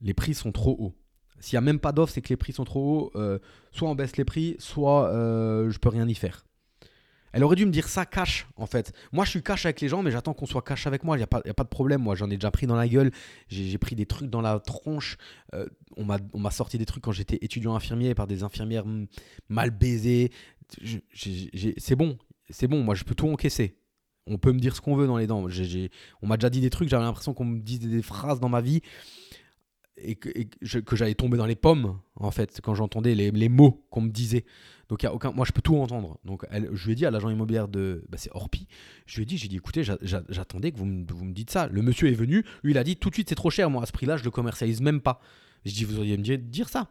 Les 0.00 0.14
prix 0.14 0.32
sont 0.32 0.50
trop 0.50 0.76
hauts. 0.78 0.94
S'il 1.40 1.56
n'y 1.56 1.58
a 1.58 1.60
même 1.60 1.78
pas 1.78 1.92
d'offre, 1.92 2.14
c'est 2.14 2.22
que 2.22 2.30
les 2.30 2.38
prix 2.38 2.54
sont 2.54 2.64
trop 2.64 2.80
hauts. 2.80 3.10
Euh, 3.16 3.38
soit 3.70 3.90
on 3.90 3.94
baisse 3.94 4.16
les 4.16 4.24
prix, 4.24 4.56
soit 4.58 5.10
euh, 5.10 5.70
je 5.70 5.78
peux 5.78 5.90
rien 5.90 6.08
y 6.08 6.14
faire. 6.14 6.46
Elle 7.36 7.44
aurait 7.44 7.56
dû 7.56 7.66
me 7.66 7.70
dire 7.70 7.86
ça 7.86 8.06
cash, 8.06 8.46
en 8.56 8.64
fait. 8.64 8.94
Moi, 9.12 9.26
je 9.26 9.30
suis 9.30 9.42
cash 9.42 9.66
avec 9.66 9.82
les 9.82 9.88
gens, 9.88 10.02
mais 10.02 10.10
j'attends 10.10 10.32
qu'on 10.32 10.46
soit 10.46 10.62
cash 10.62 10.86
avec 10.86 11.04
moi. 11.04 11.16
Il 11.16 11.18
n'y 11.18 11.24
a, 11.24 11.26
pas- 11.26 11.42
de 11.42 11.68
problème. 11.68 12.00
Moi, 12.00 12.14
j'en 12.14 12.30
ai 12.30 12.38
déjà 12.38 12.50
pris 12.50 12.66
dans 12.66 12.76
la 12.76 12.88
gueule. 12.88 13.10
J'ai 13.48 13.76
pris 13.76 13.94
des 13.94 14.06
trucs 14.06 14.30
dans 14.30 14.40
la 14.40 14.58
tronche. 14.58 15.18
Euh, 15.52 15.66
on 15.98 16.04
m'a 16.06 16.50
sorti 16.50 16.78
des 16.78 16.86
trucs 16.86 17.04
quand 17.04 17.12
j'étais 17.12 17.38
étudiant 17.42 17.74
infirmier 17.74 18.14
par 18.14 18.26
des 18.26 18.42
infirmières 18.42 18.86
mm, 18.86 19.06
mal 19.50 19.70
baisées. 19.70 20.32
C'est 20.82 21.96
bon. 21.96 22.18
C'est 22.50 22.68
bon. 22.68 22.82
Moi, 22.82 22.94
je 22.94 23.04
peux 23.04 23.14
tout 23.14 23.28
encaisser. 23.28 23.76
On 24.26 24.38
peut 24.38 24.52
me 24.52 24.58
dire 24.58 24.74
ce 24.74 24.80
qu'on 24.80 24.96
veut 24.96 25.06
dans 25.06 25.18
les 25.18 25.26
dents. 25.26 25.48
J'ai- 25.48 25.90
on 26.22 26.26
m'a 26.26 26.36
déjà 26.36 26.50
dit 26.50 26.60
des 26.60 26.70
trucs. 26.70 26.88
J'avais 26.88 27.04
l'impression 27.04 27.32
qu'on 27.34 27.44
me 27.44 27.60
disait 27.60 27.88
des 27.88 28.02
phrases 28.02 28.40
dans 28.40 28.48
ma 28.48 28.60
vie 28.60 28.80
et 29.98 30.14
que, 30.16 30.28
que 30.80 30.94
j'allais 30.96 31.14
tomber 31.14 31.38
dans 31.38 31.46
les 31.46 31.54
pommes, 31.56 31.98
en 32.16 32.30
fait, 32.30 32.60
quand 32.62 32.74
j'entendais 32.74 33.14
les, 33.14 33.30
les 33.30 33.48
mots 33.48 33.86
qu'on 33.90 34.02
me 34.02 34.10
disait. 34.10 34.44
Donc, 34.88 35.02
y 35.02 35.06
a 35.06 35.14
aucun, 35.14 35.32
moi, 35.32 35.46
je 35.46 35.52
peux 35.52 35.62
tout 35.62 35.76
entendre. 35.76 36.18
Donc, 36.24 36.44
je 36.52 36.84
lui 36.86 36.92
ai 36.92 36.94
dit 36.94 37.06
à 37.06 37.10
l'agent 37.10 37.30
immobilier 37.30 37.64
de. 37.68 38.04
bah, 38.08 38.18
c'est 38.18 38.30
Orpi. 38.34 38.68
Je 39.06 39.16
lui 39.16 39.22
ai 39.22 39.26
dit, 39.26 39.38
j'ai 39.38 39.48
dit, 39.48 39.56
écoutez, 39.56 39.84
j'a- 39.84 39.98
j'a- 40.02 40.22
j'attendais 40.28 40.70
que 40.70 40.76
vous 40.78 40.84
me, 40.84 41.06
vous 41.10 41.24
me 41.24 41.32
dites 41.32 41.50
ça. 41.50 41.66
Le 41.68 41.80
monsieur 41.82 42.08
est 42.08 42.14
venu, 42.14 42.44
lui, 42.62 42.72
il 42.72 42.78
a 42.78 42.84
dit, 42.84 42.96
tout 42.96 43.08
de 43.10 43.14
suite, 43.14 43.28
c'est 43.30 43.34
trop 43.36 43.50
cher. 43.50 43.70
Moi, 43.70 43.82
à 43.82 43.86
ce 43.86 43.92
prix-là, 43.92 44.16
je 44.16 44.24
le 44.24 44.30
commercialise 44.30 44.80
même 44.80 45.00
pas. 45.00 45.20
Je 45.64 45.72
dis, 45.72 45.84
vous 45.84 45.98
auriez 45.98 46.16
me 46.18 46.22
dire 46.36 46.68
ça. 46.68 46.90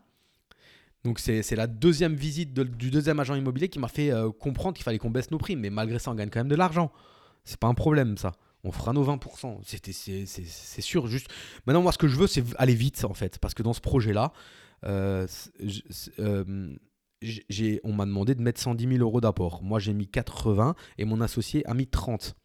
Donc, 1.06 1.20
c'est 1.20 1.56
la 1.56 1.68
deuxième 1.68 2.16
visite 2.16 2.52
du 2.54 2.90
deuxième 2.90 3.20
agent 3.20 3.36
immobilier 3.36 3.70
qui 3.70 3.78
m'a 3.80 3.88
fait 3.88 4.12
euh, 4.12 4.32
comprendre 4.32 4.74
qu'il 4.76 4.84
fallait 4.84 4.98
qu'on 4.98 5.12
baisse 5.12 5.30
nos 5.30 5.38
prix. 5.38 5.56
Mais 5.56 5.70
malgré 5.70 6.00
ça, 6.00 6.10
on 6.12 6.16
gagne 6.16 6.30
quand 6.32 6.40
même 6.40 6.48
de 6.50 6.56
l'argent. 6.56 6.92
C'est 7.44 7.60
pas 7.60 7.68
un 7.68 7.76
problème, 7.76 8.18
ça. 8.18 8.32
On 8.64 8.72
fera 8.72 8.92
nos 8.92 9.04
20%. 9.04 9.60
C'était- 9.64 9.94
C'est 9.94 10.82
sûr. 10.82 11.06
Juste. 11.06 11.28
Maintenant, 11.68 11.84
moi, 11.84 11.92
ce 11.92 12.00
que 12.00 12.08
je 12.08 12.18
veux, 12.18 12.26
c'est 12.26 12.44
aller 12.58 12.74
vite, 12.74 13.06
en 13.06 13.14
fait. 13.14 13.38
Parce 13.38 13.54
que 13.54 13.62
dans 13.62 13.74
ce 13.74 13.82
projet-là, 13.82 14.34
euh, 14.86 15.28
euh, 16.18 16.76
on 17.84 17.94
m'a 17.94 18.06
demandé 18.06 18.34
de 18.34 18.42
mettre 18.42 18.60
110 18.60 18.88
000 18.88 18.98
euros 19.00 19.22
d'apport. 19.22 19.62
Moi, 19.62 19.78
j'ai 19.80 19.94
mis 19.94 20.08
80 20.08 20.74
et 20.98 21.06
mon 21.06 21.22
associé 21.22 21.64
a 21.68 21.76
mis 21.76 21.86
30. 21.86 22.36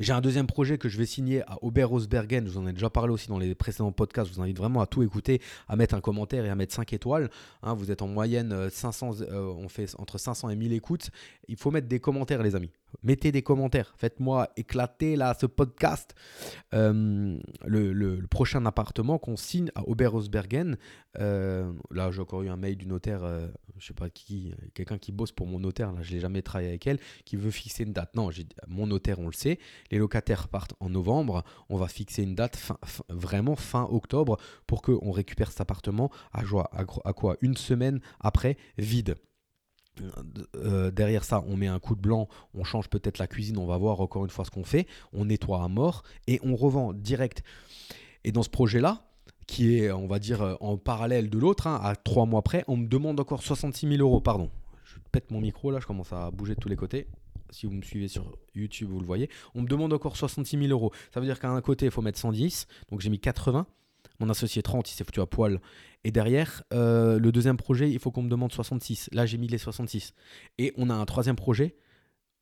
J'ai 0.00 0.12
un 0.12 0.20
deuxième 0.20 0.46
projet 0.46 0.78
que 0.78 0.88
je 0.88 0.98
vais 0.98 1.06
signer 1.06 1.42
à 1.42 1.58
Oberhausbergen. 1.62 2.46
Je 2.46 2.52
vous 2.52 2.58
en 2.58 2.66
ai 2.66 2.72
déjà 2.72 2.90
parlé 2.90 3.12
aussi 3.12 3.28
dans 3.28 3.38
les 3.38 3.54
précédents 3.54 3.92
podcasts. 3.92 4.30
Je 4.30 4.36
vous 4.36 4.42
invite 4.42 4.58
vraiment 4.58 4.80
à 4.80 4.86
tout 4.86 5.02
écouter, 5.02 5.40
à 5.68 5.76
mettre 5.76 5.94
un 5.94 6.00
commentaire 6.00 6.44
et 6.44 6.50
à 6.50 6.54
mettre 6.54 6.74
5 6.74 6.92
étoiles. 6.92 7.30
Hein, 7.62 7.74
vous 7.74 7.90
êtes 7.90 8.02
en 8.02 8.08
moyenne 8.08 8.52
euh, 8.52 8.70
500, 8.70 9.22
euh, 9.22 9.52
on 9.56 9.68
fait 9.68 9.94
entre 9.98 10.18
500 10.18 10.50
et 10.50 10.56
1000 10.56 10.72
écoutes. 10.72 11.10
Il 11.48 11.56
faut 11.56 11.70
mettre 11.70 11.88
des 11.88 12.00
commentaires, 12.00 12.42
les 12.42 12.54
amis. 12.54 12.70
Mettez 13.02 13.32
des 13.32 13.42
commentaires. 13.42 13.94
Faites-moi 13.96 14.48
éclater 14.56 15.16
là 15.16 15.34
ce 15.38 15.46
podcast. 15.46 16.14
Euh, 16.74 17.38
le, 17.64 18.20
prochain 18.26 18.64
appartement 18.66 19.18
qu'on 19.18 19.36
signe 19.36 19.70
à 19.74 19.88
Oberhausbergen. 19.88 20.76
euh, 21.20 21.72
là, 21.90 22.10
j'ai 22.10 22.20
encore 22.20 22.42
eu 22.42 22.48
un 22.48 22.56
mail 22.56 22.76
du 22.76 22.86
notaire. 22.86 23.22
euh, 23.24 23.48
je 23.78 23.86
sais 23.88 23.94
pas 23.94 24.08
qui, 24.10 24.54
quelqu'un 24.74 24.98
qui 24.98 25.12
bosse 25.12 25.32
pour 25.32 25.46
mon 25.46 25.58
notaire. 25.58 25.92
Là, 25.92 26.02
je 26.02 26.12
l'ai 26.12 26.20
jamais 26.20 26.42
travaillé 26.42 26.68
avec 26.70 26.86
elle, 26.86 26.98
qui 27.24 27.36
veut 27.36 27.50
fixer 27.50 27.82
une 27.84 27.92
date. 27.92 28.14
Non, 28.14 28.30
mon 28.68 28.86
notaire, 28.86 29.18
on 29.18 29.26
le 29.26 29.32
sait. 29.32 29.58
Les 29.90 29.98
locataires 29.98 30.48
partent 30.48 30.74
en 30.80 30.88
novembre. 30.88 31.44
On 31.68 31.76
va 31.76 31.88
fixer 31.88 32.22
une 32.22 32.34
date 32.34 32.58
vraiment 33.08 33.56
fin 33.56 33.86
octobre 33.90 34.38
pour 34.66 34.82
qu'on 34.82 35.10
récupère 35.10 35.50
cet 35.50 35.60
appartement 35.60 36.10
à, 36.32 36.44
joie- 36.44 36.70
à 36.72 37.12
quoi? 37.12 37.36
Une 37.40 37.56
semaine 37.56 38.00
après, 38.20 38.56
vide. 38.78 39.16
Euh, 40.56 40.90
derrière 40.90 41.24
ça, 41.24 41.42
on 41.46 41.56
met 41.56 41.66
un 41.66 41.78
coup 41.78 41.94
de 41.94 42.00
blanc, 42.00 42.28
on 42.54 42.64
change 42.64 42.88
peut-être 42.88 43.18
la 43.18 43.26
cuisine, 43.26 43.58
on 43.58 43.66
va 43.66 43.76
voir 43.76 44.00
encore 44.00 44.24
une 44.24 44.30
fois 44.30 44.44
ce 44.44 44.50
qu'on 44.50 44.64
fait, 44.64 44.86
on 45.12 45.26
nettoie 45.26 45.62
à 45.62 45.68
mort 45.68 46.02
et 46.26 46.40
on 46.42 46.56
revend 46.56 46.92
direct. 46.92 47.42
Et 48.24 48.32
dans 48.32 48.42
ce 48.42 48.50
projet-là, 48.50 49.02
qui 49.46 49.78
est, 49.78 49.92
on 49.92 50.06
va 50.06 50.18
dire, 50.18 50.42
euh, 50.42 50.54
en 50.60 50.76
parallèle 50.76 51.30
de 51.30 51.38
l'autre, 51.38 51.66
hein, 51.66 51.78
à 51.82 51.96
trois 51.96 52.26
mois 52.26 52.42
près, 52.42 52.64
on 52.66 52.76
me 52.76 52.86
demande 52.86 53.20
encore 53.20 53.42
66 53.42 53.88
000 53.88 54.00
euros. 54.00 54.20
Pardon, 54.20 54.50
je 54.84 54.96
pète 55.12 55.30
mon 55.30 55.40
micro 55.40 55.70
là, 55.70 55.80
je 55.80 55.86
commence 55.86 56.12
à 56.12 56.30
bouger 56.30 56.54
de 56.54 56.60
tous 56.60 56.68
les 56.68 56.76
côtés. 56.76 57.06
Si 57.50 57.66
vous 57.66 57.72
me 57.72 57.82
suivez 57.82 58.08
sur 58.08 58.36
YouTube, 58.54 58.88
vous 58.90 59.00
le 59.00 59.06
voyez. 59.06 59.30
On 59.54 59.62
me 59.62 59.68
demande 59.68 59.92
encore 59.92 60.16
66 60.16 60.58
000 60.58 60.70
euros. 60.70 60.92
Ça 61.12 61.20
veut 61.20 61.26
dire 61.26 61.38
qu'à 61.38 61.50
un 61.50 61.60
côté, 61.60 61.84
il 61.86 61.92
faut 61.92 62.02
mettre 62.02 62.18
110. 62.18 62.66
Donc 62.90 63.00
j'ai 63.00 63.10
mis 63.10 63.20
80. 63.20 63.66
Mon 64.20 64.28
associé 64.28 64.62
30, 64.62 64.90
il 64.90 64.94
s'est 64.94 65.04
foutu 65.04 65.20
à 65.20 65.26
poil. 65.26 65.60
Et 66.04 66.12
derrière, 66.12 66.62
euh, 66.72 67.18
le 67.18 67.32
deuxième 67.32 67.56
projet, 67.56 67.90
il 67.90 67.98
faut 67.98 68.10
qu'on 68.10 68.22
me 68.22 68.28
demande 68.28 68.52
66. 68.52 69.08
Là, 69.12 69.26
j'ai 69.26 69.38
mis 69.38 69.48
les 69.48 69.58
66. 69.58 70.12
Et 70.58 70.72
on 70.76 70.90
a 70.90 70.94
un 70.94 71.04
troisième 71.04 71.36
projet. 71.36 71.74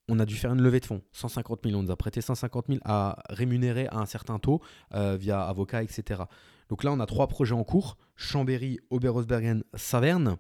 On 0.09 0.19
a 0.19 0.27
dû 0.27 0.35
faire 0.35 0.53
une 0.53 0.61
levée 0.61 0.81
de 0.81 0.85
fonds, 0.85 1.01
150 1.13 1.61
000. 1.65 1.79
On 1.79 1.85
nous 1.85 1.91
a 1.91 1.97
prêté 1.97 2.21
150 2.21 2.67
000 2.69 2.81
à 2.85 3.23
rémunérer 3.31 3.87
à 3.87 3.99
un 3.99 4.07
certain 4.07 4.39
taux 4.39 4.61
euh, 4.95 5.17
via 5.17 5.43
avocat, 5.43 5.83
etc. 5.83 6.23
Donc 6.69 6.83
là, 6.83 6.93
on 6.93 7.01
a 7.01 7.07
trois 7.07 7.29
projets 7.29 7.55
en 7.55 7.65
cours 7.65 7.97
Chambéry, 8.17 8.81
Oberhausbergen, 8.91 9.63
Saverne. 9.75 10.37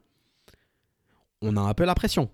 On 1.40 1.56
a 1.56 1.60
un 1.60 1.74
peu 1.74 1.84
la 1.84 1.94
pression. 1.94 2.28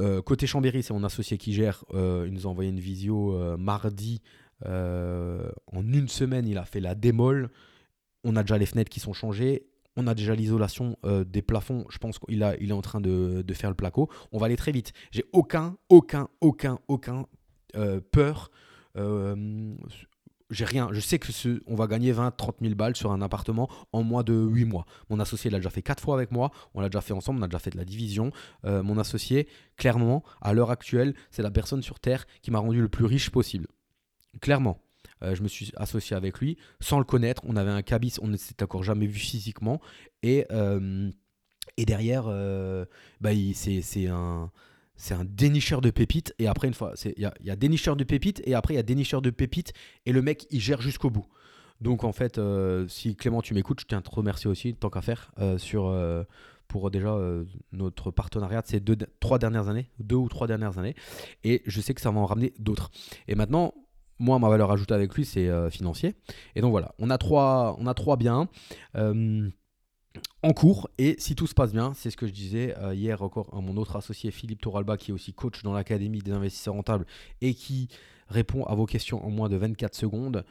Euh, 0.00 0.20
côté 0.22 0.46
Chambéry, 0.46 0.82
c'est 0.82 0.92
mon 0.92 1.04
associé 1.04 1.38
qui 1.38 1.52
gère. 1.54 1.84
Il 1.94 2.30
nous 2.32 2.46
a 2.46 2.50
envoyé 2.50 2.70
une 2.70 2.80
visio 2.80 3.56
mardi. 3.56 4.20
En 4.64 5.82
une 5.82 6.08
semaine, 6.08 6.46
il 6.46 6.58
a 6.58 6.64
fait 6.66 6.80
la 6.80 6.94
démol. 6.94 7.50
On 8.24 8.36
a 8.36 8.42
déjà 8.42 8.58
les 8.58 8.66
fenêtres 8.66 8.90
qui 8.90 9.00
sont 9.00 9.12
changées. 9.12 9.66
On 9.96 10.06
a 10.06 10.14
déjà 10.14 10.34
l'isolation 10.34 10.96
euh, 11.04 11.24
des 11.24 11.42
plafonds. 11.42 11.84
Je 11.90 11.98
pense 11.98 12.20
qu'il 12.20 12.42
est 12.42 12.72
en 12.72 12.82
train 12.82 13.00
de, 13.00 13.44
faire 13.52 13.70
le 13.70 13.74
placo. 13.74 14.08
On 14.30 14.38
va 14.38 14.46
aller 14.46 14.56
très 14.56 14.70
vite. 14.70 14.92
J'ai 15.10 15.24
aucun, 15.32 15.76
aucun, 15.88 16.28
aucun, 16.40 16.78
aucun 16.86 17.26
euh, 17.74 18.00
peur. 18.12 18.52
Euh, 18.96 19.74
j'ai 20.50 20.64
rien. 20.64 20.88
Je 20.92 21.00
sais 21.00 21.18
que 21.18 21.32
ce, 21.32 21.60
on 21.66 21.74
va 21.74 21.88
gagner 21.88 22.12
20, 22.12 22.30
30 22.30 22.58
000 22.60 22.74
balles 22.76 22.94
sur 22.94 23.10
un 23.10 23.20
appartement 23.20 23.68
en 23.92 24.04
moins 24.04 24.22
de 24.22 24.34
8 24.34 24.66
mois. 24.66 24.86
Mon 25.10 25.18
associé 25.18 25.50
l'a 25.50 25.58
déjà 25.58 25.70
fait 25.70 25.82
4 25.82 26.00
fois 26.00 26.14
avec 26.14 26.30
moi. 26.30 26.52
On 26.74 26.80
l'a 26.80 26.88
déjà 26.88 27.00
fait 27.00 27.12
ensemble. 27.12 27.40
On 27.40 27.42
a 27.42 27.48
déjà 27.48 27.58
fait 27.58 27.70
de 27.70 27.76
la 27.76 27.84
division. 27.84 28.30
Mon 28.64 28.98
associé, 28.98 29.48
clairement, 29.76 30.22
à 30.40 30.54
l'heure 30.54 30.70
actuelle, 30.70 31.14
c'est 31.30 31.42
la 31.42 31.50
personne 31.50 31.82
sur 31.82 31.98
Terre 31.98 32.24
qui 32.40 32.50
m'a 32.50 32.60
rendu 32.60 32.80
le 32.80 32.88
plus 32.88 33.04
riche 33.04 33.30
possible. 33.30 33.66
Clairement. 34.40 34.80
Euh, 35.22 35.34
je 35.34 35.42
me 35.42 35.48
suis 35.48 35.72
associé 35.76 36.16
avec 36.16 36.38
lui 36.38 36.56
sans 36.80 36.98
le 36.98 37.04
connaître. 37.04 37.42
On 37.46 37.56
avait 37.56 37.70
un 37.70 37.82
cabis, 37.82 38.16
on 38.22 38.28
ne 38.28 38.36
s'était 38.36 38.64
encore 38.64 38.84
jamais 38.84 39.06
vu 39.06 39.18
physiquement. 39.18 39.80
Et, 40.22 40.46
euh, 40.50 41.10
et 41.76 41.84
derrière, 41.84 42.24
euh, 42.26 42.84
bah, 43.20 43.30
c'est 43.54 44.06
un, 44.06 44.50
un 45.10 45.24
dénicheur 45.24 45.80
de 45.80 45.90
pépites. 45.90 46.34
Et 46.38 46.46
après, 46.46 46.68
une 46.68 46.74
fois, 46.74 46.94
il 47.04 47.12
y 47.16 47.46
y 47.46 47.50
a 47.50 47.56
dénicheur 47.56 47.96
de 47.96 48.04
pépites 48.04 48.42
et 48.44 48.54
après, 48.54 48.74
il 48.74 48.76
y 48.76 48.80
a 48.80 48.84
dénicheur 48.84 49.22
de 49.22 49.30
pépites. 49.30 49.72
Et 50.06 50.12
le 50.12 50.22
mec, 50.22 50.46
il 50.50 50.60
gère 50.60 50.80
jusqu'au 50.80 51.10
bout. 51.10 51.26
Donc, 51.80 52.02
en 52.02 52.12
fait, 52.12 52.40
si 52.88 53.14
Clément, 53.14 53.40
tu 53.40 53.54
m'écoutes, 53.54 53.80
je 53.80 53.86
tiens 53.86 53.98
à 53.98 54.02
te 54.02 54.10
remercier 54.10 54.50
aussi, 54.50 54.74
tant 54.74 54.90
qu'à 54.90 55.00
faire, 55.00 55.30
sur, 55.58 55.96
pour 56.66 56.90
déjà 56.90 57.16
notre 57.70 58.10
partenariat 58.10 58.62
de 58.62 58.66
ces 58.66 58.80
deux, 58.80 58.96
trois 59.20 59.38
dernières 59.38 59.68
années, 59.68 59.88
deux 60.00 60.16
ou 60.16 60.28
trois 60.28 60.48
dernières 60.48 60.78
années. 60.78 60.96
Et 61.44 61.62
je 61.66 61.80
sais 61.80 61.94
que 61.94 62.00
ça 62.00 62.10
va 62.10 62.18
en 62.18 62.26
ramener 62.26 62.52
d'autres. 62.58 62.90
Et 63.28 63.36
maintenant, 63.36 63.74
moi, 64.18 64.38
ma 64.38 64.48
valeur 64.48 64.70
ajoutée 64.70 64.94
avec 64.94 65.14
lui, 65.14 65.24
c'est 65.24 65.48
euh, 65.48 65.70
financier. 65.70 66.14
Et 66.54 66.60
donc 66.60 66.70
voilà, 66.70 66.94
on 66.98 67.10
a 67.10 67.18
trois, 67.18 67.76
on 67.78 67.86
a 67.86 67.94
trois 67.94 68.16
biens 68.16 68.48
euh, 68.96 69.48
en 70.42 70.52
cours. 70.52 70.90
Et 70.98 71.16
si 71.18 71.34
tout 71.34 71.46
se 71.46 71.54
passe 71.54 71.72
bien, 71.72 71.92
c'est 71.94 72.10
ce 72.10 72.16
que 72.16 72.26
je 72.26 72.32
disais 72.32 72.76
euh, 72.78 72.94
hier 72.94 73.22
encore 73.22 73.54
à 73.56 73.60
mon 73.60 73.76
autre 73.76 73.96
associé 73.96 74.30
Philippe 74.30 74.60
Toralba, 74.60 74.96
qui 74.96 75.10
est 75.10 75.14
aussi 75.14 75.32
coach 75.32 75.62
dans 75.62 75.72
l'Académie 75.72 76.20
des 76.20 76.32
investisseurs 76.32 76.74
rentables 76.74 77.06
et 77.40 77.54
qui 77.54 77.88
répond 78.28 78.64
à 78.64 78.74
vos 78.74 78.86
questions 78.86 79.24
en 79.24 79.30
moins 79.30 79.48
de 79.48 79.56
24 79.56 79.94
secondes. 79.94 80.44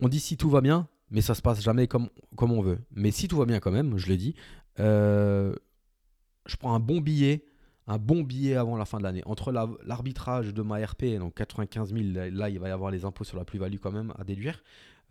On 0.00 0.08
dit 0.08 0.20
si 0.20 0.36
tout 0.36 0.50
va 0.50 0.60
bien, 0.60 0.88
mais 1.10 1.22
ça 1.22 1.34
se 1.34 1.42
passe 1.42 1.62
jamais 1.62 1.86
comme, 1.86 2.08
comme 2.36 2.52
on 2.52 2.60
veut. 2.60 2.78
Mais 2.90 3.10
si 3.10 3.28
tout 3.28 3.36
va 3.36 3.46
bien 3.46 3.60
quand 3.60 3.72
même, 3.72 3.96
je 3.96 4.08
le 4.08 4.16
dis, 4.16 4.34
je 4.76 6.56
prends 6.58 6.74
un 6.74 6.80
bon 6.80 7.00
billet 7.00 7.44
un 7.86 7.98
bon 7.98 8.22
billet 8.22 8.56
avant 8.56 8.76
la 8.76 8.84
fin 8.84 8.98
de 8.98 9.02
l'année. 9.02 9.22
Entre 9.26 9.52
la- 9.52 9.68
l'arbitrage 9.84 10.54
de 10.54 10.62
ma 10.62 10.84
RP, 10.84 11.18
donc 11.18 11.34
95 11.34 11.92
000, 11.92 12.04
là, 12.32 12.48
il 12.48 12.58
va 12.58 12.68
y 12.68 12.72
avoir 12.72 12.90
les 12.90 13.04
impôts 13.04 13.24
sur 13.24 13.36
la 13.36 13.44
plus-value 13.44 13.78
quand 13.78 13.92
même 13.92 14.12
à 14.18 14.24
déduire. 14.24 14.62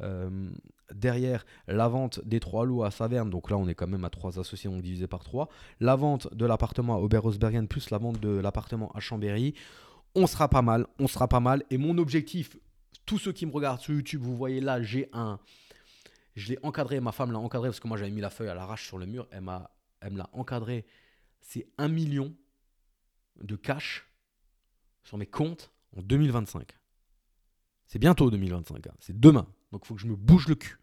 Euh, 0.02 0.50
derrière, 0.94 1.46
la 1.68 1.88
vente 1.88 2.20
des 2.26 2.40
trois 2.40 2.66
lots 2.66 2.84
à 2.84 2.90
Saverne, 2.90 3.30
donc 3.30 3.52
là 3.52 3.58
on 3.58 3.68
est 3.68 3.76
quand 3.76 3.88
même 3.88 4.04
à 4.06 4.10
trois 4.10 4.40
associés, 4.40 4.70
donc 4.70 4.82
divisé 4.82 5.06
par 5.08 5.24
trois. 5.24 5.50
La 5.80 5.96
vente 5.96 6.34
de 6.34 6.46
l'appartement 6.48 6.96
à 6.96 7.00
Oberhausbergen 7.00 7.68
plus 7.68 7.92
la 7.92 8.00
vente 8.00 8.20
de 8.20 8.30
l'appartement 8.30 8.92
à 8.94 9.00
Chambéry. 9.00 9.54
On 10.16 10.26
sera 10.26 10.50
pas 10.50 10.64
mal, 10.64 10.88
on 11.00 11.08
sera 11.08 11.28
pas 11.28 11.40
mal. 11.40 11.64
Et 11.70 11.78
mon 11.78 11.98
objectif, 12.00 12.58
tous 13.06 13.20
ceux 13.20 13.32
qui 13.34 13.46
me 13.46 13.52
regardent 13.52 13.82
sur 13.82 13.94
YouTube, 13.94 14.22
vous 14.24 14.36
voyez 14.36 14.62
là, 14.62 14.82
j'ai 14.82 15.10
un... 15.14 15.40
Je 16.36 16.50
l'ai 16.50 16.60
encadré, 16.64 17.00
ma 17.00 17.12
femme 17.12 17.32
l'a 17.32 17.38
encadré 17.38 17.70
parce 17.70 17.80
que 17.80 17.88
moi 17.88 17.96
j'avais 17.98 18.10
mis 18.10 18.22
la 18.22 18.32
feuille 18.32 18.50
à 18.50 18.56
l'arrache 18.56 18.88
sur 18.88 18.98
le 18.98 19.06
mur. 19.06 19.28
Elle, 19.30 19.44
elle 20.02 20.14
me 20.14 20.18
l'a 20.18 20.30
encadré. 20.34 20.86
C'est 21.42 21.68
un 21.78 21.88
million 21.88 22.34
de 23.42 23.56
cash 23.56 24.08
sur 25.04 25.18
mes 25.18 25.26
comptes 25.26 25.72
en 25.96 26.02
2025. 26.02 26.78
C'est 27.88 28.00
bientôt 28.00 28.32
2025, 28.32 28.88
hein. 28.88 28.92
c'est 29.00 29.20
demain. 29.20 29.48
Donc 29.72 29.82
il 29.84 29.88
faut 29.88 29.96
que 29.96 30.02
je 30.02 30.08
me 30.08 30.16
bouge 30.16 30.48
le 30.48 30.56
cul. 30.56 30.78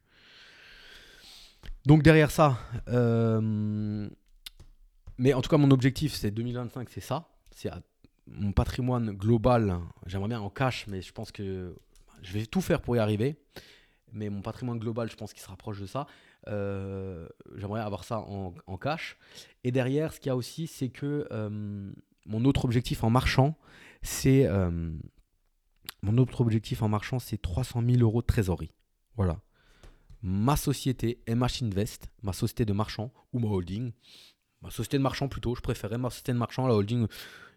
Donc 1.86 2.02
derrière 2.02 2.30
ça, 2.30 2.58
euh, 2.88 4.08
mais 5.18 5.34
en 5.34 5.40
tout 5.40 5.48
cas 5.48 5.56
mon 5.56 5.70
objectif 5.70 6.14
c'est 6.14 6.30
2025, 6.30 6.88
c'est 6.90 7.00
ça. 7.00 7.28
C'est 7.50 7.70
mon 8.26 8.52
patrimoine 8.52 9.10
global. 9.12 9.80
J'aimerais 10.06 10.28
bien 10.28 10.40
en 10.40 10.50
cash, 10.50 10.86
mais 10.88 11.02
je 11.02 11.12
pense 11.12 11.32
que 11.32 11.74
je 12.22 12.32
vais 12.32 12.46
tout 12.46 12.60
faire 12.60 12.80
pour 12.80 12.96
y 12.96 12.98
arriver. 12.98 13.36
Mais 14.12 14.28
mon 14.28 14.42
patrimoine 14.42 14.78
global, 14.78 15.10
je 15.10 15.16
pense 15.16 15.32
qu'il 15.32 15.42
se 15.42 15.48
rapproche 15.48 15.80
de 15.80 15.86
ça. 15.86 16.06
Euh, 16.48 17.28
J'aimerais 17.56 17.80
avoir 17.80 18.04
ça 18.04 18.20
en, 18.20 18.54
en 18.66 18.76
cash. 18.76 19.16
Et 19.62 19.70
derrière, 19.70 20.12
ce 20.12 20.20
qu'il 20.20 20.28
y 20.28 20.30
a 20.30 20.36
aussi, 20.36 20.66
c'est 20.66 20.88
que 20.88 21.28
euh, 21.30 21.92
mon 22.30 22.44
autre 22.44 22.64
objectif 22.64 23.04
en 23.04 23.10
marchant, 23.10 23.58
c'est 24.02 24.48
mon 26.02 26.88
marchant, 26.88 27.18
c'est 27.18 27.42
300 27.42 27.82
000 27.86 28.00
euros 28.00 28.22
de 28.22 28.26
trésorerie. 28.26 28.72
Voilà. 29.16 29.40
Ma 30.22 30.56
société, 30.56 31.22
MH 31.28 31.64
Invest, 31.64 32.10
ma 32.22 32.32
société 32.32 32.64
de 32.64 32.72
marchand 32.72 33.12
ou 33.32 33.38
ma 33.38 33.48
holding, 33.48 33.92
ma 34.62 34.70
société 34.70 34.96
de 34.96 35.02
marchand 35.02 35.28
plutôt, 35.28 35.54
je 35.54 35.60
préférais 35.60 35.98
ma 35.98 36.10
société 36.10 36.32
de 36.32 36.38
marchand, 36.38 36.66
la 36.66 36.74
holding, 36.74 37.06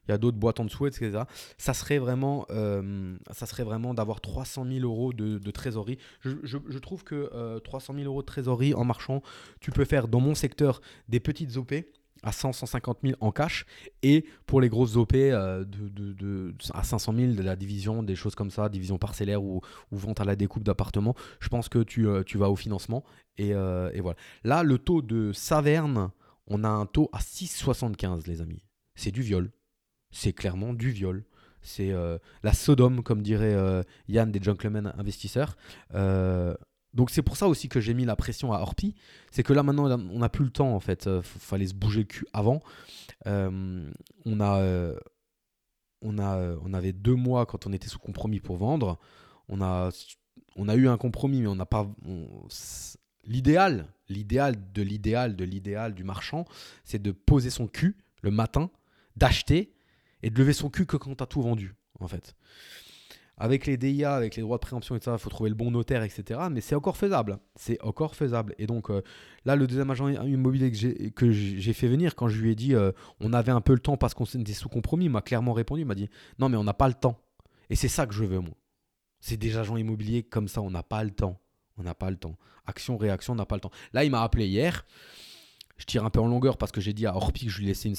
il 0.07 0.11
y 0.11 0.13
a 0.13 0.17
d'autres 0.17 0.37
boîtes 0.37 0.59
en 0.59 0.65
dessous, 0.65 0.87
etc. 0.87 1.23
Ça 1.57 1.73
serait 1.73 1.97
vraiment, 1.97 2.45
euh, 2.49 3.17
ça 3.31 3.45
serait 3.45 3.63
vraiment 3.63 3.93
d'avoir 3.93 4.19
300 4.19 4.65
000 4.65 4.79
euros 4.85 5.13
de, 5.13 5.51
trésorerie. 5.51 5.97
Je, 6.21 6.77
trouve 6.79 7.03
que 7.03 7.59
300 7.59 7.93
euh, 7.93 7.97
000 7.97 8.09
euros 8.09 8.21
de 8.21 8.25
trésorerie 8.25 8.73
en 8.73 8.83
marchand, 8.83 9.21
tu 9.61 9.71
peux 9.71 9.85
faire 9.85 10.07
dans 10.07 10.19
mon 10.19 10.35
secteur 10.35 10.81
des 11.07 11.19
petites 11.19 11.55
OP 11.57 11.73
à 12.23 12.31
100, 12.31 12.53
150 12.53 12.99
000 13.03 13.15
en 13.19 13.31
cash 13.31 13.65
et 14.01 14.25
pour 14.45 14.61
les 14.61 14.69
grosses 14.69 14.95
OP 14.95 15.13
euh, 15.15 15.63
à 16.73 16.83
500 16.83 17.13
000 17.15 17.33
de 17.33 17.43
la 17.43 17.55
division, 17.55 18.03
des 18.03 18.15
choses 18.15 18.35
comme 18.35 18.49
ça, 18.49 18.69
division 18.69 18.97
parcellaire 18.97 19.43
ou, 19.43 19.61
vente 19.91 20.21
à 20.21 20.25
la 20.25 20.35
découpe 20.35 20.63
d'appartements, 20.63 21.15
je 21.39 21.49
pense 21.49 21.69
que 21.69 21.79
tu, 21.79 22.07
tu, 22.25 22.37
vas 22.37 22.49
au 22.49 22.55
financement 22.55 23.03
et, 23.37 23.49
et, 23.49 24.01
voilà. 24.01 24.17
Là, 24.43 24.63
le 24.63 24.77
taux 24.77 25.01
de 25.01 25.31
Saverne, 25.33 26.11
on 26.47 26.63
a 26.63 26.69
un 26.69 26.85
taux 26.85 27.09
à 27.13 27.19
6,75 27.19 28.27
les 28.27 28.41
amis. 28.41 28.63
C'est 28.95 29.11
du 29.11 29.21
viol 29.21 29.51
c'est 30.13 30.31
clairement 30.31 30.73
du 30.73 30.91
viol. 30.91 31.25
C'est 31.61 31.91
euh, 31.91 32.17
la 32.43 32.53
Sodome, 32.53 33.03
comme 33.03 33.21
dirait 33.21 33.53
euh, 33.53 33.83
Yann 34.07 34.31
des 34.31 34.41
Gentlemen 34.41 34.93
Investisseurs. 34.97 35.57
Euh, 36.93 36.97
donc 36.97 37.09
c'est 37.09 37.21
pour 37.21 37.37
ça 37.37 37.47
aussi 37.47 37.69
que 37.69 37.79
j'ai 37.79 37.93
mis 37.93 38.05
la 38.05 38.15
pression 38.15 38.53
à 38.53 38.59
Orpi. 38.59 38.95
C'est 39.31 39.43
que 39.43 39.53
là 39.53 39.63
maintenant 39.63 39.89
on 40.11 40.19
n'a 40.19 40.29
plus 40.29 40.45
le 40.45 40.51
temps 40.51 40.73
en 40.73 40.79
fait. 40.79 41.07
Il 41.07 41.21
fallait 41.23 41.67
se 41.67 41.73
bouger 41.73 42.01
le 42.01 42.05
cul 42.05 42.25
avant. 42.33 42.61
on 43.25 44.39
a, 44.39 44.93
on 46.01 46.19
a, 46.19 46.55
on 46.63 46.73
avait 46.73 46.93
deux 46.93 47.15
mois 47.15 47.45
quand 47.45 47.65
on 47.67 47.73
était 47.73 47.89
sous 47.89 47.99
compromis 47.99 48.39
pour 48.39 48.57
vendre. 48.57 48.99
On 49.49 49.61
a, 49.61 49.89
on 50.55 50.69
a 50.69 50.75
eu 50.75 50.87
un 50.87 50.97
compromis, 50.97 51.41
mais 51.41 51.47
on 51.47 51.55
n'a 51.55 51.65
pas. 51.65 51.89
L'idéal, 53.25 53.87
l'idéal 54.09 54.55
de 54.73 54.81
l'idéal 54.81 55.35
de 55.35 55.45
l'idéal 55.45 55.93
du 55.93 56.03
marchand, 56.03 56.45
c'est 56.83 57.01
de 57.01 57.11
poser 57.11 57.49
son 57.49 57.67
cul 57.67 57.97
le 58.21 58.31
matin, 58.31 58.69
d'acheter 59.15 59.73
et 60.21 60.29
de 60.29 60.37
lever 60.37 60.53
son 60.53 60.69
cul 60.69 60.85
que 60.85 60.97
quand 60.97 61.15
tu 61.15 61.23
as 61.23 61.27
tout 61.27 61.41
vendu, 61.41 61.75
en 61.99 62.07
fait. 62.07 62.35
Avec 63.37 63.65
les 63.65 63.77
DIA, 63.77 64.13
avec 64.13 64.35
les 64.35 64.43
droits 64.43 64.57
de 64.57 64.61
préemption 64.61 64.95
et 64.95 64.99
ça, 64.99 65.13
il 65.13 65.17
faut 65.17 65.29
trouver 65.29 65.49
le 65.49 65.55
bon 65.55 65.71
notaire, 65.71 66.03
etc. 66.03 66.39
Mais 66.51 66.61
c'est 66.61 66.75
encore 66.75 66.97
faisable. 66.97 67.39
C'est 67.55 67.81
encore 67.81 68.15
faisable. 68.15 68.53
Et 68.59 68.67
donc, 68.67 68.91
euh, 68.91 69.01
là, 69.45 69.55
le 69.55 69.65
deuxième 69.65 69.89
agent 69.89 70.07
immobilier 70.09 70.71
que 71.15 71.31
j'ai 71.31 71.73
fait 71.73 71.87
venir, 71.87 72.15
quand 72.15 72.27
je 72.27 72.39
lui 72.39 72.51
ai 72.51 72.55
dit 72.55 72.75
euh, 72.75 72.91
on 73.19 73.33
avait 73.33 73.51
un 73.51 73.61
peu 73.61 73.73
le 73.73 73.79
temps 73.79 73.97
parce 73.97 74.13
qu'on 74.13 74.25
était 74.25 74.53
sous 74.53 74.69
compromis, 74.69 75.05
il 75.05 75.11
m'a 75.11 75.21
clairement 75.21 75.53
répondu 75.53 75.81
il 75.81 75.87
m'a 75.87 75.95
dit 75.95 76.09
non, 76.37 76.47
mais 76.47 76.57
on 76.57 76.63
n'a 76.63 76.75
pas 76.75 76.87
le 76.87 76.93
temps. 76.93 77.19
Et 77.69 77.75
c'est 77.75 77.87
ça 77.87 78.05
que 78.05 78.13
je 78.13 78.23
veux, 78.23 78.39
moi. 78.39 78.55
C'est 79.19 79.37
des 79.37 79.57
agents 79.57 79.77
immobiliers 79.77 80.23
comme 80.23 80.47
ça, 80.47 80.61
on 80.61 80.69
n'a 80.69 80.83
pas 80.83 81.03
le 81.03 81.11
temps. 81.11 81.39
On 81.77 81.83
n'a 81.83 81.95
pas 81.95 82.11
le 82.11 82.17
temps. 82.17 82.35
Action, 82.67 82.97
réaction, 82.97 83.33
on 83.33 83.37
n'a 83.37 83.47
pas 83.47 83.55
le 83.55 83.61
temps. 83.61 83.71
Là, 83.93 84.03
il 84.03 84.11
m'a 84.11 84.21
appelé 84.21 84.47
hier 84.47 84.85
je 85.77 85.85
tire 85.85 86.05
un 86.05 86.09
peu 86.09 86.19
en 86.19 86.27
longueur 86.27 86.57
parce 86.57 86.71
que 86.71 86.81
j'ai 86.81 86.93
dit 86.93 87.05
à 87.05 87.15
Orpi 87.15 87.45
que 87.45 87.51
je 87.51 87.59
lui 87.59 87.65
laissais 87.65 87.89
une 87.89 87.95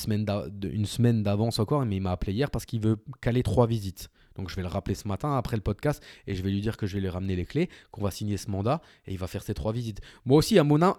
semaine 0.86 1.22
d'avance 1.22 1.58
encore, 1.58 1.84
mais 1.84 1.96
il 1.96 2.00
m'a 2.00 2.12
appelé 2.12 2.32
hier 2.32 2.50
parce 2.50 2.64
qu'il 2.64 2.80
veut 2.80 2.96
caler 3.20 3.42
trois 3.42 3.66
visites. 3.66 4.08
Donc 4.36 4.50
je 4.50 4.56
vais 4.56 4.62
le 4.62 4.68
rappeler 4.68 4.94
ce 4.94 5.06
matin 5.06 5.36
après 5.36 5.56
le 5.56 5.62
podcast 5.62 6.02
et 6.26 6.34
je 6.34 6.42
vais 6.42 6.50
lui 6.50 6.60
dire 6.60 6.76
que 6.76 6.86
je 6.86 6.94
vais 6.94 7.00
lui 7.00 7.08
ramener 7.08 7.36
les 7.36 7.46
clés, 7.46 7.68
qu'on 7.90 8.02
va 8.02 8.10
signer 8.10 8.36
ce 8.36 8.50
mandat 8.50 8.80
et 9.06 9.12
il 9.12 9.18
va 9.18 9.26
faire 9.26 9.42
ses 9.42 9.54
trois 9.54 9.72
visites. 9.72 10.00
Moi 10.24 10.38
aussi, 10.38 10.58
à 10.58 10.64
mon, 10.64 10.80
à 10.82 10.98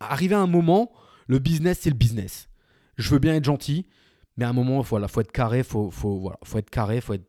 arrivé 0.00 0.34
à 0.34 0.40
un 0.40 0.46
moment, 0.46 0.92
le 1.26 1.38
business, 1.38 1.80
c'est 1.80 1.90
le 1.90 1.96
business. 1.96 2.48
Je 2.96 3.10
veux 3.10 3.18
bien 3.18 3.34
être 3.34 3.44
gentil, 3.44 3.86
mais 4.36 4.44
à 4.44 4.48
un 4.48 4.52
moment, 4.52 4.80
il 4.80 4.84
faut, 4.84 5.20
être 5.20 5.32
carré, 5.32 5.62
faut, 5.62 5.90
faut, 5.90 6.18
voilà, 6.18 6.38
faut 6.44 6.58
être 6.58 6.70
carré, 6.70 7.00
faut 7.00 7.14
être. 7.14 7.26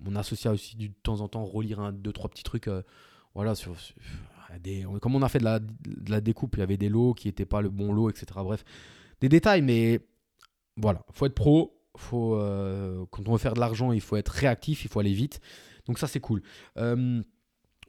Mon 0.00 0.16
associé 0.16 0.50
aussi 0.50 0.74
de 0.74 0.88
temps 1.04 1.20
en 1.20 1.28
temps 1.28 1.44
relire 1.44 1.78
un, 1.78 1.92
deux, 1.92 2.12
trois 2.12 2.28
petits 2.28 2.42
trucs. 2.42 2.66
Euh, 2.66 2.82
voilà, 3.34 3.54
sur, 3.54 3.76
comme 5.00 5.14
on 5.14 5.22
a 5.22 5.28
fait 5.28 5.38
de 5.38 5.44
la, 6.08 6.20
découpe, 6.20 6.56
il 6.56 6.60
y 6.60 6.62
avait 6.62 6.76
des 6.76 6.88
lots 6.88 7.14
qui 7.14 7.28
n'étaient 7.28 7.46
pas 7.46 7.60
le 7.60 7.70
bon 7.70 7.92
lot, 7.92 8.10
etc. 8.10 8.26
Bref, 8.36 8.64
des 9.20 9.28
détails, 9.28 9.62
mais 9.62 10.00
voilà, 10.76 11.04
faut 11.12 11.26
être 11.26 11.34
pro. 11.34 11.78
Faut, 11.96 12.36
euh, 12.36 13.04
quand 13.10 13.28
on 13.28 13.32
veut 13.32 13.38
faire 13.38 13.54
de 13.54 13.60
l'argent, 13.60 13.92
il 13.92 14.00
faut 14.00 14.16
être 14.16 14.30
réactif, 14.30 14.84
il 14.84 14.88
faut 14.88 15.00
aller 15.00 15.12
vite. 15.12 15.40
Donc 15.86 15.98
ça, 15.98 16.06
c'est 16.06 16.20
cool. 16.20 16.42
Euh, 16.78 17.22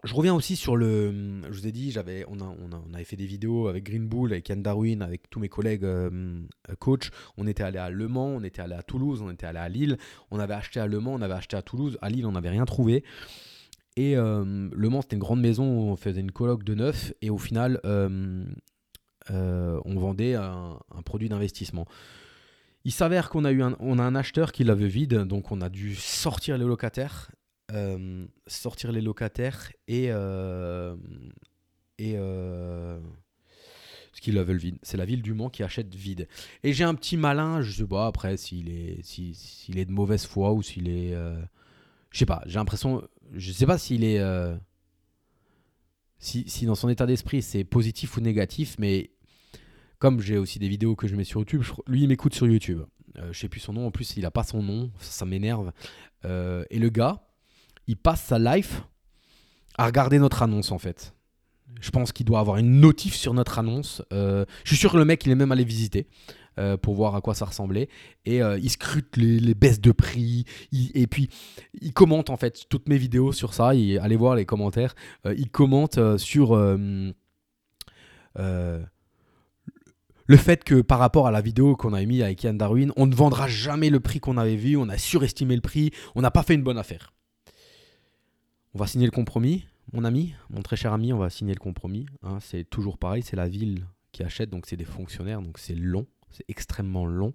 je 0.04 0.14
reviens 0.14 0.36
aussi 0.36 0.58
sur 0.58 0.76
le. 0.76 1.42
Je 1.50 1.60
vous 1.60 1.68
ai 1.68 1.72
dit, 1.72 1.92
j'avais, 1.92 2.26
on, 2.28 2.38
on, 2.42 2.94
avait 2.94 3.06
fait 3.06 3.16
des 3.16 3.26
vidéos 3.26 3.68
avec 3.68 3.86
Green 3.86 4.08
Bull, 4.08 4.34
avec 4.34 4.50
Yann 4.50 4.62
Darwin, 4.62 5.02
avec 5.02 5.30
tous 5.30 5.40
mes 5.40 5.48
collègues 5.48 5.86
euh, 5.86 6.42
coach. 6.80 7.10
On 7.38 7.48
était 7.48 7.64
allé 7.64 7.78
à 7.78 7.90
Le 7.90 8.10
Mans, 8.10 8.28
on 8.28 8.44
était 8.44 8.62
allé 8.62 8.74
à 8.74 8.84
Toulouse, 8.84 9.22
on 9.22 9.32
était 9.32 9.46
allé 9.46 9.60
à 9.60 9.70
Lille. 9.70 9.98
On 10.30 10.40
avait 10.40 10.56
acheté 10.56 10.82
à 10.82 10.88
Le 10.88 11.00
Mans, 11.00 11.14
on 11.14 11.22
avait 11.22 11.36
acheté 11.36 11.56
à 11.56 11.62
Toulouse. 11.62 11.98
À 12.02 12.10
Lille, 12.10 12.26
on 12.26 12.34
n'avait 12.34 12.50
rien 12.50 12.66
trouvé. 12.66 13.06
Et 13.96 14.18
euh, 14.18 14.70
Le 14.74 14.90
Mans, 14.90 15.02
c'était 15.02 15.16
une 15.16 15.22
grande 15.22 15.42
maison 15.42 15.66
où 15.66 15.84
on 15.92 15.96
faisait 15.96 16.20
une 16.20 16.32
coloc 16.32 16.66
de 16.66 16.76
neuf. 16.76 17.14
Et 17.22 17.30
au 17.30 17.38
final, 17.38 17.80
on 17.86 18.46
vendait 19.86 20.36
un, 20.36 20.80
produit 21.06 21.30
d'investissement. 21.30 21.86
Il 22.86 22.92
s'avère 22.92 23.30
qu'on 23.30 23.46
a 23.46 23.52
eu 23.52 23.62
un, 23.62 23.76
on 23.80 23.98
a 24.00 24.04
un 24.04 24.16
acheteur 24.16 24.52
qui 24.52 24.64
l'avait 24.64 24.88
vide, 24.88 25.16
donc 25.16 25.52
on 25.52 25.62
a 25.62 25.70
dû 25.70 25.96
sortir 25.96 26.58
les 26.58 26.66
locataires, 26.66 27.32
sortir 28.46 28.92
les 28.92 29.02
locataires 29.02 29.72
et 29.88 30.08
et 31.98 32.16
parce 34.12 34.20
qu'ils 34.20 34.36
le 34.36 34.42
veulent 34.42 34.58
vide. 34.58 34.78
C'est 34.82 34.98
la 34.98 35.06
ville 35.06 35.22
du 35.22 35.34
Mans 35.34 35.50
qui 35.50 35.64
achète 35.64 35.96
vide. 35.96 36.28
Et 36.64 36.74
j'ai 36.74 36.84
un 36.84 36.94
petit 36.94 37.16
malin, 37.16 37.62
je 37.62 37.72
sais 37.72 37.88
pas 37.88 38.06
après 38.08 38.36
s'il 38.36 38.70
est 38.70 39.02
s'il 39.04 39.78
est 39.78 39.86
de 39.86 39.92
mauvaise 39.92 40.26
foi 40.26 40.52
ou 40.52 40.62
s'il 40.62 40.90
est 40.90 41.16
je 42.12 42.18
sais 42.18 42.26
pas, 42.26 42.44
j'ai 42.46 42.60
l'impression 42.60 43.02
je 43.34 43.52
sais 43.52 43.66
pas 43.66 43.78
s'il 43.78 44.04
est. 44.04 44.20
Euh, 44.20 44.56
si, 46.20 46.66
dans 46.66 46.76
son 46.76 46.88
état 46.88 47.06
d'esprit 47.06 47.42
c'est 47.42 47.64
positif 47.64 48.16
ou 48.16 48.22
négatif, 48.22 48.76
mais 48.80 49.12
comme 50.04 50.20
j'ai 50.20 50.38
aussi 50.38 50.60
des 50.60 50.68
vidéos 50.68 50.98
que 50.98 51.08
je 51.08 51.16
mets 51.16 51.24
sur 51.24 51.40
YouTube, 51.40 51.64
lui 51.88 52.02
il 52.02 52.10
m'écoute 52.10 52.36
sur 52.36 52.46
YouTube. 52.46 52.82
Euh, 53.18 53.32
je 53.32 53.40
sais 53.40 53.48
plus 53.48 53.62
son 53.62 53.72
nom, 53.72 53.88
en 53.88 53.92
plus 53.92 54.18
il 54.18 54.26
a 54.26 54.32
pas 54.32 54.44
son 54.44 54.62
nom, 54.62 54.92
ça, 55.00 55.26
m'énerve. 55.26 55.72
Euh, 56.26 56.66
et 56.70 56.78
le 56.78 56.90
gars, 56.90 57.24
il 57.88 57.96
passe 57.96 58.22
sa 58.22 58.38
life 58.38 58.84
à 59.78 59.86
regarder 59.86 60.20
notre 60.20 60.44
annonce 60.44 60.74
en 60.74 60.78
fait. 60.78 61.14
Je 61.80 61.90
pense 61.90 62.12
qu'il 62.12 62.26
doit 62.26 62.42
avoir 62.42 62.58
une 62.58 62.82
notif 62.82 63.16
sur 63.16 63.34
notre 63.34 63.60
annonce. 63.60 64.02
je 64.12 64.46
suis 64.66 64.76
sûr 64.76 64.92
que 64.92 64.98
le 64.98 65.06
mec 65.06 65.26
il 65.26 65.32
est 65.32 65.36
même 65.36 65.54
allé 65.54 65.64
visiter. 65.64 66.08
Euh, 66.60 66.78
pour 66.78 66.94
voir 66.94 67.16
à 67.16 67.22
quoi 67.22 67.34
ça 67.34 67.46
ressemblait. 67.46 67.90
Et 68.26 68.44
euh, 68.44 68.60
il 68.60 68.70
scrute 68.70 69.18
les, 69.18 69.56
baisses 69.56 69.82
de 69.82 69.92
prix. 69.92 70.46
et 70.72 71.08
puis, 71.08 71.30
il 71.82 71.94
commente 71.94 72.30
en 72.30 72.38
fait 72.38 72.66
toutes 72.70 72.88
mes 72.88 72.98
vidéos 72.98 73.32
sur 73.32 73.56
ça. 73.56 73.70
allez 73.70 74.16
voir 74.16 74.36
les 74.36 74.46
commentaires. 74.46 74.94
Euh, 75.26 75.34
il 75.36 75.50
commente 75.50 76.00
sur 76.18 76.56
le 80.26 80.38
fait 80.38 80.64
que 80.64 80.82
par 80.82 81.00
rapport 81.00 81.28
à 81.28 81.32
la 81.32 81.42
vidéo 81.42 81.76
qu'on 81.76 81.94
a 81.94 82.04
mis 82.06 82.22
avec 82.22 82.44
Yann 82.44 82.58
Darwin, 82.58 82.92
on 82.96 83.06
ne 83.06 83.16
vendra 83.16 83.48
jamais 83.48 83.90
le 83.90 84.00
prix 84.00 84.20
qu'on 84.20 84.38
avait 84.38 84.56
vu, 84.56 84.78
on 84.78 84.90
a 84.90 84.98
surestimé 84.98 85.56
le 85.56 85.62
prix, 85.62 85.92
on 86.16 86.22
n'a 86.22 86.32
pas 86.32 86.44
fait 86.44 86.54
une 86.54 86.64
bonne 86.64 86.78
affaire. 86.78 87.14
On 88.74 88.80
va 88.80 88.88
signer 88.88 89.06
le 89.06 89.12
compromis, 89.12 89.66
mon 89.92 90.04
ami, 90.04 90.34
mon 90.50 90.62
très 90.62 90.76
cher 90.76 90.94
ami, 90.94 91.14
on 91.14 91.18
va 91.20 91.30
signer 91.30 91.54
le 91.54 91.60
compromis. 91.60 92.06
Hein. 92.24 92.40
c'est 92.42 92.64
toujours 92.70 92.98
pareil, 92.98 93.22
c'est 93.22 93.36
la 93.36 93.48
ville 93.48 93.86
qui 94.12 94.24
achète, 94.24 94.50
donc 94.50 94.66
c'est 94.66 94.78
des 94.78 94.86
fonctionnaires, 94.86 95.42
donc 95.42 95.58
c'est 95.58 95.76
long 95.76 96.08
c'est 96.34 96.46
extrêmement 96.48 97.06
long. 97.06 97.34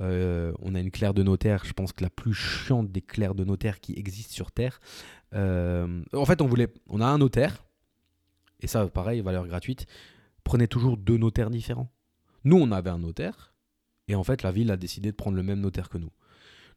Euh, 0.00 0.52
on 0.60 0.74
a 0.74 0.80
une 0.80 0.90
claire 0.90 1.14
de 1.14 1.22
notaire, 1.22 1.64
je 1.64 1.72
pense 1.72 1.92
que 1.92 2.02
la 2.02 2.10
plus 2.10 2.34
chiante 2.34 2.90
des 2.90 3.00
clairs 3.00 3.34
de 3.34 3.44
notaire 3.44 3.80
qui 3.80 3.94
existent 3.96 4.32
sur 4.32 4.52
Terre. 4.52 4.80
Euh, 5.34 6.02
en 6.12 6.24
fait, 6.24 6.40
on 6.42 6.46
voulait, 6.46 6.68
on 6.88 7.00
a 7.00 7.06
un 7.06 7.18
notaire, 7.18 7.64
et 8.60 8.66
ça, 8.66 8.86
pareil, 8.86 9.20
valeur 9.20 9.46
gratuite. 9.46 9.86
Prenez 10.42 10.68
toujours 10.68 10.96
deux 10.96 11.16
notaires 11.16 11.50
différents. 11.50 11.90
Nous, 12.44 12.56
on 12.56 12.70
avait 12.72 12.90
un 12.90 12.98
notaire, 12.98 13.54
et 14.08 14.14
en 14.14 14.24
fait, 14.24 14.42
la 14.42 14.52
ville 14.52 14.70
a 14.70 14.76
décidé 14.76 15.10
de 15.10 15.16
prendre 15.16 15.36
le 15.36 15.42
même 15.42 15.60
notaire 15.60 15.88
que 15.88 15.98
nous. 15.98 16.10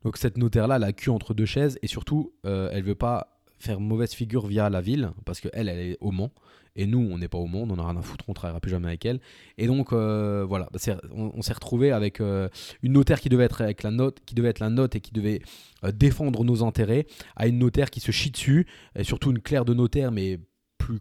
Donc 0.03 0.18
cette 0.18 0.38
notaire-là, 0.38 0.78
elle 0.78 0.84
a 0.84 0.93
cul 0.93 1.09
entre 1.09 1.34
deux 1.34 1.45
chaises, 1.45 1.80
et 1.82 1.88
surtout, 1.88 2.34
euh, 2.45 2.70
elle 2.72 2.84
veut 2.84 2.95
pas 2.95 3.41
faire 3.59 3.80
mauvaise 3.80 4.13
figure 4.13 4.47
via 4.47 4.70
la 4.70 4.82
ville, 4.82 5.11
parce 5.26 5.39
qu'elle, 5.41 5.70
elle 5.70 5.80
est 5.80 5.97
au 5.99 6.11
Mans, 6.11 6.32
et 6.78 6.86
nous, 6.86 6.99
on 6.99 7.18
n'est 7.18 7.28
pas 7.28 7.39
au 7.39 7.47
monde, 7.47 7.72
on 7.72 7.76
n'a 7.76 7.84
rien 7.84 7.97
à 7.97 8.01
foutre, 8.03 8.24
on 8.28 8.32
ne 8.32 8.36
travaillera 8.36 8.59
plus 8.61 8.70
jamais 8.70 8.88
avec 8.88 9.03
elle. 9.05 9.20
Et 9.57 9.65
donc, 9.65 9.91
euh, 9.91 10.45
voilà, 10.47 10.70
bah, 10.72 10.80
on, 11.11 11.41
s'est 11.41 11.53
retrouvé 11.53 11.91
avec 11.91 12.22
euh, 12.22 12.49
une 12.84 12.93
notaire 12.93 13.20
qui 13.20 13.30
devait 13.30 13.45
être 13.45 13.84
la 13.84 13.91
note, 13.91 14.20
qui 14.26 14.36
devait 14.36 14.49
être 14.49 14.59
la 14.59 14.70
note 14.70 14.95
et 14.95 15.01
qui 15.01 15.11
devait 15.11 15.41
euh, 15.84 15.91
défendre 15.91 16.43
nos 16.43 16.63
intérêts, 16.63 17.07
à 17.36 17.47
une 17.47 17.57
notaire 17.57 17.89
qui 17.89 17.99
se 17.99 18.11
chie 18.11 18.30
dessus, 18.30 18.68
et 18.95 19.03
surtout 19.03 19.32
une 19.32 19.39
claire 19.39 19.65
de 19.65 19.74
notaire, 19.74 20.11
mais 20.11 20.39
plus, 20.78 20.99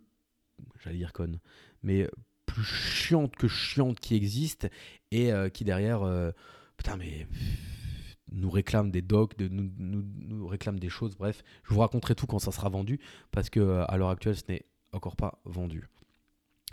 j'allais 0.83 0.97
dire 0.97 1.13
conne, 1.13 1.41
mais 1.83 2.09
plus 2.47 2.65
chiante 2.65 3.37
que 3.37 3.49
chiante 3.49 4.01
qui 4.01 4.15
existe, 4.15 4.69
et 5.11 5.31
qui 5.53 5.65
derrière, 5.65 6.03
putain, 6.77 6.97
mais 6.97 7.27
nous 8.33 8.51
réclame 8.51 8.91
des 8.91 9.03
docs, 9.03 9.37
de, 9.37 9.49
nous, 9.49 9.71
nous, 9.79 10.47
réclame 10.47 10.79
des 10.79 10.89
choses, 10.89 11.17
bref. 11.17 11.43
Je 11.65 11.75
vous 11.75 11.81
raconterai 11.81 12.15
tout 12.15 12.27
quand 12.27 12.39
ça 12.39 12.53
sera 12.53 12.69
vendu, 12.69 13.01
parce 13.31 13.51
que 13.51 13.85
à 13.89 13.97
l'heure 13.97 14.11
actuelle, 14.11 14.37
ce 14.37 14.43
n'est 14.49 14.65
encore 14.93 15.17
pas 15.17 15.41
vendu. 15.45 15.89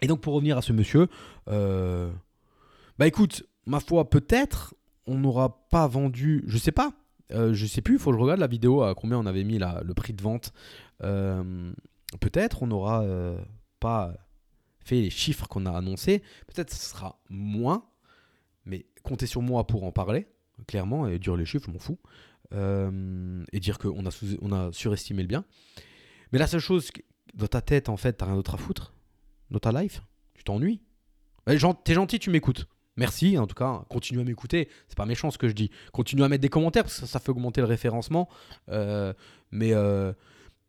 Et 0.02 0.08
donc 0.08 0.22
pour 0.22 0.34
revenir 0.34 0.58
à 0.58 0.62
ce 0.62 0.74
monsieur, 0.74 1.08
euh, 1.48 2.12
bah 2.98 3.08
écoute, 3.08 3.44
ma 3.66 3.80
foi 3.80 4.10
peut-être, 4.10 4.76
on 5.08 5.18
n'aura 5.18 5.66
pas 5.70 5.88
vendu, 5.88 6.44
je 6.48 6.58
sais 6.58 6.72
pas, 6.72 6.92
euh, 7.32 7.54
je 7.54 7.66
sais 7.66 7.82
plus, 7.82 7.96
il 7.96 8.00
faut 8.00 8.12
que 8.12 8.18
je 8.18 8.22
regarde 8.22 8.40
la 8.40 8.48
vidéo 8.48 8.84
à 8.84 8.96
combien 8.96 9.18
on 9.18 9.26
avait 9.26 9.44
mis 9.44 9.60
la, 9.60 9.82
le 9.84 9.94
prix 9.94 10.14
de 10.14 10.22
vente. 10.22 10.52
Euh, 11.04 11.72
peut-être 12.20 12.64
on 12.64 12.68
n'aura 12.68 13.06
pas 13.80 14.14
fait 14.84 15.02
les 15.02 15.10
chiffres 15.10 15.48
qu'on 15.48 15.66
a 15.66 15.72
annoncés, 15.72 16.22
peut-être 16.48 16.72
ce 16.74 16.90
sera 16.90 17.20
moins, 17.30 17.86
mais 18.66 18.86
comptez 19.04 19.26
sur 19.26 19.42
moi 19.42 19.66
pour 19.68 19.84
en 19.84 19.92
parler, 19.92 20.28
clairement, 20.68 21.08
et 21.08 21.20
dire 21.20 21.36
les 21.36 21.46
chiffres, 21.46 21.66
je 21.68 21.72
m'en 21.72 21.80
fous, 21.80 22.00
et 22.52 23.60
dire 23.60 23.80
qu'on 23.80 24.06
a, 24.06 24.10
on 24.42 24.52
a 24.52 24.72
surestimé 24.72 25.24
le 25.24 25.28
bien. 25.28 25.46
Mais 26.32 26.40
la 26.40 26.48
seule 26.48 26.60
chose, 26.60 26.92
dans 27.34 27.48
ta 27.48 27.62
tête, 27.62 27.90
en 27.90 27.98
fait, 27.98 28.14
t'as 28.14 28.26
rien 28.26 28.36
d'autre 28.36 28.56
à 28.56 28.58
foutre, 28.58 28.94
dans 29.52 29.60
ta 29.60 29.72
life, 29.72 30.02
tu 30.34 30.44
t'ennuies? 30.44 30.82
T'es 31.46 31.58
gentil, 31.58 32.20
tu 32.20 32.30
m'écoutes. 32.30 32.68
Merci, 32.96 33.38
en 33.38 33.48
tout 33.48 33.56
cas, 33.56 33.86
continue 33.90 34.22
à 34.22 34.24
m'écouter. 34.24 34.70
C'est 34.88 34.98
pas 34.98 35.06
méchant 35.06 35.32
ce 35.32 35.38
que 35.38 35.48
je 35.48 35.54
dis. 35.54 35.72
Continue 35.92 36.24
à 36.24 36.30
mettre 36.30 36.42
des 36.42 36.50
commentaires 36.50 36.84
parce 36.84 37.00
que 37.00 37.06
ça, 37.06 37.20
fait 37.20 37.32
augmenter 37.32 37.62
le 37.62 37.68
référencement. 37.68 38.30
Euh, 38.70 39.14
mais 39.52 39.74
euh, 39.74 40.14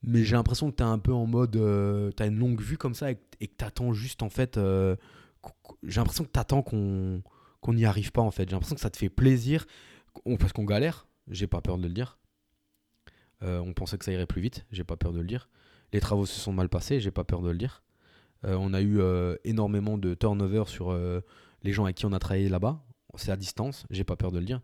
mais 0.06 0.24
j'ai 0.24 0.36
l'impression 0.36 0.70
que 0.70 0.76
tu 0.76 0.82
es 0.82 0.86
un 0.86 0.98
peu 0.98 1.12
en 1.12 1.26
mode. 1.26 1.56
Euh, 1.56 2.10
tu 2.16 2.22
as 2.22 2.26
une 2.26 2.38
longue 2.38 2.60
vue 2.60 2.78
comme 2.78 2.94
ça 2.94 3.10
et, 3.10 3.16
que 3.16 3.44
tu 3.58 3.64
attends 3.64 3.92
juste, 3.92 4.22
en 4.22 4.30
fait. 4.30 4.58
j'ai 5.82 6.00
l'impression 6.00 6.24
que 6.24 6.30
tu 6.32 6.40
attends 6.40 6.62
qu'on 6.62 7.22
n'y 7.68 7.84
arrive 7.84 8.12
pas, 8.12 8.22
en 8.22 8.30
fait. 8.30 8.48
J'ai 8.48 8.52
l'impression 8.52 8.74
que 8.74 8.80
ça 8.80 8.90
te 8.90 8.96
fait 8.96 9.08
plaisir 9.08 9.66
parce 10.38 10.52
qu'on 10.52 10.64
galère. 10.64 11.06
J'ai 11.28 11.46
pas 11.46 11.60
peur 11.60 11.78
de 11.78 11.86
le 11.86 11.94
dire. 11.94 12.18
on 13.42 13.72
pensait 13.72 13.98
que 13.98 14.04
ça 14.04 14.12
irait 14.12 14.26
plus 14.26 14.42
vite. 14.42 14.66
J'ai 14.70 14.84
pas 14.84 14.96
peur 14.96 15.12
de 15.12 15.20
le 15.20 15.26
dire. 15.26 15.48
Les 15.92 16.00
travaux 16.00 16.26
se 16.26 16.38
sont 16.38 16.52
mal 16.52 16.68
passés. 16.68 17.00
J'ai 17.00 17.10
pas 17.10 17.24
peur 17.24 17.42
de 17.42 17.50
le 17.50 17.58
dire. 17.58 17.82
on 18.42 18.74
a 18.74 18.82
eu 18.82 19.00
énormément 19.44 19.98
de 19.98 20.14
turnover 20.14 20.64
sur 20.66 20.92
les 21.64 21.72
gens 21.72 21.84
avec 21.84 21.96
qui 21.96 22.06
on 22.06 22.12
a 22.12 22.18
travaillé 22.18 22.48
là-bas, 22.48 22.84
c'est 23.16 23.32
à 23.32 23.36
distance, 23.36 23.86
j'ai 23.90 24.04
pas 24.04 24.16
peur 24.16 24.30
de 24.30 24.38
le 24.38 24.44
dire, 24.44 24.60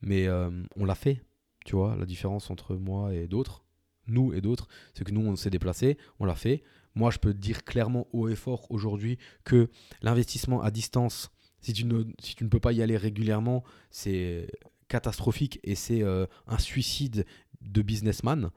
mais 0.00 0.26
euh, 0.26 0.50
on 0.76 0.84
l'a 0.84 0.94
fait, 0.94 1.20
tu 1.66 1.76
vois, 1.76 1.96
la 1.96 2.06
différence 2.06 2.50
entre 2.50 2.76
moi 2.76 3.12
et 3.12 3.26
d'autres, 3.26 3.64
nous 4.10 4.32
et 4.32 4.40
d'autres, 4.40 4.68
c'est 4.94 5.04
que 5.04 5.12
nous 5.12 5.20
on 5.20 5.36
s'est 5.36 5.50
déplacé, 5.50 5.98
on 6.20 6.24
l'a 6.24 6.34
fait. 6.34 6.62
Moi 6.94 7.10
je 7.10 7.18
peux 7.18 7.34
dire 7.34 7.64
clairement 7.64 8.06
haut 8.12 8.28
et 8.28 8.36
fort 8.36 8.70
aujourd'hui 8.70 9.18
que 9.44 9.68
l'investissement 10.02 10.62
à 10.62 10.70
distance, 10.70 11.30
si 11.60 11.72
tu, 11.72 11.84
ne, 11.84 12.02
peux 12.48 12.60
pas 12.60 12.72
y 12.72 12.82
aller 12.82 12.96
régulièrement, 12.96 13.64
c'est 13.90 14.48
catastrophique 14.88 15.60
et 15.64 15.74
c'est 15.74 16.02
euh, 16.02 16.26
un 16.46 16.58
suicide 16.58 17.26
de 17.60 17.82
businessman 17.82 18.50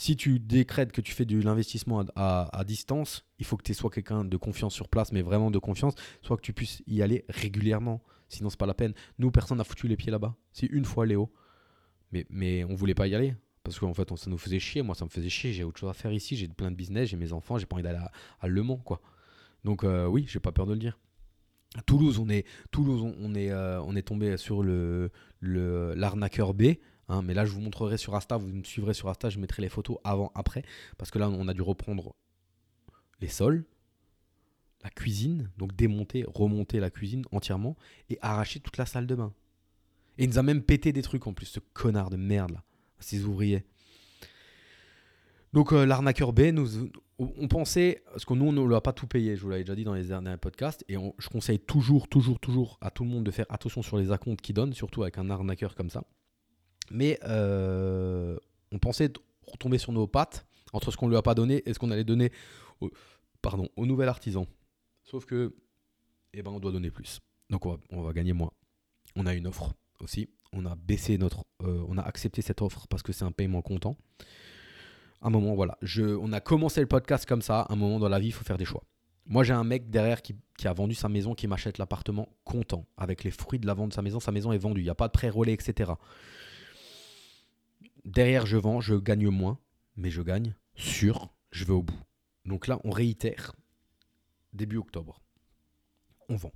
si 0.00 0.16
tu 0.16 0.38
décrètes 0.38 0.92
que 0.92 1.02
tu 1.02 1.12
fais 1.12 1.26
de 1.26 1.38
l'investissement 1.42 2.06
à, 2.16 2.64
distance, 2.66 3.26
il 3.38 3.44
faut 3.44 3.58
que 3.58 3.62
tu 3.62 3.74
sois 3.74 3.90
quelqu'un 3.90 4.24
de 4.24 4.36
confiance 4.38 4.72
sur 4.72 4.88
place, 4.88 5.12
mais 5.12 5.20
vraiment 5.20 5.50
de 5.50 5.58
confiance, 5.58 5.92
soit 6.22 6.38
que 6.38 6.42
tu 6.42 6.54
puisses 6.54 6.82
y 6.86 7.02
aller 7.02 7.26
régulièrement. 7.28 8.02
Sinon, 8.30 8.48
c'est 8.48 8.58
pas 8.58 8.64
la 8.64 8.72
peine. 8.72 8.94
Nous, 9.18 9.30
personne 9.30 9.58
n'a 9.58 9.64
foutu 9.64 9.88
les 9.88 9.98
pieds 9.98 10.10
là-bas. 10.10 10.34
C'est 10.52 10.68
une 10.68 10.86
fois 10.86 11.04
Léo. 11.04 11.30
Mais, 12.12 12.24
mais 12.30 12.64
on 12.64 12.74
voulait 12.76 12.94
pas 12.94 13.08
y 13.08 13.14
aller. 13.14 13.34
Parce 13.70 13.78
qu'en 13.78 13.94
fait, 13.94 14.08
ça 14.16 14.28
nous 14.28 14.38
faisait 14.38 14.58
chier. 14.58 14.82
Moi, 14.82 14.94
ça 14.94 15.04
me 15.04 15.10
faisait 15.10 15.28
chier. 15.28 15.52
J'ai 15.52 15.64
autre 15.64 15.78
chose 15.78 15.90
à 15.90 15.94
faire 15.94 16.12
ici. 16.12 16.36
J'ai 16.36 16.48
plein 16.48 16.70
de 16.70 16.76
business. 16.76 17.08
J'ai 17.08 17.16
mes 17.16 17.32
enfants. 17.32 17.56
J'ai 17.56 17.66
pas 17.66 17.76
envie 17.76 17.84
d'aller 17.84 18.00
à, 18.40 18.48
Le 18.48 18.62
Mans, 18.62 18.78
quoi. 18.78 19.00
Donc, 19.64 19.84
euh, 19.84 20.06
oui, 20.06 20.26
j'ai 20.28 20.40
pas 20.40 20.52
peur 20.52 20.66
de 20.66 20.72
le 20.72 20.78
dire. 20.78 20.98
Toulouse, 21.86 22.18
on 22.18 22.28
est, 22.28 22.46
Toulouse, 22.72 23.14
on, 23.20 23.34
est, 23.34 23.50
euh, 23.50 23.80
on 23.82 23.94
est 23.94 24.02
tombé 24.02 24.36
sur 24.36 24.64
le 24.64 25.12
l'arnaqueur 25.40 26.52
B. 26.52 26.62
Hein, 27.10 27.22
mais 27.22 27.34
là, 27.34 27.44
je 27.44 27.52
vous 27.52 27.60
montrerai 27.60 27.96
sur 27.96 28.14
Insta, 28.14 28.36
vous 28.36 28.46
me 28.46 28.62
suivrez 28.62 28.94
sur 28.94 29.08
Insta, 29.08 29.30
je 29.30 29.38
mettrai 29.40 29.62
les 29.62 29.68
photos 29.68 29.98
avant, 30.04 30.30
après, 30.36 30.62
parce 30.96 31.10
que 31.10 31.18
là, 31.18 31.28
on 31.28 31.48
a 31.48 31.54
dû 31.54 31.60
reprendre 31.60 32.14
les 33.20 33.26
sols, 33.26 33.64
la 34.84 34.90
cuisine, 34.90 35.50
donc 35.58 35.74
démonter, 35.74 36.24
remonter 36.26 36.78
la 36.78 36.88
cuisine 36.88 37.24
entièrement 37.32 37.76
et 38.10 38.18
arracher 38.22 38.60
toute 38.60 38.76
la 38.76 38.86
salle 38.86 39.08
de 39.08 39.16
bain. 39.16 39.32
Et 40.18 40.24
il 40.24 40.30
nous 40.30 40.38
a 40.38 40.44
même 40.44 40.62
pété 40.62 40.92
des 40.92 41.02
trucs 41.02 41.26
en 41.26 41.32
plus, 41.32 41.46
ce 41.46 41.58
connard 41.72 42.10
de 42.10 42.16
merde 42.16 42.52
là, 42.52 42.62
ces 43.00 43.24
ouvriers. 43.24 43.64
Donc 45.52 45.72
euh, 45.72 45.84
l'arnaqueur 45.84 46.32
B, 46.32 46.40
nous, 46.52 46.90
on 47.18 47.48
pensait, 47.48 48.02
parce 48.12 48.24
que 48.24 48.34
nous 48.34 48.46
on 48.46 48.52
ne 48.52 48.66
l'a 48.66 48.80
pas 48.80 48.92
tout 48.92 49.06
payé, 49.06 49.36
je 49.36 49.42
vous 49.42 49.50
l'avais 49.50 49.64
déjà 49.64 49.74
dit 49.74 49.84
dans 49.84 49.94
les 49.94 50.04
derniers 50.04 50.36
podcasts, 50.36 50.84
et 50.88 50.94
je 50.94 51.28
conseille 51.28 51.58
toujours, 51.58 52.08
toujours, 52.08 52.38
toujours 52.38 52.78
à 52.80 52.90
tout 52.90 53.04
le 53.04 53.10
monde 53.10 53.24
de 53.24 53.30
faire 53.30 53.46
attention 53.48 53.82
sur 53.82 53.98
les 53.98 54.12
acomptes 54.12 54.40
qu'ils 54.40 54.54
donnent, 54.54 54.72
surtout 54.72 55.02
avec 55.02 55.18
un 55.18 55.28
arnaqueur 55.28 55.74
comme 55.74 55.90
ça. 55.90 56.04
Mais 56.90 57.18
euh, 57.24 58.36
on 58.72 58.78
pensait 58.78 59.12
retomber 59.46 59.78
sur 59.78 59.92
nos 59.92 60.06
pattes 60.06 60.46
entre 60.72 60.90
ce 60.90 60.96
qu'on 60.96 61.08
lui 61.08 61.16
a 61.16 61.22
pas 61.22 61.34
donné 61.34 61.62
et 61.66 61.74
ce 61.74 61.78
qu'on 61.78 61.90
allait 61.90 62.04
donner 62.04 62.30
au, 62.80 62.90
pardon, 63.42 63.68
au 63.76 63.86
nouvel 63.86 64.08
artisan. 64.08 64.46
Sauf 65.04 65.24
que, 65.24 65.54
eh 66.32 66.42
ben, 66.42 66.50
on 66.50 66.60
doit 66.60 66.72
donner 66.72 66.90
plus. 66.90 67.20
Donc 67.48 67.66
on 67.66 68.02
va, 68.02 68.12
gagner 68.12 68.32
moins. 68.32 68.52
On 69.16 69.26
a 69.26 69.34
une 69.34 69.46
offre 69.46 69.72
aussi. 70.02 70.28
On 70.52 70.66
a 70.66 70.74
baissé 70.74 71.18
notre, 71.18 71.44
euh, 71.62 71.84
on 71.88 71.98
a 71.98 72.02
accepté 72.02 72.42
cette 72.42 72.62
offre 72.62 72.86
parce 72.88 73.02
que 73.02 73.12
c'est 73.12 73.24
un 73.24 73.32
paiement 73.32 73.62
comptant. 73.62 73.96
Un 75.22 75.30
moment, 75.30 75.54
voilà. 75.54 75.76
Je, 75.82 76.02
on 76.02 76.32
a 76.32 76.40
commencé 76.40 76.80
le 76.80 76.86
podcast 76.86 77.26
comme 77.26 77.42
ça. 77.42 77.66
Un 77.68 77.76
moment 77.76 77.98
dans 77.98 78.08
la 78.08 78.18
vie, 78.18 78.28
il 78.28 78.32
faut 78.32 78.44
faire 78.44 78.58
des 78.58 78.64
choix. 78.64 78.84
Moi, 79.26 79.44
j'ai 79.44 79.52
un 79.52 79.64
mec 79.64 79.90
derrière 79.90 80.22
qui, 80.22 80.34
a 80.64 80.72
vendu 80.72 80.94
sa 80.94 81.08
maison, 81.08 81.34
qui 81.34 81.46
m'achète 81.46 81.78
l'appartement 81.78 82.28
content, 82.44 82.86
avec 82.96 83.22
les 83.22 83.30
fruits 83.30 83.58
de 83.58 83.66
la 83.66 83.74
vente 83.74 83.90
de 83.90 83.94
sa 83.94 84.02
maison. 84.02 84.18
Sa 84.18 84.32
maison 84.32 84.52
est 84.52 84.58
vendue. 84.58 84.80
Il 84.80 84.84
n'y 84.84 84.90
a 84.90 84.94
pas 84.94 85.08
de 85.08 85.12
pré-relais, 85.12 85.52
etc. 85.52 85.92
Derrière, 88.04 88.46
je 88.46 88.56
vends, 88.56 88.80
je 88.80 88.94
gagne 88.94 89.28
moins, 89.28 89.58
mais 89.96 90.10
je 90.10 90.22
gagne 90.22 90.54
sur, 90.74 91.32
je 91.52 91.64
vais 91.64 91.72
au 91.72 91.82
bout. 91.82 92.00
Donc 92.44 92.66
là, 92.66 92.80
on 92.84 92.90
réitère 92.90 93.54
début 94.52 94.78
octobre. 94.78 95.20
On 96.28 96.36
vend. 96.36 96.52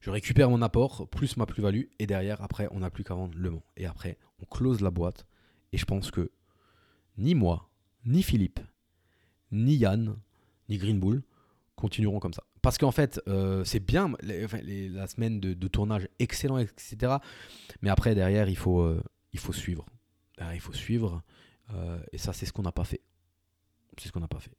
Je 0.00 0.10
récupère 0.10 0.48
mon 0.50 0.62
apport, 0.62 1.08
plus 1.08 1.36
ma 1.36 1.46
plus-value, 1.46 1.84
et 1.98 2.06
derrière, 2.06 2.40
après, 2.42 2.68
on 2.70 2.80
n'a 2.80 2.90
plus 2.90 3.04
qu'à 3.04 3.14
vendre 3.14 3.36
le 3.36 3.50
Mans. 3.50 3.62
Et 3.76 3.86
après, 3.86 4.16
on 4.40 4.44
close 4.44 4.80
la 4.80 4.90
boîte. 4.90 5.26
Et 5.72 5.78
je 5.78 5.84
pense 5.84 6.10
que 6.10 6.30
ni 7.16 7.34
moi, 7.34 7.68
ni 8.04 8.22
Philippe, 8.22 8.60
ni 9.50 9.76
Yann, 9.76 10.16
ni 10.68 10.78
Green 10.78 11.00
Bull 11.00 11.22
continueront 11.76 12.20
comme 12.20 12.32
ça. 12.32 12.44
Parce 12.62 12.78
qu'en 12.78 12.90
fait, 12.90 13.20
euh, 13.28 13.64
c'est 13.64 13.80
bien 13.80 14.12
la 14.22 15.06
semaine 15.06 15.40
de, 15.40 15.68
tournage, 15.68 16.08
excellent, 16.18 16.58
etc. 16.58 17.16
Mais 17.82 17.90
après, 17.90 18.14
derrière, 18.14 18.48
il 18.48 18.56
faut, 18.56 18.80
euh, 18.80 19.02
suivre. 19.52 19.86
Ben, 20.38 20.52
il 20.54 20.60
faut 20.60 20.72
suivre. 20.72 21.22
Euh, 21.74 21.98
et 22.12 22.18
ça, 22.18 22.32
c'est 22.32 22.46
ce 22.46 22.52
qu'on 22.52 22.62
n'a 22.62 22.72
pas 22.72 22.84
fait. 22.84 23.00
C'est 23.96 24.08
ce 24.08 24.12
qu'on 24.12 24.20
n'a 24.20 24.28
pas 24.28 24.40
fait. 24.40 24.56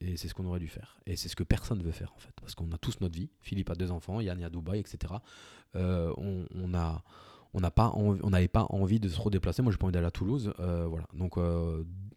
Et 0.00 0.16
c'est 0.16 0.28
ce 0.28 0.34
qu'on 0.34 0.46
aurait 0.46 0.60
dû 0.60 0.68
faire. 0.68 1.00
Et 1.06 1.16
c'est 1.16 1.28
ce 1.28 1.36
que 1.36 1.42
personne 1.42 1.78
ne 1.78 1.82
veut 1.82 1.92
faire, 1.92 2.12
en 2.14 2.18
fait. 2.18 2.32
Parce 2.40 2.54
qu'on 2.54 2.70
a 2.72 2.78
tous 2.78 3.00
notre 3.00 3.14
vie. 3.14 3.30
Philippe 3.40 3.70
a 3.70 3.74
deux 3.74 3.90
enfants, 3.90 4.20
Yann 4.20 4.40
est 4.40 4.44
à 4.44 4.50
Dubaï, 4.50 4.78
etc. 4.78 5.14
Euh, 5.74 6.12
on, 6.16 6.74
a. 6.74 7.02
On 7.52 7.60
n'avait 8.30 8.48
pas 8.48 8.66
envie 8.70 9.00
de 9.00 9.08
se 9.08 9.20
redéplacer. 9.20 9.62
Moi, 9.62 9.72
j'ai 9.72 9.78
pas 9.78 9.86
envie 9.86 9.92
d'aller 9.92 10.06
à 10.06 10.12
Toulouse. 10.12 10.52
Euh, 10.60 10.86
voilà. 10.86 11.06
Donc, 11.14 11.36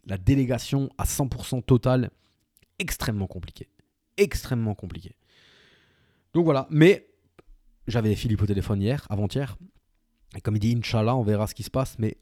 la 0.05 0.17
délégation 0.17 0.89
à 0.97 1.05
100% 1.05 1.63
totale, 1.63 2.11
extrêmement 2.79 3.27
compliqué. 3.27 3.69
Extrêmement 4.17 4.75
compliqué. 4.75 5.15
Donc 6.33 6.45
voilà. 6.45 6.67
Mais 6.69 7.07
j'avais 7.87 8.15
Philippe 8.15 8.41
au 8.41 8.45
téléphone 8.45 8.81
hier, 8.81 9.05
avant-hier. 9.09 9.57
Et 10.35 10.41
comme 10.41 10.55
il 10.55 10.59
dit, 10.59 10.75
Inch'Allah, 10.77 11.15
on 11.15 11.23
verra 11.23 11.47
ce 11.47 11.55
qui 11.55 11.63
se 11.63 11.71
passe. 11.71 11.97
Mais 11.99 12.17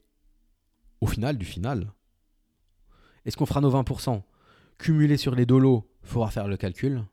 au 1.00 1.06
final 1.06 1.36
du 1.38 1.44
final. 1.44 1.92
Est-ce 3.24 3.36
qu'on 3.36 3.46
fera 3.46 3.60
nos 3.60 3.70
20% 3.70 4.22
Cumulé 4.80 5.18
sur 5.18 5.34
les 5.34 5.44
dolos, 5.44 5.86
il 6.02 6.08
faudra 6.08 6.30
faire 6.30 6.48
le 6.48 6.56
calcul. 6.56 7.04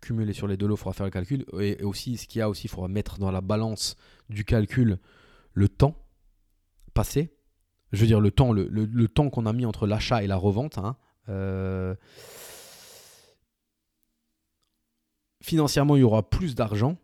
Cumulé 0.00 0.32
sur 0.32 0.46
les 0.46 0.56
dolos, 0.56 0.76
il 0.76 0.78
faudra 0.78 0.94
faire 0.94 1.04
le 1.04 1.10
calcul. 1.10 1.44
Et 1.60 1.82
aussi, 1.82 2.16
ce 2.16 2.26
qu'il 2.26 2.38
y 2.38 2.42
a 2.42 2.48
aussi, 2.48 2.66
il 2.66 2.70
faudra 2.70 2.88
mettre 2.88 3.18
dans 3.18 3.30
la 3.30 3.42
balance 3.42 3.94
du 4.30 4.46
calcul 4.46 4.98
le 5.52 5.68
temps 5.68 6.02
passé. 6.94 7.36
Je 7.92 8.00
veux 8.00 8.06
dire, 8.06 8.20
le 8.20 8.30
temps, 8.30 8.54
le, 8.54 9.06
temps 9.06 9.28
qu'on 9.28 9.44
a 9.44 9.52
mis 9.52 9.66
entre 9.66 9.86
l'achat 9.86 10.24
et 10.24 10.26
la 10.26 10.36
revente. 10.36 10.78
Hein. 10.78 10.96
Euh, 11.28 11.94
financièrement, 15.42 15.96
il 15.96 16.00
y 16.00 16.04
aura 16.04 16.30
plus 16.30 16.54
d'argent. 16.54 16.96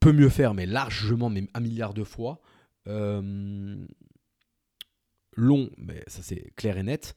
Peut 0.00 0.12
mieux 0.12 0.30
faire, 0.30 0.54
mais 0.54 0.64
largement, 0.64 1.28
même 1.28 1.48
un 1.52 1.60
milliard 1.60 1.92
de 1.92 2.02
fois. 2.02 2.40
Euh, 2.86 3.86
long, 5.36 5.68
mais 5.76 6.02
ça 6.06 6.22
c'est 6.22 6.50
clair 6.56 6.78
et 6.78 6.82
net. 6.82 7.14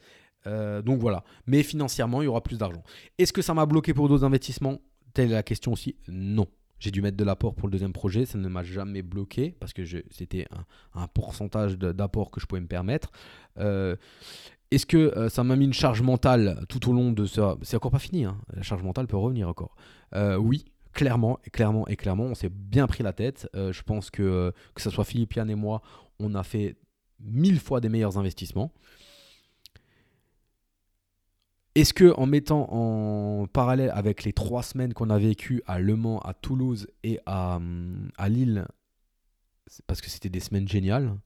Euh, 0.48 0.82
donc 0.82 1.00
voilà. 1.00 1.24
Mais 1.48 1.64
financièrement, 1.64 2.22
il 2.22 2.26
y 2.26 2.28
aura 2.28 2.42
plus 2.42 2.58
d'argent. 2.58 2.84
Est-ce 3.18 3.34
que 3.34 3.42
ça 3.42 3.54
m'a 3.54 3.66
bloqué 3.66 3.94
pour 3.94 4.10
d'autres 4.10 4.24
investissements? 4.24 4.80
Telle 5.14 5.32
est 5.32 5.36
la 5.36 5.44
question 5.44 5.74
aussi. 5.74 5.96
Non. 6.08 6.48
J'ai 6.80 6.90
dû 6.90 7.02
mettre 7.02 7.18
de 7.18 7.24
l'apport 7.24 7.54
pour 7.54 7.68
le 7.68 7.72
deuxième 7.72 7.94
projet. 7.94 8.26
Ça 8.26 8.38
ne 8.38 8.48
m'a 8.48 8.64
jamais 8.64 9.04
bloqué 9.04 9.56
parce 9.60 9.74
que 9.74 9.84
c'était 10.10 10.48
un, 10.96 11.08
pourcentage 11.08 11.78
d'apport 11.78 12.32
que 12.32 12.40
je 12.40 12.48
pouvais 12.48 12.62
me 12.62 12.68
permettre. 12.68 13.12
Euh, 13.60 13.96
est-ce 14.72 14.86
que 14.86 15.28
ça 15.30 15.44
m'a 15.44 15.56
mis 15.56 15.66
une 15.66 15.74
charge 15.74 16.02
mentale 16.02 16.66
tout 16.70 16.90
au 16.90 16.94
long 16.94 17.12
de 17.12 17.26
ça 17.26 17.58
C'est 17.62 17.76
encore 17.76 17.92
pas 17.92 18.00
fini. 18.00 18.26
Hein. 18.26 18.38
La 18.54 18.64
charge 18.64 18.82
mentale 18.82 19.06
peut 19.06 19.18
revenir 19.18 19.48
encore. 19.48 19.76
oui, 20.40 20.66
clairement, 20.94 21.40
clairement, 21.52 21.88
et 21.88 21.96
clairement, 21.96 22.26
on 22.26 22.36
s'est 22.36 22.50
bien 22.50 22.88
pris 22.88 23.04
la 23.04 23.14
tête. 23.14 23.50
Euh, 23.56 23.72
je 23.72 23.84
pense 23.84 24.10
que 24.10 24.24
euh, 24.24 24.52
que 24.76 24.82
ce 24.82 24.90
soit 24.90 25.06
Philippe 25.06 25.34
Yann 25.34 25.50
et 25.50 25.56
moi, 25.56 25.82
on 26.20 26.36
a 26.36 26.44
fait 26.44 26.76
mille 27.20 27.60
fois 27.60 27.82
des 27.82 27.90
meilleurs 27.90 28.18
investissements. 28.18 28.72
Est-ce 31.76 31.94
que 31.94 32.14
en 32.18 32.26
mettant 32.26 32.68
en 32.72 33.48
parallèle 33.48 33.92
avec 33.94 34.24
les 34.24 34.34
trois 34.34 34.62
semaines 34.62 34.94
qu'on 34.94 35.10
a 35.10 35.18
vécues 35.18 35.62
à 35.66 35.80
Le 35.80 35.96
Mans, 35.96 36.20
à 36.20 36.34
Toulouse 36.34 36.88
et 37.04 37.20
à, 37.26 37.60
à 38.18 38.30
Lille, 38.30 38.66
parce 39.88 40.02
que 40.02 40.10
c'était 40.10 40.30
des 40.30 40.42
semaines 40.42 40.68
géniales, 40.68 41.18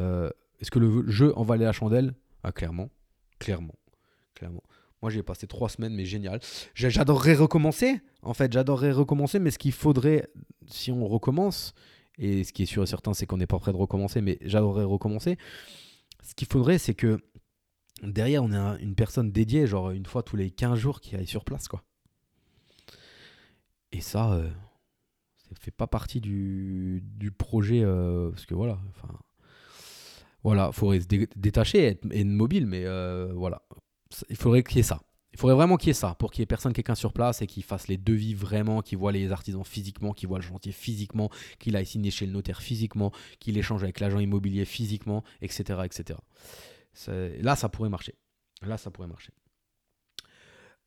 euh, 0.00 0.28
est-ce 0.60 0.70
que 0.72 0.80
le 0.80 1.08
jeu 1.08 1.32
en 1.38 1.44
valait 1.44 1.64
la 1.64 1.72
chandelle? 1.72 2.14
Ah, 2.42 2.50
Clairement, 2.50 2.90
clairement, 3.38 3.74
clairement. 4.34 4.62
Moi, 5.02 5.12
j'ai 5.12 5.22
passé 5.22 5.46
trois 5.46 5.68
semaines, 5.68 5.94
mais 5.94 6.04
génial. 6.04 6.40
J'adorerais 6.74 7.34
recommencer. 7.34 8.00
En 8.22 8.34
fait, 8.34 8.52
j'adorerais 8.52 8.90
recommencer, 8.90 9.38
mais 9.38 9.52
ce 9.52 9.58
qu'il 9.58 9.70
faudrait, 9.70 10.28
si 10.66 10.90
on 10.90 11.06
recommence, 11.06 11.74
et 12.18 12.42
ce 12.42 12.52
qui 12.52 12.64
est 12.64 12.66
sûr 12.66 12.82
et 12.82 12.86
certain, 12.86 13.14
c'est 13.14 13.24
qu'on 13.24 13.36
n'est 13.36 13.46
pas 13.46 13.60
prêt 13.60 13.70
de 13.70 13.76
recommencer, 13.76 14.20
mais 14.20 14.38
j'adorerais 14.40 14.82
recommencer. 14.82 15.38
Ce 16.24 16.34
qu'il 16.34 16.48
faudrait, 16.48 16.78
c'est 16.78 16.94
que 16.94 17.20
derrière, 18.02 18.42
on 18.42 18.52
ait 18.52 18.82
une 18.82 18.94
personne 18.94 19.30
dédiée, 19.30 19.66
genre 19.66 19.90
une 19.90 20.06
fois 20.06 20.22
tous 20.22 20.36
les 20.36 20.50
15 20.50 20.78
jours, 20.78 21.00
qui 21.00 21.16
aille 21.16 21.26
sur 21.26 21.44
place, 21.44 21.68
quoi. 21.68 21.82
Et 23.92 24.00
ça, 24.00 24.32
euh, 24.32 24.48
ça 25.36 25.56
fait 25.60 25.70
pas 25.70 25.86
partie 25.86 26.20
du, 26.20 27.02
du 27.02 27.30
projet, 27.30 27.82
euh, 27.82 28.30
parce 28.30 28.46
que 28.46 28.54
voilà, 28.54 28.78
enfin, 28.90 29.14
voilà, 30.42 30.72
faudrait 30.72 31.00
se 31.00 31.06
détacher, 31.06 31.84
être, 31.84 32.06
être 32.10 32.26
mobile, 32.26 32.66
mais 32.66 32.84
euh, 32.84 33.32
voilà, 33.34 33.62
il 34.28 34.36
faudrait 34.36 34.62
qu'il 34.62 34.76
y 34.76 34.80
ait 34.80 34.84
ça. 34.84 35.02
Il 35.32 35.38
faudrait 35.38 35.56
vraiment 35.56 35.76
qu'il 35.76 35.88
y 35.88 35.90
ait 35.90 35.94
ça, 35.94 36.14
pour 36.18 36.32
qu'il 36.32 36.40
y 36.40 36.44
ait 36.44 36.46
personne, 36.46 36.72
quelqu'un 36.72 36.94
sur 36.94 37.12
place 37.12 37.42
et 37.42 37.46
qu'il 37.46 37.62
fasse 37.62 37.86
les 37.88 37.96
devis 37.96 38.34
vraiment, 38.34 38.80
qu'il 38.82 38.98
voit 38.98 39.12
les 39.12 39.30
artisans 39.30 39.64
physiquement, 39.64 40.12
qu'il 40.12 40.28
voit 40.28 40.38
le 40.38 40.44
chantier 40.44 40.72
physiquement, 40.72 41.30
qu'il 41.58 41.76
aille 41.76 41.86
signer 41.86 42.10
chez 42.10 42.26
le 42.26 42.32
notaire 42.32 42.60
physiquement, 42.60 43.12
qu'il 43.38 43.56
échange 43.56 43.84
avec 43.84 44.00
l'agent 44.00 44.18
immobilier 44.18 44.64
physiquement, 44.64 45.22
etc. 45.40 45.80
etc. 45.84 46.18
Là, 47.06 47.56
ça 47.56 47.68
pourrait 47.68 47.88
marcher. 47.88 48.14
Là, 48.62 48.76
ça 48.76 48.90
pourrait 48.90 49.08
marcher. 49.08 49.32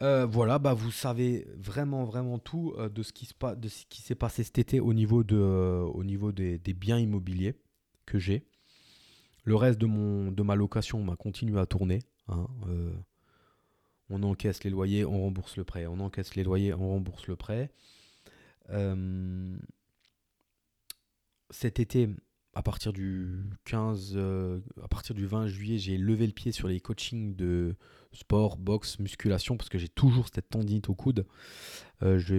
Euh, 0.02 0.26
voilà, 0.26 0.58
bah 0.58 0.74
vous 0.74 0.90
savez 0.90 1.46
vraiment, 1.58 2.06
vraiment 2.06 2.40
tout 2.40 2.74
euh, 2.78 2.90
de 2.90 3.04
ce 3.04 3.14
qui, 3.14 3.28
s'est 4.02 4.16
passé 4.16 4.44
cet 4.44 4.58
été 4.58 4.80
au 4.80 4.94
niveau, 4.94 5.24
de, 5.24 5.38
euh, 5.38 5.84
au 5.84 6.04
niveau 6.04 6.32
des, 6.32 6.58
biens 6.74 6.98
immobiliers 6.98 7.54
que 8.08 8.18
j'ai. 8.18 8.48
Le 9.44 9.56
reste 9.56 9.80
de, 9.80 9.86
mon, 9.86 10.32
de 10.32 10.42
ma 10.42 10.56
location 10.56 11.04
m'a 11.04 11.16
continué 11.16 11.60
à 11.60 11.68
tourner. 11.68 12.00
Hein, 12.28 12.48
on 14.10 14.24
encaisse 14.24 14.64
les 14.64 14.70
loyers, 14.70 15.06
on 15.06 15.22
rembourse 15.22 15.56
le 15.58 15.64
prêt. 15.64 15.86
On 15.86 16.00
encaisse 16.00 16.36
les 16.36 16.44
loyers, 16.44 16.74
on 16.74 16.90
rembourse 16.90 17.28
le 17.28 17.36
prêt. 17.36 17.72
Cet 21.52 21.80
été, 21.80 22.10
à 22.54 22.62
partir 22.62 22.92
du 22.94 23.44
15, 23.66 24.14
euh, 24.16 24.60
à 24.84 24.88
partir 24.88 25.16
du 25.16 25.26
20 25.26 25.48
juillet, 25.48 25.78
j'ai 25.78 25.98
levé 25.98 26.28
le 26.28 26.34
pied 26.34 26.52
sur 26.52 26.68
les 26.68 26.80
coachings 26.80 27.36
de 27.36 27.76
sport, 28.12 28.58
boxe, 28.58 29.00
musculation, 29.00 29.56
parce 29.56 29.70
que 29.70 29.78
j'ai 29.78 29.88
toujours 29.88 30.28
cette 30.34 30.50
tendinite 30.50 30.90
au 30.90 30.96
coude. 30.96 31.26
Euh, 32.04 32.20
je, 32.20 32.36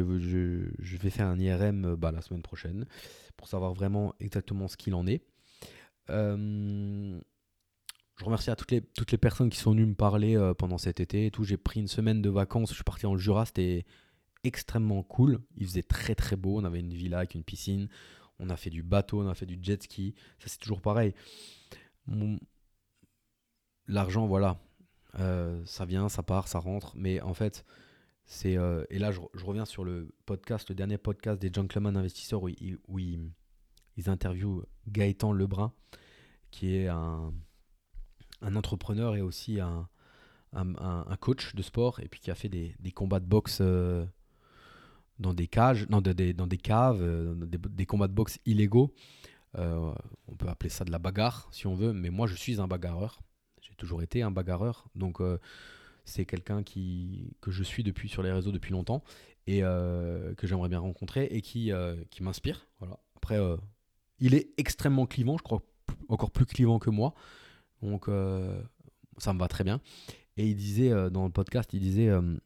vais 0.96 1.10
faire 1.10 1.26
un 1.26 1.38
IRM 1.38 1.94
bah, 1.96 2.12
la 2.12 2.20
semaine 2.20 2.42
prochaine 2.42 2.86
pour 3.36 3.48
savoir 3.48 3.72
vraiment 3.72 4.14
exactement 4.20 4.68
ce 4.68 4.76
qu'il 4.76 4.94
en 4.94 5.06
est. 5.06 5.22
Je 8.22 8.24
remercie 8.24 8.50
à 8.50 8.56
toutes 8.56 8.70
les, 8.70 8.82
toutes 8.82 9.10
les 9.10 9.18
personnes 9.18 9.50
qui 9.50 9.58
sont 9.58 9.72
venues 9.72 9.86
me 9.86 9.94
parler 9.94 10.36
euh, 10.36 10.54
pendant 10.54 10.78
cet 10.78 11.00
été 11.00 11.26
et 11.26 11.30
tout. 11.30 11.44
J'ai 11.44 11.56
pris 11.56 11.80
une 11.80 11.88
semaine 11.88 12.22
de 12.22 12.30
vacances, 12.30 12.70
je 12.70 12.74
suis 12.74 12.84
parti 12.84 13.06
en 13.06 13.16
Jura, 13.16 13.46
c'était 13.46 13.84
extrêmement 14.44 15.02
cool. 15.02 15.40
Il 15.56 15.66
faisait 15.66 15.82
très 15.82 16.14
très 16.14 16.36
beau, 16.36 16.60
on 16.60 16.64
avait 16.64 16.80
une 16.80 16.94
villa 16.94 17.18
avec 17.18 17.34
une 17.34 17.42
piscine, 17.44 17.88
on 18.38 18.50
a 18.50 18.56
fait 18.56 18.70
du 18.70 18.82
bateau, 18.82 19.22
on 19.22 19.28
a 19.28 19.34
fait 19.34 19.46
du 19.46 19.58
jet 19.60 19.82
ski. 19.82 20.14
Ça 20.38 20.48
c'est 20.48 20.58
toujours 20.58 20.80
pareil. 20.80 21.14
L'argent, 23.88 24.26
voilà, 24.26 24.58
euh, 25.18 25.62
ça 25.66 25.84
vient, 25.84 26.08
ça 26.08 26.22
part, 26.22 26.48
ça 26.48 26.58
rentre. 26.58 26.92
Mais 26.96 27.20
en 27.20 27.34
fait, 27.34 27.64
c'est... 28.24 28.56
Euh, 28.56 28.84
et 28.90 28.98
là, 28.98 29.10
je, 29.12 29.20
reviens 29.44 29.64
sur 29.64 29.84
le 29.84 30.14
podcast, 30.26 30.68
le 30.68 30.74
dernier 30.74 30.98
podcast 30.98 31.40
des 31.40 31.52
Gentlemen 31.52 31.96
Investisseurs 31.96 32.42
où, 32.42 32.48
ils, 32.98 33.32
interviewent 34.06 34.64
Gaëtan 34.88 35.32
Lebrun, 35.32 35.72
qui 36.50 36.74
est 36.74 36.88
un 36.88 37.32
entrepreneur 38.40 39.16
et 39.16 39.20
aussi 39.20 39.60
un, 39.60 39.88
coach 41.20 41.54
de 41.54 41.62
sport 41.62 42.00
et 42.00 42.08
puis 42.08 42.20
qui 42.20 42.30
a 42.30 42.34
fait 42.34 42.48
des, 42.48 42.74
des 42.80 42.92
combats 42.92 43.20
de 43.20 43.26
boxe 43.26 43.58
euh, 43.60 44.04
dans 45.22 45.34
des 45.34 45.46
cages, 45.46 45.88
non, 45.88 46.00
des, 46.00 46.34
dans 46.34 46.46
des 46.46 46.58
caves, 46.58 47.00
euh, 47.00 47.34
des, 47.34 47.86
combats 47.86 48.08
de 48.08 48.12
boxe 48.12 48.38
illégaux. 48.44 48.92
Euh, 49.58 49.92
on 50.28 50.36
peut 50.36 50.48
appeler 50.48 50.70
ça 50.70 50.84
de 50.84 50.90
la 50.90 50.98
bagarre 50.98 51.48
si 51.52 51.66
on 51.66 51.74
veut, 51.74 51.92
mais 51.92 52.10
moi 52.10 52.26
je 52.26 52.34
suis 52.34 52.60
un 52.60 52.66
bagarreur. 52.66 53.20
J'ai 53.60 53.74
toujours 53.74 54.02
été 54.02 54.22
un 54.22 54.30
bagarreur, 54.30 54.88
donc 54.94 55.20
c'est 56.04 56.26
quelqu'un 56.26 56.62
que 56.62 57.50
je 57.50 57.62
suis 57.62 57.82
depuis 57.82 58.08
sur 58.08 58.22
les 58.22 58.32
réseaux 58.32 58.52
depuis 58.52 58.72
longtemps 58.72 59.04
et 59.46 59.60
que 59.60 60.46
j'aimerais 60.46 60.68
bien 60.68 60.80
rencontrer 60.80 61.26
et 61.26 61.40
qui, 61.42 61.70
qui 62.10 62.22
m'inspire. 62.22 62.66
Voilà. 62.80 62.98
Après, 63.16 63.38
il 64.18 64.34
est 64.34 64.50
extrêmement 64.56 65.06
clivant, 65.06 65.36
je 65.38 65.42
crois 65.42 65.62
encore 66.08 66.30
plus 66.30 66.46
clivant 66.46 66.78
que 66.78 66.90
moi. 66.90 67.14
Donc 67.82 68.08
euh, 68.08 68.60
ça 69.18 69.32
me 69.32 69.38
va 69.38 69.48
très 69.48 69.64
bien. 69.64 69.80
Et 70.36 70.46
il 70.48 70.56
disait 70.56 70.90
euh, 70.90 71.10
dans 71.10 71.24
le 71.24 71.30
podcast, 71.30 71.70
il 71.72 71.80
disait 71.80 72.08
euh, 72.08 72.36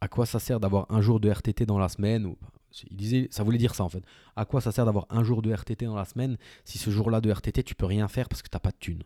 à 0.00 0.08
quoi 0.08 0.26
ça 0.26 0.38
sert 0.38 0.60
d'avoir 0.60 0.86
un 0.90 1.00
jour 1.00 1.20
de 1.20 1.30
RTT 1.30 1.66
dans 1.66 1.78
la 1.78 1.88
semaine 1.88 2.26
ou, 2.26 2.36
il 2.90 2.96
disait, 2.96 3.28
ça 3.30 3.42
voulait 3.42 3.58
dire 3.58 3.74
ça 3.74 3.84
en 3.84 3.88
fait. 3.88 4.02
À 4.36 4.44
quoi 4.44 4.60
ça 4.60 4.72
sert 4.72 4.84
d'avoir 4.84 5.06
un 5.10 5.24
jour 5.24 5.42
de 5.42 5.52
RTT 5.52 5.86
dans 5.86 5.96
la 5.96 6.04
semaine 6.04 6.36
si 6.64 6.78
ce 6.78 6.90
jour-là 6.90 7.20
de 7.20 7.30
RTT 7.30 7.64
tu 7.64 7.74
peux 7.74 7.86
rien 7.86 8.08
faire 8.08 8.28
parce 8.28 8.42
que 8.42 8.48
tu 8.48 8.54
n'as 8.54 8.60
pas 8.60 8.70
de 8.70 8.78
thunes? 8.78 9.02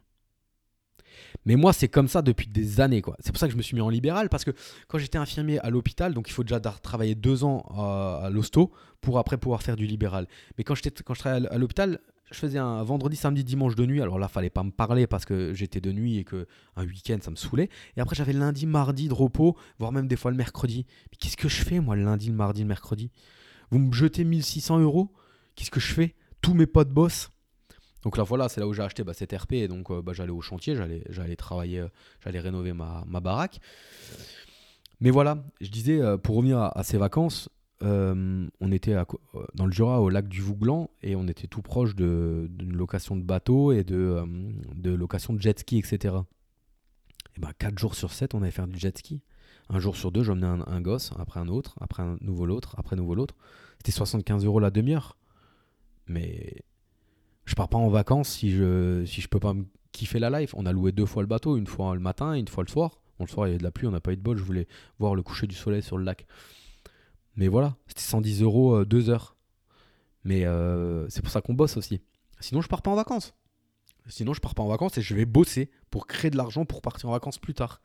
Mais 1.47 1.57
moi, 1.57 1.73
c'est 1.73 1.89
comme 1.89 2.09
ça 2.09 2.23
depuis 2.23 2.47
des 2.47 2.81
années. 2.81 3.03
quoi. 3.03 3.17
C'est 3.21 3.33
pour 3.33 3.39
ça 3.39 3.47
que 3.47 3.53
je 3.53 3.57
me 3.57 3.63
suis 3.63 3.75
mis 3.75 3.81
en 3.81 3.89
libéral, 3.89 4.29
parce 4.29 4.45
que 4.45 4.51
quand 4.89 4.99
j'étais 4.99 5.19
infirmier 5.19 5.59
à 5.61 5.71
l'hôpital, 5.71 6.15
donc 6.15 6.29
il 6.29 6.33
faut 6.33 6.45
déjà 6.45 6.61
travailler 6.61 7.15
deux 7.15 7.45
ans 7.45 7.61
à, 7.77 8.31
l'hosto 8.31 8.73
pour 9.01 9.19
après 9.19 9.37
pouvoir 9.37 9.63
faire 9.63 9.77
du 9.77 9.87
libéral. 9.87 10.27
Mais 10.59 10.65
quand, 10.65 10.75
quand 11.05 11.15
je 11.15 11.19
travaillais 11.19 11.49
à 11.49 11.59
l'hôpital, 11.59 12.01
je 12.31 12.39
faisais 12.39 12.59
un 12.59 12.83
vendredi, 12.83 13.17
samedi, 13.17 13.45
dimanche 13.45 13.75
de 13.75 13.87
nuit. 13.87 14.01
Alors 14.01 14.19
là, 14.19 14.29
fallait 14.29 14.51
pas 14.51 14.63
me 14.63 14.71
parler 14.71 15.07
parce 15.07 15.25
que 15.25 15.53
j'étais 15.55 15.81
de 15.81 15.93
nuit 15.93 16.19
et 16.19 16.25
que 16.25 16.47
un 16.77 16.85
week-end, 16.85 17.19
ça 17.21 17.31
me 17.31 17.37
saoulait. 17.37 17.69
Et 17.97 18.01
après, 18.01 18.17
j'avais 18.17 18.33
lundi, 18.33 18.67
mardi 18.67 19.09
de 19.09 19.15
repos, 19.15 19.57
voire 19.79 19.93
même 19.93 20.09
des 20.09 20.17
fois 20.17 20.31
le 20.31 20.37
mercredi. 20.37 20.87
Mais 21.11 21.17
qu'est-ce 21.19 21.37
que 21.37 21.49
je 21.49 21.63
fais, 21.63 21.81
moi, 21.81 21.97
le 21.97 22.05
lundi, 22.05 22.29
le 22.29 22.35
mardi, 22.35 22.63
le 22.63 22.69
mercredi? 22.69 23.11
Vous 23.71 23.79
me 23.79 23.93
jetez 23.93 24.25
1600 24.25 24.81
euros? 24.81 25.13
Qu'est-ce 25.55 25.71
que 25.71 25.81
je 25.81 25.93
fais? 25.93 26.15
Tous 26.41 26.55
mes 26.55 26.67
potes 26.67 26.91
bossent. 26.91 27.31
Donc 28.03 28.19
là, 28.19 28.23
voilà, 28.23 28.49
c'est 28.49 28.61
là 28.61 28.67
où 28.67 28.75
j'ai 28.75 28.83
acheté 28.83 29.03
bah, 29.03 29.15
cette 29.15 29.33
RP. 29.33 29.53
Et 29.55 29.69
donc, 29.69 29.91
euh, 29.91 30.03
bah, 30.03 30.13
j'allais 30.13 30.31
au 30.31 30.41
chantier, 30.41 30.77
j'allais 30.77 31.37
travailler, 31.37 31.81
euh, 31.81 31.89
j'allais 32.23 32.41
rénover 32.41 32.73
ma, 32.73 33.05
baraque. 33.21 33.61
Mais 35.01 35.11
voilà, 35.11 35.45
je 35.61 35.69
disais, 35.69 36.01
euh, 36.01 36.17
pour 36.17 36.37
revenir 36.37 36.59
à 36.59 36.83
ces 36.85 36.99
vacances, 36.99 37.49
euh, 37.83 38.47
on 38.61 38.73
était 38.73 38.95
euh, 38.95 39.05
dans 39.55 39.67
le 39.67 39.73
Jura, 39.73 40.01
au 40.01 40.09
lac 40.09 40.29
du 40.29 40.41
Vouglan, 40.41 40.91
et 41.03 41.17
on 41.17 41.27
était 41.27 41.47
tout 41.47 41.63
proche 41.63 41.95
d'une 41.95 42.77
location 42.77 43.17
de 43.17 43.23
bateau 43.23 43.73
et 43.73 43.85
de, 43.85 44.25
euh, 44.25 44.97
location 44.97 45.33
de 45.33 45.41
jet 45.41 45.59
ski, 45.59 45.79
etc. 45.79 46.15
Et 47.37 47.41
ben 47.41 47.51
4 47.59 47.79
jours 47.79 47.95
sur 47.95 48.13
7, 48.13 48.35
on 48.35 48.43
allait 48.43 48.51
faire 48.51 48.69
du 48.69 48.79
jet 48.79 48.97
ski. 48.97 49.23
Un 49.69 49.81
jour 49.81 49.97
sur 49.97 50.13
deux, 50.13 50.23
j'emmenais 50.23 50.47
un, 50.47 50.65
un 50.67 50.81
gosse, 50.81 51.13
après 51.19 51.41
un 51.41 51.49
autre, 51.49 51.77
après 51.81 52.03
un 52.03 52.17
nouveau 52.21 52.47
l'autre, 52.47 52.75
après 52.79 52.95
un 52.95 52.99
nouveau 52.99 53.15
l'autre. 53.15 53.35
C'était 53.79 53.93
75 53.93 54.45
euros 54.45 54.61
la 54.61 54.71
demi-heure. 54.71 55.17
Mais 56.07 56.63
je 57.45 57.55
pars 57.55 57.69
pas 57.69 57.79
en 57.79 57.89
vacances 57.89 58.29
si 58.29 58.51
je, 58.51 59.05
si 59.07 59.21
je 59.21 59.29
peux 59.29 59.41
pas 59.41 59.55
me 59.55 59.65
kiffer 59.93 60.19
la 60.19 60.31
life. 60.41 60.55
On 60.57 60.67
a 60.67 60.73
loué 60.73 60.93
deux 60.93 61.07
fois 61.07 61.23
le 61.23 61.29
bateau, 61.29 61.57
une 61.57 61.67
fois 61.67 61.95
le 61.95 62.01
matin 62.01 62.35
et 62.35 62.39
une 62.39 62.49
fois 62.49 62.65
le 62.65 62.71
soir. 62.71 63.01
Bon, 63.19 63.25
le 63.25 63.31
soir, 63.31 63.47
il 63.47 63.51
y 63.51 63.53
avait 63.53 63.59
de 63.59 63.65
la 63.65 63.71
pluie, 63.71 63.87
on 63.87 63.93
n'a 63.93 64.01
pas 64.01 64.13
eu 64.13 64.17
de 64.17 64.23
bol. 64.23 64.37
Je 64.37 64.43
voulais 64.43 64.67
voir 64.99 65.15
le 65.15 65.23
coucher 65.23 65.47
du 65.47 65.55
soleil 65.55 65.83
sur 65.83 65.97
le 65.97 66.05
lac. 66.05 66.27
Mais 67.37 67.49
voilà, 67.49 67.77
c'était 67.87 68.03
110 68.03 68.43
euros 68.43 68.77
euh, 68.77 68.85
deux 68.85 69.11
heures. 69.11 69.37
Mais 70.25 70.47
euh, 70.47 71.09
c'est 71.09 71.23
pour 71.23 71.31
ça 71.31 71.41
qu'on 71.41 71.55
bosse 71.55 71.77
aussi. 71.77 72.01
Sinon, 72.41 72.61
je 72.61 72.69
pars 72.69 72.83
pas 72.83 72.91
en 72.91 72.95
vacances. 72.95 73.35
Sinon, 74.07 74.35
je 74.35 74.41
pars 74.41 74.55
pas 74.55 74.63
en 74.63 74.69
vacances 74.69 74.99
et 74.99 75.03
je 75.03 75.15
vais 75.15 75.25
bosser 75.25 75.71
pour 75.91 76.07
créer 76.07 76.31
de 76.31 76.37
l'argent 76.37 76.65
pour 76.65 76.83
partir 76.83 77.09
en 77.09 77.13
vacances 77.13 77.39
plus 77.39 77.55
tard. 77.55 77.81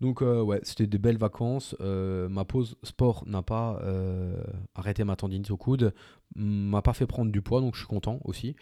Donc, 0.00 0.22
euh, 0.22 0.40
ouais, 0.42 0.60
c'était 0.62 0.86
de 0.86 0.96
belles 0.96 1.18
vacances. 1.18 1.74
ma 1.80 2.44
pause 2.44 2.76
sport 2.84 3.24
n'a 3.26 3.42
pas 3.42 3.82
arrêté 4.74 5.04
ma 5.04 5.16
tendinite 5.16 5.50
au 5.50 5.56
coude, 5.56 5.92
m'a 6.36 6.82
pas 6.82 6.92
fait 6.92 7.06
prendre 7.06 7.32
du 7.32 7.42
poids, 7.42 7.60
donc 7.60 7.74
je 7.74 7.80
suis 7.80 7.88
content 7.88 8.20
aussi. 8.24 8.54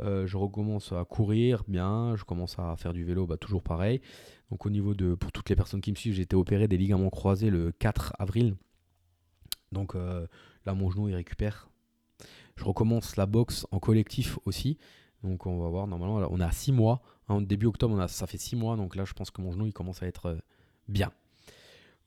je 0.00 0.36
recommence 0.36 0.92
à 0.92 1.04
courir 1.04 1.64
bien, 1.68 2.16
je 2.16 2.24
commence 2.24 2.58
à 2.58 2.76
faire 2.76 2.92
du 2.92 3.04
vélo, 3.04 3.26
bah, 3.26 3.36
toujours 3.36 3.62
pareil. 3.62 4.00
Donc, 4.50 4.66
au 4.66 4.70
niveau 4.70 4.94
de, 4.94 5.14
pour 5.14 5.32
toutes 5.32 5.48
les 5.48 5.56
personnes 5.56 5.80
qui 5.80 5.90
me 5.90 5.96
suivent, 5.96 6.14
j'ai 6.14 6.22
été 6.22 6.36
opéré 6.36 6.68
des 6.68 6.76
ligaments 6.76 7.10
croisés 7.10 7.48
le 7.50 7.72
4 7.72 8.12
avril. 8.18 8.56
Donc 9.74 9.94
euh, 9.94 10.26
là, 10.64 10.72
mon 10.72 10.90
genou, 10.90 11.08
il 11.10 11.14
récupère. 11.14 11.68
Je 12.56 12.64
recommence 12.64 13.16
la 13.16 13.26
boxe 13.26 13.66
en 13.70 13.78
collectif 13.78 14.38
aussi. 14.46 14.78
Donc 15.22 15.46
on 15.46 15.58
va 15.58 15.68
voir, 15.68 15.86
normalement, 15.86 16.26
on 16.30 16.40
est 16.40 16.44
à 16.44 16.52
6 16.52 16.72
mois. 16.72 17.02
En 17.28 17.40
début 17.40 17.66
octobre, 17.66 17.98
a, 17.98 18.08
ça 18.08 18.26
fait 18.26 18.38
6 18.38 18.56
mois. 18.56 18.76
Donc 18.76 18.94
là, 18.94 19.04
je 19.04 19.12
pense 19.14 19.30
que 19.30 19.40
mon 19.40 19.52
genou, 19.52 19.66
il 19.66 19.72
commence 19.72 20.02
à 20.02 20.06
être 20.06 20.26
euh, 20.26 20.38
bien. 20.88 21.10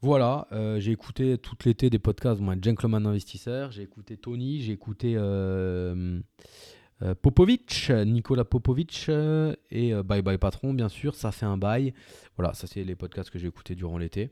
Voilà, 0.01 0.47
euh, 0.51 0.79
j'ai 0.79 0.91
écouté 0.91 1.39
tout 1.39 1.55
l'été 1.65 1.89
des 1.89 1.97
podcasts, 1.97 2.39
moi, 2.39 2.53
Gentleman 2.61 3.03
Investisseur, 3.07 3.71
j'ai 3.71 3.81
écouté 3.81 4.15
Tony, 4.15 4.61
j'ai 4.61 4.73
écouté 4.73 5.15
Euh, 5.17 6.21
Popovic, 7.21 7.91
Nicolas 8.05 8.43
Popovic 8.43 9.09
et 9.69 9.93
Bye 10.03 10.21
Bye 10.23 10.37
Patron, 10.39 10.73
bien 10.73 10.89
sûr, 10.89 11.13
ça 11.13 11.31
fait 11.31 11.45
un 11.45 11.57
bail. 11.57 11.93
Voilà, 12.37 12.53
ça 12.53 12.65
c'est 12.65 12.83
les 12.83 12.95
podcasts 12.95 13.29
que 13.29 13.37
j'ai 13.37 13.47
écoutés 13.47 13.75
durant 13.75 13.99
l'été, 13.99 14.31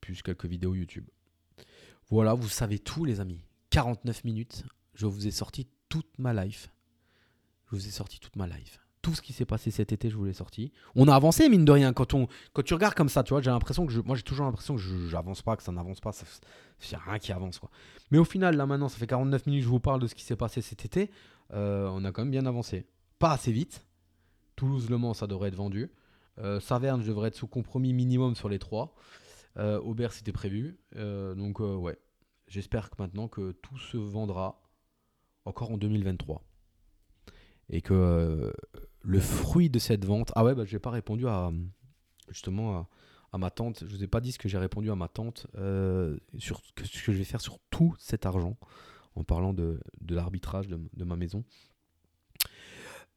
plus 0.00 0.22
quelques 0.22 0.46
vidéos 0.46 0.74
YouTube. 0.74 1.04
Voilà, 2.10 2.34
vous 2.34 2.48
savez 2.48 2.78
tout, 2.78 3.04
les 3.04 3.20
amis. 3.20 3.44
49 3.70 4.24
minutes, 4.24 4.64
je 4.94 5.06
vous 5.06 5.26
ai 5.26 5.30
sorti 5.30 5.68
toute 5.88 6.18
ma 6.18 6.32
life. 6.32 6.70
Je 7.70 7.76
vous 7.76 7.86
ai 7.86 7.90
sorti 7.90 8.20
toute 8.20 8.36
ma 8.36 8.46
life 8.46 8.82
tout 9.02 9.14
ce 9.14 9.20
qui 9.20 9.32
s'est 9.32 9.44
passé 9.44 9.70
cet 9.72 9.92
été, 9.92 10.08
je 10.08 10.16
vous 10.16 10.24
l'ai 10.24 10.32
sorti. 10.32 10.72
On 10.94 11.08
a 11.08 11.14
avancé, 11.14 11.48
mine 11.48 11.64
de 11.64 11.72
rien. 11.72 11.92
Quand, 11.92 12.14
on, 12.14 12.28
quand 12.52 12.62
tu 12.62 12.72
regardes 12.72 12.94
comme 12.94 13.08
ça, 13.08 13.24
tu 13.24 13.30
vois, 13.30 13.42
j'ai 13.42 13.50
l'impression 13.50 13.84
que 13.84 13.92
je, 13.92 14.00
moi, 14.00 14.14
j'ai 14.14 14.22
toujours 14.22 14.46
l'impression 14.46 14.76
que 14.76 14.80
je 14.80 15.12
n'avance 15.12 15.42
pas, 15.42 15.56
que 15.56 15.62
ça 15.64 15.72
n'avance 15.72 16.00
pas. 16.00 16.12
Il 16.90 16.98
rien 17.04 17.18
qui 17.18 17.32
avance. 17.32 17.60
Mais 18.12 18.18
au 18.18 18.24
final, 18.24 18.56
là, 18.56 18.64
maintenant, 18.64 18.88
ça 18.88 18.98
fait 18.98 19.08
49 19.08 19.46
minutes 19.46 19.64
je 19.64 19.68
vous 19.68 19.80
parle 19.80 20.00
de 20.00 20.06
ce 20.06 20.14
qui 20.14 20.22
s'est 20.22 20.36
passé 20.36 20.62
cet 20.62 20.84
été. 20.84 21.10
Euh, 21.52 21.90
on 21.92 22.04
a 22.04 22.12
quand 22.12 22.22
même 22.22 22.30
bien 22.30 22.46
avancé. 22.46 22.86
Pas 23.18 23.32
assez 23.32 23.50
vite. 23.50 23.84
Toulouse-Le 24.54 24.96
Mans, 24.96 25.14
ça 25.14 25.26
devrait 25.26 25.48
être 25.48 25.56
vendu. 25.56 25.90
Euh, 26.38 26.60
Saverne, 26.60 27.02
je 27.02 27.08
devrais 27.08 27.28
être 27.28 27.36
sous 27.36 27.48
compromis 27.48 27.92
minimum 27.92 28.36
sur 28.36 28.48
les 28.48 28.60
trois. 28.60 28.94
Euh, 29.58 29.80
Aubert, 29.80 30.12
c'était 30.12 30.32
prévu. 30.32 30.78
Euh, 30.96 31.34
donc, 31.34 31.60
ouais. 31.60 31.98
J'espère 32.48 32.90
que 32.90 32.96
maintenant 32.98 33.28
que 33.28 33.52
tout 33.52 33.78
se 33.78 33.96
vendra 33.96 34.60
encore 35.44 35.70
en 35.70 35.78
2023 35.78 36.44
et 37.70 37.80
que 37.80 37.94
euh, 37.94 38.52
le 39.00 39.20
fruit 39.20 39.70
de 39.70 39.78
cette 39.78 40.04
vente. 40.04 40.32
Ah 40.36 40.44
ouais, 40.44 40.54
bah, 40.54 40.64
je 40.64 40.74
n'ai 40.74 40.78
pas 40.78 40.90
répondu 40.90 41.26
à 41.26 41.50
justement 42.28 42.88
à, 43.32 43.38
ma 43.38 43.50
tante. 43.50 43.84
Je 43.86 43.86
vous 43.86 44.04
ai 44.04 44.06
pas 44.06 44.20
dit 44.20 44.32
ce 44.32 44.38
que 44.38 44.48
j'ai 44.48 44.58
répondu 44.58 44.90
à 44.90 44.94
ma 44.94 45.08
tante 45.08 45.46
euh, 45.56 46.16
sur 46.38 46.60
ce 46.60 46.72
que, 46.74 47.12
je 47.12 47.12
vais 47.12 47.24
faire 47.24 47.40
sur 47.40 47.58
tout 47.70 47.94
cet 47.98 48.26
argent 48.26 48.58
en 49.14 49.24
parlant 49.24 49.52
de, 49.52 49.80
l'arbitrage 50.08 50.68
de, 50.68 51.04
ma 51.04 51.16
maison. 51.16 51.44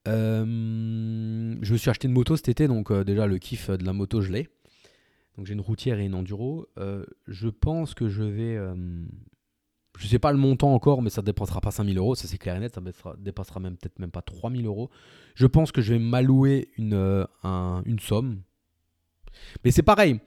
Euh, 0.07 0.45
je 0.45 1.73
me 1.73 1.77
suis 1.77 1.89
acheté 1.89 2.07
une 2.07 2.13
moto 2.13 2.35
cet 2.35 2.49
été, 2.49 2.67
donc 2.67 2.91
déjà 3.03 3.27
le 3.27 3.37
kiff 3.37 3.69
de 3.69 3.85
la 3.85 3.93
moto, 3.93 4.21
je 4.21 4.31
l'ai. 4.31 4.49
Donc 5.37 5.45
j'ai 5.45 5.53
une 5.53 5.61
routière 5.61 5.99
et 5.99 6.05
une 6.05 6.15
enduro. 6.15 6.67
je 7.27 7.49
pense 7.49 7.93
que 7.93 8.07
je 8.07 8.23
vais 8.23 8.57
je 9.97 10.07
sais 10.07 10.19
pas 10.19 10.31
le 10.31 10.37
montant 10.37 10.73
encore, 10.73 11.01
mais 11.01 11.09
ça 11.09 11.21
ne 11.21 11.25
dépassera 11.25 11.61
pas 11.61 11.71
5000 11.71 11.97
euros, 11.97 12.15
ça 12.15 12.27
c'est 12.27 12.37
clair 12.37 12.55
et 12.55 12.59
net, 12.59 12.75
ça 12.75 12.81
dépassera, 12.81 13.15
dépassera 13.17 13.59
même 13.59 13.77
peut-être 13.77 13.99
même 13.99 14.11
pas 14.11 14.21
3000 14.21 14.65
euros. 14.65 14.89
Je 15.35 15.47
pense 15.47 15.71
que 15.71 15.81
je 15.81 15.93
vais 15.93 15.99
m'allouer 15.99 16.69
une, 16.77 16.93
euh, 16.93 17.25
une 17.85 17.99
somme. 17.99 18.41
Mais 19.63 19.71
c'est 19.71 19.83
pareil, 19.83 20.19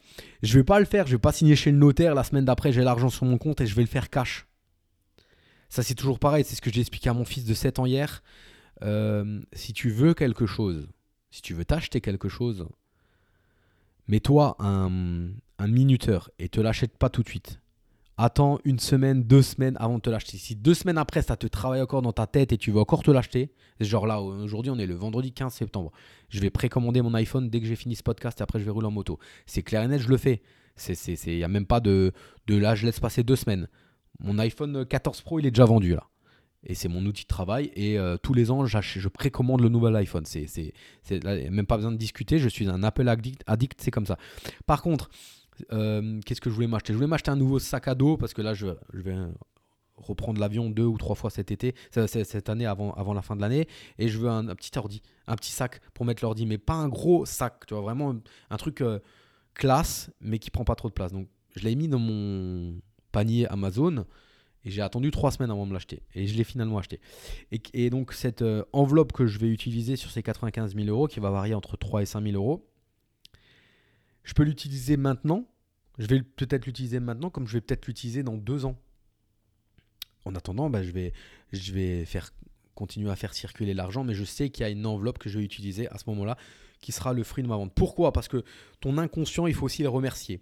je 0.43 0.59
vais 0.59 0.65
pas 0.65 0.79
le 0.79 0.85
faire, 0.85 1.07
je 1.07 1.13
vais 1.13 1.21
pas 1.21 1.33
signer 1.33 1.57
chez 1.57 1.71
le 1.71 1.79
notaire, 1.79 2.15
la 2.15 2.25
semaine 2.25 2.45
d'après 2.45 2.73
j'ai 2.73 2.83
l'argent 2.83 3.09
sur 3.09 3.25
mon 3.25 3.39
compte 3.39 3.61
et 3.61 3.67
je 3.67 3.75
vais 3.75 3.83
le 3.83 3.89
faire 3.89 4.11
cash. 4.11 4.47
Ça 5.71 5.83
c'est 5.83 5.95
toujours 5.95 6.19
pareil, 6.19 6.45
c'est 6.45 6.55
ce 6.55 6.61
que 6.61 6.71
j'ai 6.71 6.81
expliqué 6.81 7.09
à 7.09 7.15
mon 7.15 7.25
fils 7.25 7.45
de 7.45 7.55
7 7.55 7.79
ans 7.79 7.87
hier. 7.87 8.23
Euh, 8.83 9.41
si 9.55 9.73
tu 9.73 9.91
veux 9.91 10.15
quelque 10.15 10.47
chose, 10.47 10.89
si 11.31 11.43
tu 11.43 11.55
veux 11.55 11.65
t'acheter 11.65 12.01
quelque 12.01 12.29
chose, 12.29 12.67
mets-toi 14.09 14.57
un, 14.59 15.29
un 15.59 15.67
minuteur 15.69 16.31
et 16.39 16.49
te 16.49 16.61
l'achète 16.61 16.97
pas 16.97 17.09
tout 17.09 17.23
de 17.23 17.29
suite 17.29 17.61
attends 18.19 18.59
une 18.65 18.81
semaine, 18.81 19.23
deux 19.23 19.43
semaines 19.43 19.77
avant 19.79 19.97
de 19.97 20.03
te 20.03 20.11
l'acheter. 20.11 20.37
Si 20.37 20.57
deux 20.57 20.75
semaines 20.75 20.99
après, 20.99 21.23
ça 21.23 21.37
te 21.37 21.47
travaille 21.47 21.81
encore 21.81 22.03
dans 22.03 22.13
ta 22.13 22.27
tête 22.27 22.53
et 22.53 22.59
tu 22.59 22.73
veux 22.73 22.81
encore 22.81 23.03
te 23.03 23.11
l'acheter, 23.11 23.53
genre 23.81 24.07
là, 24.07 24.21
aujourd'hui, 24.21 24.71
on 24.71 24.79
est 24.79 24.87
le 24.87 24.95
vendredi 24.95 25.33
15 25.33 25.55
septembre. 25.55 25.93
Je 26.29 26.41
vais 26.41 26.51
précommander 26.51 27.01
mon 27.01 27.15
iPhone 27.15 27.49
dès 27.49 27.61
que 27.61 27.67
j'ai 27.67 27.77
fini 27.77 27.95
ce 27.95 28.03
podcast 28.03 28.41
et 28.41 28.43
après, 28.43 28.59
je 28.59 28.65
vais 28.65 28.73
rouler 28.73 28.89
en 28.89 28.91
moto. 28.91 29.19
C'est 29.47 29.63
clair 29.63 29.83
et 29.85 29.89
net, 29.89 30.01
je 30.01 30.09
le 30.09 30.17
fais. 30.17 30.43
Il 30.89 31.37
n'y 31.37 31.45
a 31.45 31.49
même 31.49 31.67
pas 31.67 31.81
de 31.81 32.13
là, 32.49 32.75
je 32.75 32.85
laisse 32.85 33.01
passer 33.01 33.23
deux 33.23 33.37
semaines. 33.37 33.69
Mon 34.21 34.39
iPhone 34.39 34.85
14 34.85 35.23
Pro, 35.23 35.39
il 35.39 35.47
est 35.47 35.51
déjà 35.53 35.65
vendu 35.65 35.95
là. 35.95 36.05
Et 36.65 36.75
c'est 36.75 36.89
mon 36.89 37.05
outil 37.07 37.23
de 37.23 37.29
travail. 37.29 37.71
Et 37.75 37.99
euh, 37.99 38.17
tous 38.17 38.35
les 38.35 38.51
ans, 38.51 38.67
je 38.67 39.09
précommande 39.09 39.61
le 39.61 39.69
nouvel 39.69 39.95
iPhone. 39.97 40.25
C'est, 40.25 40.73
même 41.51 41.67
pas 41.67 41.77
besoin 41.77 41.93
de 41.93 41.97
discuter. 41.97 42.39
Je 42.39 42.49
suis 42.49 42.69
un 42.69 42.83
Apple 42.83 43.09
addict, 43.09 43.43
addict 43.47 43.81
c'est 43.81 43.91
comme 43.91 44.07
ça. 44.07 44.19
Par 44.67 44.83
contre, 44.83 45.11
euh, 45.73 46.21
qu'est-ce 46.25 46.41
que 46.41 46.51
je 46.51 46.55
voulais 46.55 46.67
m'acheter? 46.67 46.93
Je 46.93 46.99
voulais 46.99 47.09
m'acheter 47.09 47.31
un 47.31 47.37
nouveau 47.37 47.59
sac 47.59 47.89
à 47.89 47.95
dos 47.95 48.17
parce 48.17 48.35
que 48.35 48.43
là, 48.43 48.55
je, 48.55 48.67
vais 48.93 49.17
reprendre 49.97 50.41
l'avion 50.41 50.71
deux 50.71 50.85
ou 50.85 50.97
trois 50.97 51.17
fois 51.17 51.31
cet 51.31 51.51
été, 51.51 51.75
cette 51.91 52.49
année 52.49 52.67
avant, 52.67 53.13
la 53.15 53.23
fin 53.23 53.37
de 53.37 53.41
l'année, 53.41 53.67
et 53.99 54.09
je 54.09 54.19
veux 54.19 54.29
un, 54.29 54.45
petit 54.55 54.77
ordi, 54.79 55.03
un 55.27 55.35
petit 55.35 55.51
sac 55.51 55.81
pour 55.93 56.07
mettre 56.07 56.23
l'ordi, 56.23 56.47
mais 56.47 56.59
pas 56.59 56.75
un 56.75 56.89
gros 56.89 57.27
sac, 57.27 57.67
tu 57.67 57.75
vois, 57.75 57.83
vraiment 57.83 58.15
un 58.51 58.57
truc 58.57 58.81
euh, 58.81 59.01
classe, 59.55 60.11
mais 60.21 60.39
qui 60.39 60.51
prend 60.51 60.65
pas 60.65 60.77
trop 60.77 60.89
de 60.89 60.95
place. 60.95 61.13
Donc 61.13 61.29
je 61.57 61.65
l'ai 61.65 61.75
mis 61.75 61.89
dans 61.89 61.99
mon 61.99 62.81
panier 63.11 63.47
Amazon. 63.49 64.05
Et 64.65 64.71
j'ai 64.71 64.83
attendu 64.83 65.11
trois 65.11 65.31
semaines 65.31 65.51
avant 65.51 65.67
de 65.67 65.73
l'acheter. 65.73 66.03
Et 66.15 66.27
je 66.27 66.37
l'ai 66.37 66.45
finalement 66.45 66.79
acheté. 66.79 67.01
Et, 67.73 67.91
donc, 67.91 68.13
cette 68.13 68.43
euh, 68.43 68.65
enveloppe 68.73 69.13
que 69.13 69.27
je 69.27 69.39
vais 69.39 69.49
utiliser 69.49 69.97
sur 69.97 70.11
ces 70.11 70.23
95 70.23 70.75
000 70.75 70.89
euros, 70.89 71.07
qui 71.07 71.21
va 71.21 71.31
varier 71.31 71.55
entre 71.55 71.77
3 71.77 72.03
et 72.03 72.07
5 72.07 72.23
000 72.23 72.35
euros, 72.35 72.69
je 74.25 74.35
peux 74.35 74.43
l'utiliser 74.43 74.97
maintenant. 74.97 75.47
Je 75.99 76.07
vais 76.07 76.23
peut-être 76.23 76.67
l'utiliser 76.67 77.01
maintenant 77.01 77.31
comme 77.31 77.47
je 77.47 77.55
vais 77.55 77.61
peut-être 77.61 77.87
l'utiliser 77.87 78.23
dans 78.23 78.37
deux 78.37 78.65
ans. 78.65 78.79
En 80.25 80.35
attendant, 80.35 80.69
bah, 80.69 80.83
je, 80.83 80.91
vais, 80.91 81.13
je 81.53 81.73
vais 81.73 82.05
faire, 82.05 82.31
continuer 82.75 83.11
à 83.11 83.17
faire 83.17 83.35
circuler 83.35 83.75
l'argent, 83.75 84.05
mais 84.05 84.15
je 84.15 84.25
sais 84.25 84.51
qu'il 84.51 84.63
y 84.63 84.67
a 84.67 84.71
une 84.71 84.87
enveloppe 84.87 85.19
que 85.19 85.29
je 85.29 85.39
vais 85.39 85.45
utiliser 85.45 85.89
à 85.89 85.99
ce 85.99 86.05
moment-là 86.09 86.37
qui 86.81 86.93
sera 86.93 87.13
le 87.13 87.25
fruit 87.25 87.43
de 87.43 87.49
ma 87.49 87.57
vente. 87.57 87.73
Pourquoi? 87.75 88.13
Parce 88.13 88.29
que 88.29 88.45
ton 88.81 88.99
inconscient, 88.99 89.47
il 89.47 89.55
faut 89.55 89.67
aussi 89.67 89.83
le 89.83 89.89
remercier. 89.89 90.41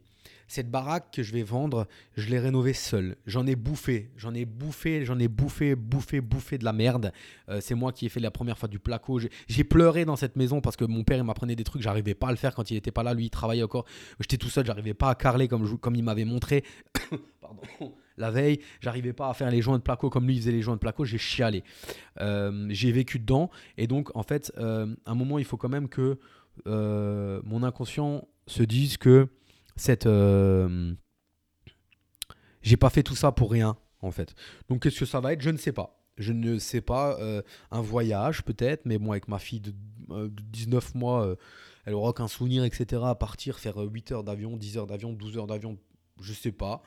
Cette 0.49 0.70
baraque 0.70 1.11
que 1.12 1.22
je 1.22 1.32
vais 1.32 1.42
vendre, 1.42 1.86
je 2.16 2.28
l'ai 2.28 2.38
rénovée 2.38 2.72
seul. 2.72 3.16
J'en 3.26 3.47
ai 3.47 3.57
bouffé, 3.57 4.11
j'en 4.16 4.32
ai 4.32 4.44
bouffé, 4.44 5.05
j'en 5.05 5.18
ai 5.18 5.26
bouffé, 5.26 5.74
bouffé, 5.74 6.20
bouffé 6.20 6.57
de 6.59 6.64
la 6.64 6.72
merde. 6.72 7.12
Euh, 7.49 7.61
c'est 7.61 7.74
moi 7.74 7.92
qui 7.92 8.07
ai 8.07 8.09
fait 8.09 8.20
la 8.20 8.30
première 8.30 8.57
fois 8.57 8.68
du 8.68 8.78
placo. 8.78 9.20
J'ai 9.49 9.64
pleuré 9.64 10.05
dans 10.05 10.14
cette 10.14 10.36
maison 10.36 10.61
parce 10.61 10.76
que 10.76 10.84
mon 10.84 11.03
père 11.03 11.18
il 11.18 11.24
m'apprenait 11.24 11.57
des 11.57 11.64
trucs, 11.64 11.82
j'arrivais 11.82 12.14
pas 12.14 12.28
à 12.28 12.30
le 12.30 12.36
faire 12.36 12.55
quand 12.55 12.70
il 12.70 12.74
n'était 12.74 12.92
pas 12.92 13.03
là. 13.03 13.12
Lui, 13.12 13.24
il 13.24 13.30
travaillait 13.30 13.64
encore. 13.64 13.86
J'étais 14.20 14.36
tout 14.36 14.49
seul, 14.49 14.64
j'arrivais 14.64 14.94
pas 14.94 15.11
à 15.11 15.14
comme, 15.49 15.78
comme 15.78 15.97
il 15.97 16.05
m'avait 16.05 16.24
montré. 16.24 16.62
Pardon 17.40 17.62
la 18.16 18.30
veille, 18.30 18.61
j'arrivais 18.80 19.12
pas 19.12 19.28
à 19.28 19.34
faire 19.34 19.51
les 19.51 19.61
joints 19.61 19.76
de 19.76 19.82
placo 19.82 20.09
comme 20.09 20.26
lui 20.26 20.38
faisait 20.38 20.53
les 20.53 20.62
joints 20.62 20.76
de 20.76 20.80
placo, 20.80 21.05
j'ai 21.05 21.18
chialé. 21.18 21.64
Euh, 22.20 22.66
j'ai 22.70 22.90
vécu 22.92 23.18
dedans 23.18 23.51
et 23.76 23.86
donc 23.86 24.14
en 24.14 24.22
fait, 24.22 24.53
euh, 24.57 24.94
à 25.05 25.11
un 25.11 25.14
moment, 25.14 25.38
il 25.38 25.44
faut 25.44 25.57
quand 25.57 25.68
même 25.68 25.88
que 25.88 26.18
mon 26.64 27.62
inconscient 27.62 28.26
se 28.47 28.62
dise 28.62 28.97
que 28.97 29.28
cette. 29.77 30.07
Euh, 30.07 30.95
j'ai 32.62 32.77
pas 32.77 32.91
fait 32.91 33.03
tout 33.03 33.14
ça 33.14 33.33
pour 33.33 33.51
rien, 33.51 33.77
en 34.01 34.11
fait. 34.11 34.35
Donc, 34.68 34.83
qu'est-ce 34.83 35.01
que 35.01 35.07
ça 35.07 35.20
va 35.20 35.33
être? 35.33 35.41
Je 35.41 35.51
ne 35.51 35.59
sais 35.59 35.72
pas. 35.72 36.03
Je 36.16 36.33
ne 36.33 36.59
sais 36.59 36.81
pas. 36.81 37.18
Euh, 37.20 37.43
un 37.70 37.83
voyage, 37.83 38.43
peut-être, 38.43 38.87
mais 38.87 38.99
bon, 38.99 39.12
avec 39.12 39.29
ma 39.29 39.39
fille 39.39 39.61
de, 39.61 39.72
19 40.29 40.85
euh, 40.95 40.99
mois, 40.99 41.37
elle 41.85 41.95
aura 41.95 42.12
qu'un 42.12 42.29
souvenir, 42.29 42.64
etc. 42.64 43.03
À 43.07 43.14
partir, 43.14 43.59
faire 43.59 43.77
8 43.79 44.12
heures 44.12 44.24
d'avion, 44.24 44.57
10 44.57 44.79
heures 44.79 44.87
d'avion, 44.87 45.12
12 45.12 45.39
heures 45.39 45.47
d'avion, 45.47 45.79
je 46.20 46.33
sais 46.33 46.53
pas 46.53 46.83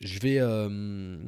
je 0.00 0.18
vais, 0.18 0.38
euh, 0.40 1.18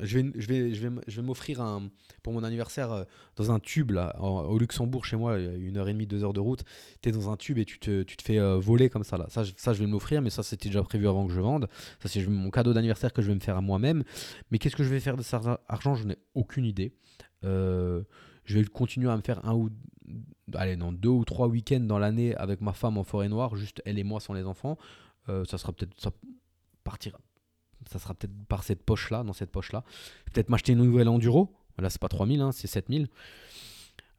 je 0.00 0.18
vais, 0.18 0.32
je 0.34 0.46
vais, 0.48 0.74
je 0.74 0.88
vais, 0.88 1.02
je 1.06 1.20
vais 1.20 1.26
m'offrir 1.26 1.60
un, 1.60 1.90
pour 2.22 2.32
mon 2.32 2.42
anniversaire 2.42 2.90
euh, 2.90 3.04
dans 3.36 3.52
un 3.52 3.60
tube 3.60 3.90
là, 3.90 4.18
au 4.20 4.58
Luxembourg 4.58 5.04
chez 5.04 5.16
moi, 5.16 5.38
une 5.38 5.76
heure 5.76 5.88
et 5.88 5.92
demie, 5.92 6.06
deux 6.06 6.24
heures 6.24 6.32
de 6.32 6.40
route. 6.40 6.64
Tu 7.02 7.10
es 7.10 7.12
dans 7.12 7.30
un 7.30 7.36
tube 7.36 7.58
et 7.58 7.66
tu 7.66 7.78
te, 7.78 8.02
tu 8.02 8.16
te 8.16 8.22
fais 8.22 8.38
euh, 8.38 8.58
voler 8.58 8.88
comme 8.88 9.04
ça 9.04 9.18
là. 9.18 9.26
Ça, 9.28 9.44
je, 9.44 9.52
ça, 9.56 9.74
je 9.74 9.80
vais 9.80 9.86
m'offrir, 9.86 10.22
mais 10.22 10.30
ça 10.30 10.42
c'était 10.42 10.70
déjà 10.70 10.82
prévu 10.82 11.06
avant 11.06 11.26
que 11.26 11.32
je 11.32 11.40
vende. 11.40 11.68
Ça 12.00 12.08
c'est 12.08 12.26
mon 12.26 12.50
cadeau 12.50 12.72
d'anniversaire 12.72 13.12
que 13.12 13.20
je 13.20 13.28
vais 13.28 13.34
me 13.34 13.40
faire 13.40 13.56
à 13.56 13.60
moi-même. 13.60 14.02
Mais 14.50 14.58
qu'est-ce 14.58 14.76
que 14.76 14.84
je 14.84 14.88
vais 14.88 15.00
faire 15.00 15.18
de 15.18 15.22
cet 15.22 15.42
argent? 15.68 15.94
Je 15.94 16.04
n'ai 16.04 16.16
aucune 16.34 16.64
idée. 16.64 16.94
je 17.42 18.04
vais 18.48 18.64
continuer 18.64 19.10
à 19.10 19.16
me 19.16 19.22
faire 19.22 19.44
un 19.44 19.54
ou 19.54 19.68
allez 20.54 20.76
non 20.76 20.90
deux 20.90 21.10
ou 21.10 21.24
trois 21.24 21.48
week-ends 21.48 21.80
dans 21.80 21.98
l'année 21.98 22.34
avec 22.36 22.62
ma 22.62 22.72
femme 22.72 22.96
en 22.96 23.04
forêt 23.04 23.28
noire, 23.28 23.56
juste 23.56 23.82
elle 23.84 23.98
et 23.98 24.04
moi 24.04 24.20
sans 24.20 24.32
les 24.32 24.46
enfants. 24.46 24.78
ça 25.26 25.58
sera 25.58 25.72
peut-être 25.72 26.00
ça 26.00 26.12
partira 26.82 27.18
ça 27.92 27.98
sera 27.98 28.14
peut-être 28.14 28.34
par 28.48 28.64
cette 28.64 28.82
poche-là, 28.82 29.22
dans 29.22 29.32
cette 29.32 29.50
poche-là. 29.50 29.84
Peut-être 30.32 30.48
m'acheter 30.48 30.72
une 30.72 30.84
nouvelle 30.84 31.08
enduro. 31.08 31.54
Là, 31.78 31.90
c'est 31.90 32.00
pas 32.00 32.08
3000, 32.08 32.40
hein, 32.40 32.52
c'est 32.52 32.66
7000. 32.66 33.08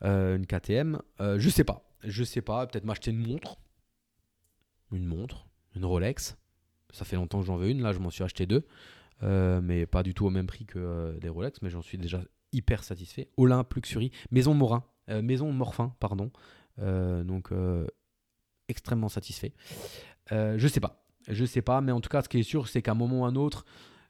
Euh, 0.04 0.36
une 0.36 0.46
KTM. 0.46 1.02
Euh, 1.22 1.40
je 1.40 1.50
sais 1.50 1.64
pas. 1.64 1.84
Je 2.04 2.24
sais 2.24 2.42
pas. 2.42 2.66
Peut-être 2.68 2.86
m'acheter 2.86 3.12
une 3.12 3.26
montre. 3.26 3.58
Une 4.92 5.06
montre. 5.06 5.48
Une 5.76 5.86
Rolex. 5.86 6.38
Ça 6.92 7.06
fait 7.06 7.16
longtemps 7.16 7.40
que 7.40 7.46
j'en 7.46 7.56
veux 7.56 7.70
une. 7.70 7.82
Là, 7.82 7.94
je 7.94 8.00
m'en 8.00 8.10
suis 8.10 8.24
acheté 8.24 8.46
deux. 8.46 8.66
Euh, 9.24 9.62
mais 9.62 9.86
pas 9.86 10.04
du 10.04 10.14
tout 10.14 10.26
au 10.26 10.30
même 10.30 10.48
prix 10.48 10.66
que 10.66 11.18
des 11.20 11.30
Rolex. 11.30 11.62
Mais 11.62 11.70
j'en 11.70 11.82
suis 11.82 11.98
déjà 11.98 12.22
hyper 12.52 12.84
satisfait. 12.84 13.30
Olympe, 13.38 13.74
Luxury. 13.74 14.12
Maison 14.32 14.54
Morin. 14.54 14.84
Maison 15.10 15.52
Morphin, 15.52 15.94
pardon. 16.00 16.32
donc, 16.78 17.50
extrêmement 18.70 19.10
satisfait. 19.10 19.54
je 20.32 20.68
sais 20.68 20.80
pas. 20.80 21.03
Je 21.28 21.46
sais 21.46 21.62
pas, 21.62 21.82
mais 21.82 21.92
en 21.92 22.02
tout 22.02 22.10
cas, 22.10 22.22
ce 22.22 22.30
qui 22.30 22.40
est 22.40 22.44
sûr, 22.44 22.68
c'est 22.68 22.82
qu'à 22.82 22.92
un 22.92 22.96
moment 22.96 23.22
ou 23.22 23.26
à 23.26 23.30
un 23.30 23.36
autre, 23.36 23.66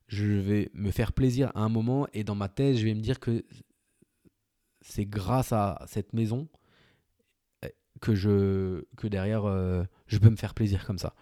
je 0.08 0.26
vais 0.26 0.70
me 0.74 0.92
faire 0.92 1.14
plaisir 1.14 1.52
à 1.56 1.62
un 1.62 1.70
moment 1.70 2.08
et 2.14 2.24
dans 2.24 2.36
ma 2.36 2.50
tête, 2.50 2.78
je 2.78 2.86
vais 2.86 2.94
me 2.94 3.02
dire 3.02 3.20
que 3.20 3.44
c'est 4.82 5.06
grâce 5.06 5.54
à 5.54 5.84
cette 5.88 6.14
maison 6.14 6.48
eh, 7.64 7.74
que 8.02 8.16
je 8.16 8.84
que 8.98 9.08
derrière 9.08 9.46
euh, 9.46 9.84
je 10.08 10.18
peux 10.18 10.30
me 10.30 10.36
faire 10.36 10.54
plaisir 10.54 10.86
comme 10.86 10.98
ça. 10.98 11.16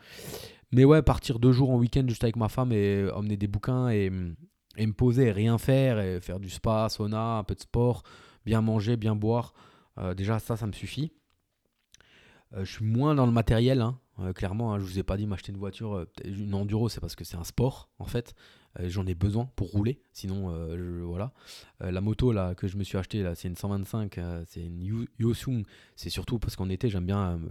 Mais 0.72 0.86
ouais, 0.86 1.02
partir 1.02 1.40
deux 1.40 1.52
jours 1.52 1.70
en 1.70 1.78
week-end 1.78 2.06
juste 2.08 2.24
avec 2.24 2.38
ma 2.38 2.50
femme 2.50 2.72
et 2.72 3.10
emmener 3.12 3.38
des 3.38 3.48
bouquins 3.48 3.90
et, 3.90 4.10
et 4.78 4.88
me 4.88 4.94
poser 4.94 5.26
et 5.26 5.32
rien 5.32 5.58
faire 5.58 6.00
et 6.00 6.22
faire 6.22 6.40
du 6.40 6.50
spa, 6.50 6.88
sauna, 6.90 7.38
un 7.38 7.44
peu 7.44 7.56
de 7.56 7.60
sport, 7.60 8.04
bien 8.46 8.62
manger, 8.62 8.96
bien 8.98 9.16
boire, 9.16 9.54
euh, 9.98 10.14
déjà 10.14 10.40
ça, 10.40 10.56
ça 10.56 10.66
me 10.66 10.72
suffit. 10.72 11.12
Euh, 12.54 12.66
je 12.66 12.72
suis 12.72 12.86
moins 12.86 13.16
dans 13.16 13.26
le 13.26 13.32
matériel, 13.32 13.82
hein. 13.82 14.00
Euh, 14.22 14.34
clairement. 14.34 14.74
Hein, 14.74 14.80
je 14.80 14.86
vous 14.86 15.00
ai 15.00 15.04
pas 15.04 15.18
dit 15.18 15.26
m'acheter 15.28 15.52
une 15.52 15.58
voiture, 15.58 16.06
une 16.24 16.54
enduro, 16.54 16.90
c'est 16.90 17.00
parce 17.00 17.16
que 17.16 17.24
c'est 17.24 17.38
un 17.38 17.44
sport 17.44 17.90
en 18.00 18.06
fait. 18.06 18.34
J'en 18.80 19.06
ai 19.06 19.16
besoin 19.16 19.52
pour 19.58 19.70
rouler, 19.72 20.02
sinon 20.14 20.50
voilà. 21.06 21.34
la 21.82 22.00
moto 22.00 22.32
là 22.32 22.56
que 22.56 22.70
je 22.70 22.78
me 22.78 22.86
suis 22.86 22.98
acheté 22.98 23.22
là, 23.22 23.36
c'est 23.36 23.50
une 23.50 23.58
125, 23.58 24.18
c'est 24.46 24.62
une 24.62 25.06
Yosung. 25.20 25.66
C'est 25.98 26.10
surtout 26.10 26.40
parce 26.40 26.56
qu'en 26.56 26.70
été 26.70 26.90
j'aime 26.90 27.06
bien 27.06 27.42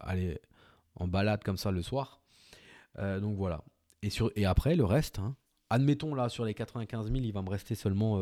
aller 0.00 0.40
en 0.94 1.06
balade 1.06 1.44
comme 1.44 1.58
ça 1.58 1.70
le 1.70 1.82
soir. 1.82 2.22
donc 2.96 3.36
voilà. 3.36 3.62
Et, 4.00 4.08
sur, 4.08 4.32
et 4.36 4.46
après 4.46 4.74
le 4.74 4.86
reste, 4.86 5.18
hein, 5.18 5.36
admettons 5.68 6.14
là 6.14 6.30
sur 6.30 6.46
les 6.46 6.54
95 6.54 7.12
000, 7.12 7.18
il 7.18 7.32
va 7.32 7.42
me 7.42 7.50
rester 7.50 7.74
seulement 7.74 8.18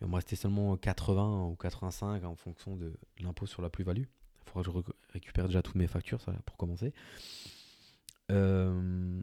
il 0.00 0.04
va 0.04 0.06
me 0.06 0.14
rester 0.14 0.36
seulement 0.36 0.76
80 0.76 1.46
ou 1.46 1.56
85 1.56 2.24
en 2.24 2.36
fonction 2.36 2.76
de 2.76 2.92
l'impôt 3.20 3.46
sur 3.46 3.62
la 3.62 3.70
plus-value. 3.70 4.04
Il 4.46 4.50
faudra 4.50 4.82
que 4.82 4.86
je 4.86 5.12
récupère 5.12 5.46
déjà 5.46 5.62
toutes 5.62 5.74
mes 5.74 5.86
factures 5.86 6.20
pour 6.44 6.56
commencer. 6.56 6.92
Euh, 8.30 9.20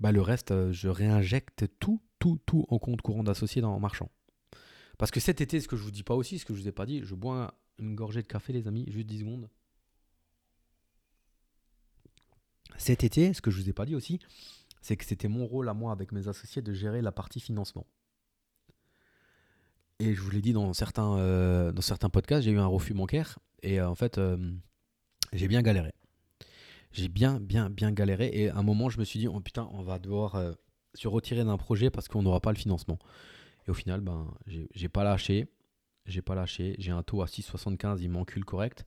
bah 0.00 0.12
le 0.12 0.20
reste, 0.20 0.50
euh, 0.50 0.72
je 0.72 0.88
réinjecte 0.88 1.66
tout, 1.78 2.00
tout, 2.18 2.40
tout 2.46 2.66
en 2.68 2.78
compte 2.78 3.02
courant 3.02 3.24
d'associé 3.24 3.60
dans 3.62 3.78
marchand. 3.78 4.10
Parce 4.96 5.10
que 5.10 5.20
cet 5.20 5.40
été, 5.40 5.60
ce 5.60 5.68
que 5.68 5.76
je 5.76 5.82
vous 5.82 5.90
dis 5.90 6.02
pas 6.02 6.14
aussi, 6.14 6.38
ce 6.38 6.44
que 6.44 6.54
je 6.54 6.60
vous 6.60 6.68
ai 6.68 6.72
pas 6.72 6.86
dit, 6.86 7.02
je 7.04 7.14
bois 7.14 7.54
une 7.78 7.94
gorgée 7.94 8.22
de 8.22 8.26
café, 8.26 8.52
les 8.52 8.66
amis, 8.66 8.84
juste 8.88 9.06
10 9.06 9.20
secondes. 9.20 9.48
Cet 12.76 13.04
été, 13.04 13.32
ce 13.32 13.40
que 13.40 13.50
je 13.50 13.60
vous 13.60 13.68
ai 13.68 13.72
pas 13.72 13.86
dit 13.86 13.94
aussi, 13.94 14.20
c'est 14.82 14.96
que 14.96 15.04
c'était 15.04 15.28
mon 15.28 15.46
rôle 15.46 15.68
à 15.68 15.74
moi 15.74 15.92
avec 15.92 16.12
mes 16.12 16.28
associés 16.28 16.62
de 16.62 16.72
gérer 16.72 17.02
la 17.02 17.12
partie 17.12 17.40
financement. 17.40 17.86
Et 20.00 20.14
je 20.14 20.20
vous 20.20 20.30
l'ai 20.30 20.40
dit 20.40 20.52
dans 20.52 20.72
certains, 20.74 21.18
euh, 21.18 21.72
dans 21.72 21.82
certains 21.82 22.08
podcasts, 22.08 22.44
j'ai 22.44 22.52
eu 22.52 22.58
un 22.58 22.66
refus 22.66 22.94
bancaire. 22.94 23.40
Et 23.62 23.80
euh, 23.80 23.88
en 23.88 23.96
fait, 23.96 24.18
euh, 24.18 24.36
j'ai 25.32 25.48
bien 25.48 25.60
galéré. 25.60 25.92
J'ai 26.92 27.08
bien, 27.08 27.40
bien, 27.40 27.68
bien 27.68 27.90
galéré. 27.90 28.30
Et 28.32 28.48
à 28.48 28.56
un 28.56 28.62
moment, 28.62 28.90
je 28.90 29.00
me 29.00 29.04
suis 29.04 29.18
dit, 29.18 29.26
oh 29.26 29.40
putain, 29.40 29.68
on 29.72 29.82
va 29.82 29.98
devoir 29.98 30.40
se 30.94 31.08
retirer 31.08 31.44
d'un 31.44 31.58
projet 31.58 31.90
parce 31.90 32.08
qu'on 32.08 32.22
n'aura 32.22 32.40
pas 32.40 32.52
le 32.52 32.58
financement. 32.58 32.98
Et 33.66 33.70
au 33.70 33.74
final, 33.74 34.00
ben, 34.00 34.32
j'ai 34.46 34.88
pas 34.88 35.02
lâché. 35.02 35.48
J'ai 36.06 36.22
pas 36.22 36.34
lâché. 36.34 36.76
J'ai 36.78 36.92
un 36.92 37.02
taux 37.02 37.20
à 37.20 37.26
6,75, 37.26 37.98
il 38.00 38.08
m'encule 38.08 38.44
correct. 38.44 38.86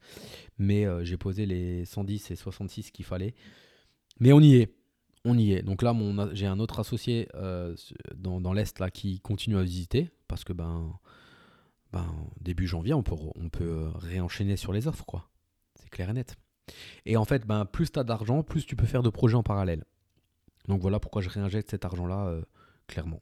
Mais 0.57 0.88
j'ai 1.05 1.18
posé 1.18 1.45
les 1.45 1.86
110 1.86 2.32
et 2.32 2.36
66 2.36 2.89
qu'il 2.89 3.05
fallait. 3.05 3.36
Mais 4.20 4.34
on 4.34 4.39
y 4.39 4.55
est 4.55 4.74
on 5.26 5.38
y 5.38 5.53
est. 5.53 5.61
Donc 5.61 5.82
là, 5.82 5.95
j'ai 6.34 6.47
un 6.47 6.59
autre 6.59 6.80
associé 6.80 7.28
euh, 7.36 7.76
dans, 8.15 8.53
l'Est 8.53 8.80
là, 8.80 8.89
qui 8.89 9.19
continue 9.19 9.57
à 9.57 9.63
visiter 9.63 10.09
parce 10.28 10.43
que 10.43 10.53
ben, 10.53 10.93
ben 11.91 12.07
début 12.39 12.67
janvier, 12.67 12.93
on 12.93 13.03
peut, 13.03 13.15
euh, 13.61 13.89
réenchaîner 13.95 14.57
sur 14.57 14.74
les 14.74 14.88
offres. 14.88 15.05
quoi. 15.05 15.30
C'est 15.76 15.89
clair 15.89 16.09
et 16.09 16.13
net. 16.13 16.36
Et 17.05 17.17
en 17.17 17.26
fait, 17.26 17.45
ben, 17.45 17.65
plus 17.65 17.91
tu 17.91 17.99
as 17.99 18.03
d'argent, 18.03 18.43
plus 18.43 18.65
tu 18.65 18.76
peux 18.76 18.86
faire 18.86 19.03
de 19.03 19.09
projets 19.09 19.36
en 19.36 19.43
parallèle. 19.43 19.84
Donc 20.67 20.82
voilà 20.82 20.99
pourquoi 20.99 21.22
je 21.22 21.30
réinjecte 21.30 21.69
cet 21.69 21.86
argent-là 21.86 22.28
euh, 22.28 22.41
clairement. 22.88 23.22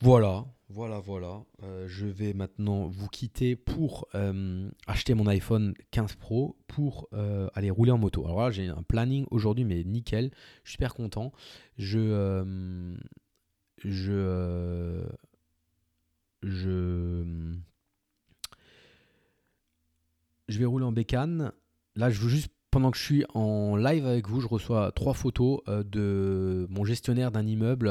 Voilà, 0.00 0.44
voilà, 0.70 1.00
voilà. 1.00 1.44
Euh, 1.62 1.86
je 1.88 2.04
vais 2.04 2.34
maintenant 2.34 2.88
vous 2.88 3.08
quitter 3.08 3.56
pour 3.56 4.06
euh, 4.14 4.68
acheter 4.86 5.14
mon 5.14 5.26
iPhone 5.26 5.72
15 5.92 6.16
Pro 6.16 6.58
pour 6.66 7.08
euh, 7.14 7.48
aller 7.54 7.70
rouler 7.70 7.90
en 7.90 7.96
moto. 7.96 8.26
Alors 8.26 8.42
là, 8.42 8.50
j'ai 8.50 8.68
un 8.68 8.82
planning 8.82 9.24
aujourd'hui, 9.30 9.64
mais 9.64 9.82
nickel. 9.82 10.30
Je 10.64 10.70
suis 10.70 10.74
super 10.74 10.92
content. 10.92 11.32
Je. 11.78 12.44
je. 13.82 15.06
je. 16.42 17.24
Je 20.48 20.58
vais 20.58 20.64
rouler 20.66 20.84
en 20.84 20.92
bécane. 20.92 21.52
Là, 21.96 22.10
je 22.10 22.20
veux 22.20 22.28
juste 22.28 22.52
pendant 22.70 22.90
que 22.90 22.98
je 22.98 23.02
suis 23.02 23.24
en 23.32 23.76
live 23.76 24.06
avec 24.06 24.28
vous, 24.28 24.42
je 24.42 24.46
reçois 24.46 24.92
trois 24.92 25.14
photos 25.14 25.62
de 25.66 26.66
mon 26.68 26.84
gestionnaire 26.84 27.30
d'un 27.30 27.46
immeuble 27.46 27.88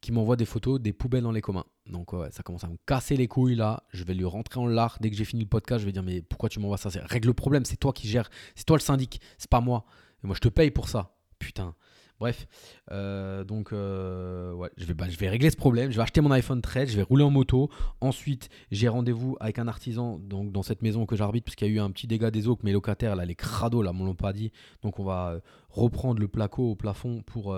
qui 0.00 0.12
m'envoie 0.12 0.36
des 0.36 0.44
photos 0.44 0.80
des 0.80 0.92
poubelles 0.92 1.22
dans 1.22 1.32
les 1.32 1.40
communs. 1.40 1.64
Donc 1.86 2.12
ouais, 2.12 2.30
ça 2.30 2.42
commence 2.42 2.64
à 2.64 2.68
me 2.68 2.76
casser 2.86 3.16
les 3.16 3.28
couilles 3.28 3.56
là. 3.56 3.84
Je 3.92 4.04
vais 4.04 4.14
lui 4.14 4.24
rentrer 4.24 4.60
en 4.60 4.66
lard. 4.66 4.98
Dès 5.00 5.10
que 5.10 5.16
j'ai 5.16 5.24
fini 5.24 5.42
le 5.42 5.48
podcast, 5.48 5.80
je 5.80 5.86
vais 5.86 5.92
dire 5.92 6.02
mais 6.02 6.22
pourquoi 6.22 6.48
tu 6.48 6.60
m'envoies 6.60 6.78
ça? 6.78 6.90
Règle 7.04 7.28
le 7.28 7.34
problème, 7.34 7.64
c'est 7.64 7.76
toi 7.76 7.92
qui 7.92 8.08
gères. 8.08 8.30
C'est 8.54 8.64
toi 8.64 8.76
le 8.76 8.82
syndic, 8.82 9.20
c'est 9.38 9.50
pas 9.50 9.60
moi. 9.60 9.84
Et 10.22 10.26
moi 10.26 10.34
je 10.34 10.40
te 10.40 10.48
paye 10.48 10.70
pour 10.70 10.88
ça. 10.88 11.16
Putain. 11.38 11.74
Bref, 12.18 12.46
euh, 12.92 13.44
donc 13.44 13.72
euh, 13.72 14.52
ouais, 14.54 14.70
je 14.78 14.86
vais, 14.86 14.94
bah, 14.94 15.06
je 15.10 15.18
vais 15.18 15.28
régler 15.28 15.50
ce 15.50 15.56
problème. 15.56 15.90
Je 15.90 15.96
vais 15.96 16.02
acheter 16.02 16.22
mon 16.22 16.30
iPhone 16.30 16.62
13, 16.62 16.90
je 16.90 16.96
vais 16.96 17.02
rouler 17.02 17.24
en 17.24 17.30
moto. 17.30 17.68
Ensuite, 18.00 18.48
j'ai 18.70 18.88
rendez-vous 18.88 19.36
avec 19.38 19.58
un 19.58 19.68
artisan 19.68 20.18
donc 20.18 20.50
dans 20.50 20.62
cette 20.62 20.80
maison 20.80 21.04
que 21.04 21.14
j'arbitre 21.14 21.44
parce 21.44 21.56
qu'il 21.56 21.68
y 21.68 21.70
a 21.70 21.74
eu 21.74 21.80
un 21.80 21.90
petit 21.90 22.06
dégât 22.06 22.30
des 22.30 22.48
eaux 22.48 22.56
que 22.56 22.64
mes 22.64 22.72
locataires 22.72 23.16
là, 23.16 23.26
les 23.26 23.34
crados 23.34 23.82
là, 23.82 23.92
m'ont 23.92 24.14
pas 24.14 24.32
dit. 24.32 24.50
Donc 24.82 24.98
on 24.98 25.04
va 25.04 25.28
euh, 25.28 25.40
reprendre 25.68 26.18
le 26.18 26.28
placo 26.28 26.70
au 26.70 26.74
plafond 26.74 27.22
pour 27.26 27.54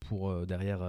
pour 0.00 0.46
derrière 0.46 0.80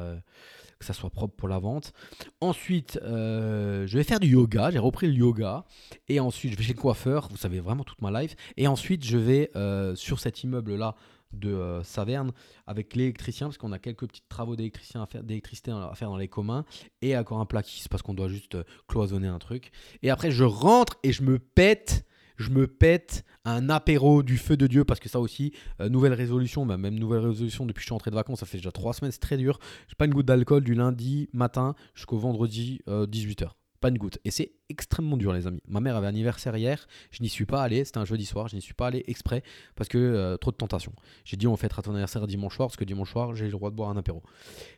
que 0.86 0.94
ça 0.94 1.00
soit 1.00 1.10
propre 1.10 1.36
pour 1.36 1.48
la 1.48 1.60
vente. 1.60 1.94
Ensuite, 2.42 3.00
euh, 3.04 3.88
je 3.88 3.98
vais 3.98 4.04
faire 4.04 4.20
du 4.20 4.28
yoga. 4.28 4.72
J'ai 4.72 4.80
repris 4.80 5.08
le 5.08 5.14
yoga. 5.14 5.66
Et 6.08 6.20
ensuite, 6.20 6.54
je 6.54 6.58
vais 6.58 6.64
chez 6.64 6.74
le 6.74 6.80
coiffeur. 6.80 7.28
Vous 7.30 7.38
savez 7.38 7.60
vraiment 7.60 7.84
toute 7.84 8.02
ma 8.02 8.22
life. 8.22 8.36
Et 8.58 8.68
ensuite, 8.68 9.04
je 9.04 9.18
vais 9.18 9.52
euh, 9.56 9.96
sur 9.96 10.20
cet 10.20 10.44
immeuble-là 10.44 10.96
de 11.34 11.50
euh, 11.50 11.84
Saverne 11.84 12.32
avec 12.66 12.96
l'électricien 12.96 13.48
parce 13.48 13.58
qu'on 13.58 13.74
a 13.74 13.80
quelques 13.80 14.08
petits 14.08 14.24
travaux 14.30 14.56
d'électricien 14.56 15.02
à 15.02 15.06
faire, 15.06 15.24
d'électricité 15.24 15.72
à 15.72 15.92
faire 15.96 16.10
dans 16.10 16.18
les 16.18 16.30
communs 16.30 16.64
et 17.02 17.18
encore 17.18 17.40
un 17.40 17.46
plaquiste 17.46 17.90
parce 17.90 18.04
qu'on 18.04 18.14
doit 18.14 18.30
juste 18.30 18.58
cloisonner 18.88 19.28
un 19.28 19.40
truc. 19.40 19.72
Et 20.02 20.12
après, 20.12 20.32
je 20.32 20.44
rentre 20.44 20.98
et 21.04 21.12
je 21.12 21.24
me 21.24 21.40
pète 21.40 22.06
je 22.38 22.50
me 22.50 22.68
pète 22.68 23.24
un 23.46 23.70
apéro 23.70 24.24
du 24.24 24.38
feu 24.38 24.58
de 24.58 24.68
Dieu 24.68 24.84
parce 24.84 25.00
que 25.00 25.10
ça 25.10 25.20
aussi, 25.20 25.54
euh, 25.80 25.90
nouvelle 25.90 26.14
résolution, 26.14 26.66
bah, 26.66 26.78
même 26.78 26.96
nouvelle 26.96 27.26
résolution 27.26 27.66
depuis 27.66 27.80
que 27.80 27.82
je 27.82 27.88
suis 27.88 27.94
rentré 27.94 28.12
de 28.12 28.16
vacances, 28.16 28.40
ça 28.40 28.46
fait 28.46 28.58
déjà 28.58 28.72
trois 28.72 28.94
semaines, 28.94 29.12
c'est 29.12 29.20
très 29.20 29.38
dur. 29.38 29.60
J'ai 29.88 29.96
pas 29.96 30.06
une 30.06 30.14
goutte 30.14 30.26
d'alcool 30.26 30.64
du 30.64 30.74
lundi 30.74 31.30
matin 31.34 31.76
jusqu'au 31.94 32.18
vendredi 32.18 32.82
18h. 32.88 33.44
Euh, 33.44 33.48
pas 33.82 33.90
une 33.90 33.98
goutte. 33.98 34.20
Et 34.24 34.32
c'est 34.32 34.54
extrêmement 34.70 35.18
dur, 35.18 35.34
les 35.34 35.48
amis. 35.48 35.62
Ma 35.68 35.80
mère 35.80 35.96
avait 35.96 36.08
anniversaire 36.08 36.56
hier, 36.56 36.88
je 37.12 37.22
n'y 37.22 37.30
suis 37.30 37.46
pas 37.46 37.62
allé, 37.62 37.84
c'était 37.86 38.00
un 38.00 38.06
jeudi 38.06 38.26
soir, 38.26 38.48
je 38.48 38.56
n'y 38.56 38.62
suis 38.62 38.74
pas 38.74 38.88
allé 38.88 39.04
exprès 39.08 39.44
parce 39.76 39.90
que 39.90 39.98
euh, 39.98 40.38
trop 40.38 40.52
de 40.52 40.56
tentation. 40.56 40.94
J'ai 41.24 41.38
dit 41.38 41.46
on 41.46 41.56
fêtera 41.56 41.82
ton 41.82 41.92
anniversaire 41.92 42.26
dimanche 42.26 42.56
soir 42.56 42.70
parce 42.70 42.78
que 42.78 42.86
dimanche 42.86 43.12
soir 43.12 43.36
j'ai 43.36 43.46
le 43.46 43.52
droit 43.52 43.70
de 43.70 43.76
boire 43.76 43.90
un 43.90 43.98
apéro. 43.98 44.24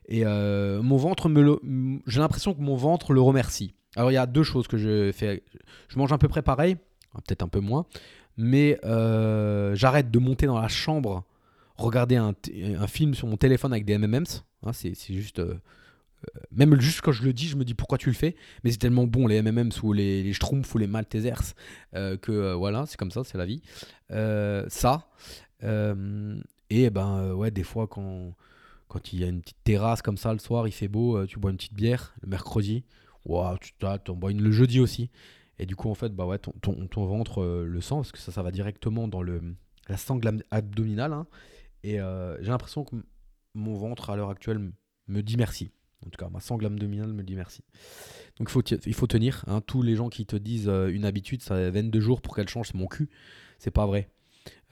Et 0.10 0.26
mon 0.26 0.97
ventre 0.97 1.30
me 1.30 1.41
le. 1.41 1.60
J'ai 2.08 2.20
l'impression 2.20 2.53
que 2.53 2.62
mon 2.62 2.76
ventre 2.76 3.14
le 3.14 3.22
remercie. 3.22 3.76
Alors 3.95 4.12
il 4.12 4.16
y 4.16 4.18
a 4.18 4.26
deux 4.26 4.43
choses 4.43 4.68
que 4.68 4.78
je 4.78 5.12
fais. 5.12 5.43
Je 5.88 5.97
mange 5.97 6.12
à 6.12 6.18
peu 6.18 6.28
près 6.28 6.41
pareil, 6.41 6.78
peut-être 7.22 7.43
un 7.43 7.47
peu 7.47 7.59
moins. 7.59 7.86
Mais 8.38 8.80
euh, 8.86 9.76
j'arrête 9.76 10.11
de 10.11 10.20
monter 10.20 10.45
dans 10.45 10.59
la 10.59 10.68
chambre, 10.68 11.26
regarder 11.76 12.15
un, 12.15 12.36
film 12.88 13.15
sur 13.15 13.28
mon 13.28 13.38
téléphone 13.38 13.74
avec 13.74 13.84
des 13.84 13.97
MMMs. 13.97 14.43
Hein, 14.63 14.74
c'est 14.74 14.93
juste. 15.09 15.39
Euh, 15.39 15.59
euh, 16.36 16.39
même 16.51 16.80
juste 16.80 17.01
quand 17.01 17.11
je 17.11 17.24
le 17.24 17.34
dis, 17.34 17.47
je 17.47 17.55
me 17.55 17.63
dis 17.63 17.74
pourquoi 17.74 17.97
tu 17.97 18.09
le 18.09 18.15
fais. 18.15 18.36
Mais 18.63 18.72
c'est 18.72 18.78
tellement 18.78 19.05
bon, 19.05 19.28
les 19.28 19.41
MMMs 19.41 19.72
ou 19.84 19.91
les, 19.91 20.24
les 20.24 20.34
Schtroumpfs 20.34 20.74
ou 20.74 20.78
les 20.78 20.88
Maltesers, 20.88 21.53
que 21.93 22.53
voilà, 22.53 22.86
c'est 22.88 22.97
comme 22.97 23.11
ça, 23.11 23.24
c'est 23.24 23.38
la 23.38 23.45
vie. 23.45 23.61
ça. 24.09 25.07
et 25.61 26.89
ben, 26.89 27.34
ouais, 27.34 27.51
des 27.51 27.63
fois, 27.63 27.88
quand, 27.88 28.34
il 29.11 29.20
y 29.20 29.24
a 29.24 29.28
une 29.28 29.41
petite 29.41 29.63
terrasse 29.63 30.01
comme 30.01 30.18
ça 30.18 30.34
le 30.34 30.39
soir, 30.39 30.68
il 30.68 30.72
fait 30.72 30.88
beau, 30.88 31.24
tu 31.28 31.38
bois 31.38 31.51
une 31.51 31.57
petite 31.57 31.76
bière 31.76 32.15
le 32.22 32.30
mercredi. 32.30 32.84
Wow, 33.26 33.57
tu 33.57 33.86
en 33.86 34.15
bois 34.15 34.32
une 34.32 34.41
le 34.41 34.51
jeudi 34.51 34.80
aussi. 34.80 35.09
Et 35.60 35.66
du 35.66 35.76
coup, 35.76 35.89
en 35.89 35.95
fait, 35.95 36.10
bah 36.10 36.26
ouais, 36.26 36.38
ton, 36.38 36.51
ton, 36.51 37.05
ventre 37.05 37.41
euh, 37.41 37.66
le 37.66 37.82
sent, 37.82 37.95
parce 37.95 38.12
que 38.12 38.20
ça, 38.20 38.32
ça 38.32 38.43
va 38.43 38.51
directement 38.51 39.08
dans 39.08 39.22
le, 39.22 39.55
la 39.88 39.97
sangle 39.97 40.43
abdominale. 40.51 41.14
Hein. 41.14 41.28
et 41.84 41.99
euh, 41.99 42.38
j'ai 42.41 42.49
l'impression 42.49 42.84
que 42.84 42.95
mon 43.53 43.74
ventre, 43.74 44.10
à 44.10 44.16
l'heure 44.16 44.30
actuelle, 44.30 44.72
me 45.08 45.22
dit 45.22 45.38
merci. 45.38 45.72
En 46.05 46.10
tout 46.10 46.18
cas, 46.18 46.30
ma 46.30 46.39
sangle 46.39 46.68
abdominale 46.68 47.12
me 47.12 47.24
dit 47.24 47.36
merci. 47.36 47.64
Donc 48.38 48.49
il 48.49 48.51
faut, 48.51 48.62
il 48.62 48.93
faut 48.93 49.08
tenir. 49.08 49.43
Hein. 49.47 49.62
Tous 49.62 49.82
les 49.82 49.95
gens 49.95 50.10
qui 50.10 50.28
te 50.28 50.36
disent 50.36 50.70
euh, 50.70 50.89
une 50.89 51.05
habitude, 51.05 51.41
ça 51.41 51.55
va 51.55 51.72
22 51.72 51.99
jours 51.99 52.22
pour 52.22 52.36
qu'elle 52.36 52.49
change, 52.49 52.68
c'est 52.68 52.78
mon 52.78 52.88
cul. 52.88 53.10
C'est 53.58 53.72
pas 53.72 53.88
vrai. 53.88 54.12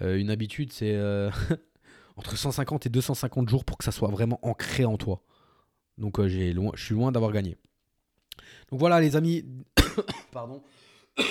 une 0.01 0.29
habitude, 0.29 0.71
c'est 0.71 0.95
entre 2.15 2.38
150 2.38 2.86
et 2.86 2.89
250 2.89 3.49
jours 3.49 3.65
pour 3.65 3.79
que 3.79 3.83
ça 3.83 3.91
soit 3.91 4.09
vraiment 4.09 4.39
ancré 4.43 4.86
en 4.86 4.97
toi. 4.97 5.23
Donc 5.97 6.21
je 6.21 6.71
suis 6.75 6.93
loin 6.93 7.11
d'avoir 7.11 7.31
gagné. 7.31 7.57
Donc 8.69 8.79
voilà 8.79 9.01
les 9.01 9.15
amis, 9.15 9.43
pardon. 10.31 10.61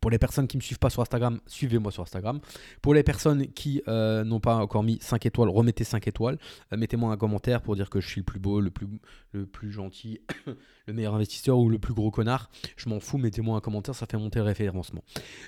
Pour 0.00 0.10
les 0.10 0.18
personnes 0.18 0.46
qui 0.46 0.56
ne 0.56 0.60
me 0.60 0.64
suivent 0.64 0.78
pas 0.78 0.90
sur 0.90 1.00
Instagram, 1.00 1.40
suivez-moi 1.46 1.90
sur 1.90 2.02
Instagram. 2.02 2.40
Pour 2.82 2.92
les 2.92 3.02
personnes 3.02 3.46
qui 3.46 3.82
euh, 3.88 4.22
n'ont 4.22 4.40
pas 4.40 4.56
encore 4.56 4.82
mis 4.82 4.98
5 5.00 5.24
étoiles, 5.24 5.48
remettez 5.48 5.84
5 5.84 6.06
étoiles. 6.06 6.38
Euh, 6.72 6.76
mettez-moi 6.76 7.10
un 7.10 7.16
commentaire 7.16 7.62
pour 7.62 7.74
dire 7.74 7.88
que 7.88 8.00
je 8.00 8.08
suis 8.08 8.20
le 8.20 8.24
plus 8.24 8.38
beau, 8.38 8.60
le 8.60 8.70
plus, 8.70 8.86
le 9.32 9.46
plus 9.46 9.72
gentil, 9.72 10.20
le 10.86 10.92
meilleur 10.92 11.14
investisseur 11.14 11.58
ou 11.58 11.70
le 11.70 11.78
plus 11.78 11.94
gros 11.94 12.10
connard. 12.10 12.50
Je 12.76 12.88
m'en 12.90 13.00
fous, 13.00 13.16
mettez-moi 13.16 13.56
un 13.56 13.60
commentaire, 13.60 13.94
ça 13.94 14.06
fait 14.06 14.18
monter 14.18 14.40
le 14.40 14.44
référencement. 14.44 15.04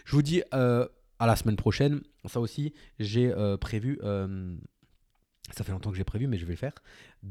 Je 0.06 0.12
vous 0.12 0.22
dis 0.22 0.42
euh, 0.54 0.86
à 1.18 1.26
la 1.26 1.36
semaine 1.36 1.56
prochaine. 1.56 2.00
Ça 2.24 2.40
aussi, 2.40 2.72
j'ai 2.98 3.32
prévu 3.60 4.00
ça 5.52 5.64
fait 5.64 5.72
longtemps 5.72 5.90
que 5.90 5.96
j'ai 5.96 6.04
prévu, 6.04 6.26
mais 6.26 6.38
je 6.38 6.44
vais 6.44 6.52
le 6.52 6.58
faire, 6.58 6.74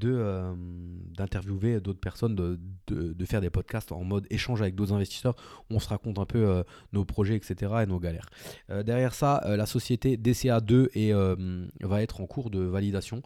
euh, 0.03 0.53
d'interviewer 0.57 1.79
d'autres 1.81 1.99
personnes, 1.99 2.35
de, 2.35 2.59
de, 2.87 3.25
faire 3.25 3.41
des 3.41 3.49
podcasts 3.49 3.91
en 3.91 4.03
mode 4.03 4.25
échange 4.29 4.61
avec 4.61 4.75
d'autres 4.75 4.93
investisseurs. 4.93 5.35
On 5.69 5.79
se 5.79 5.89
raconte 5.89 6.19
un 6.19 6.25
peu 6.25 6.47
euh, 6.47 6.63
nos 6.93 7.05
projets, 7.05 7.35
etc. 7.35 7.73
et 7.83 7.85
nos 7.85 7.99
galères. 7.99 8.29
Euh, 8.69 8.83
derrière 8.83 9.13
ça, 9.13 9.41
la 9.45 9.65
société 9.65 10.17
DCA2 10.17 10.89
est, 10.93 11.13
euh, 11.13 11.65
va 11.81 12.01
être 12.01 12.21
en 12.21 12.25
cours 12.25 12.49
de 12.49 12.59
validation. 12.59 13.21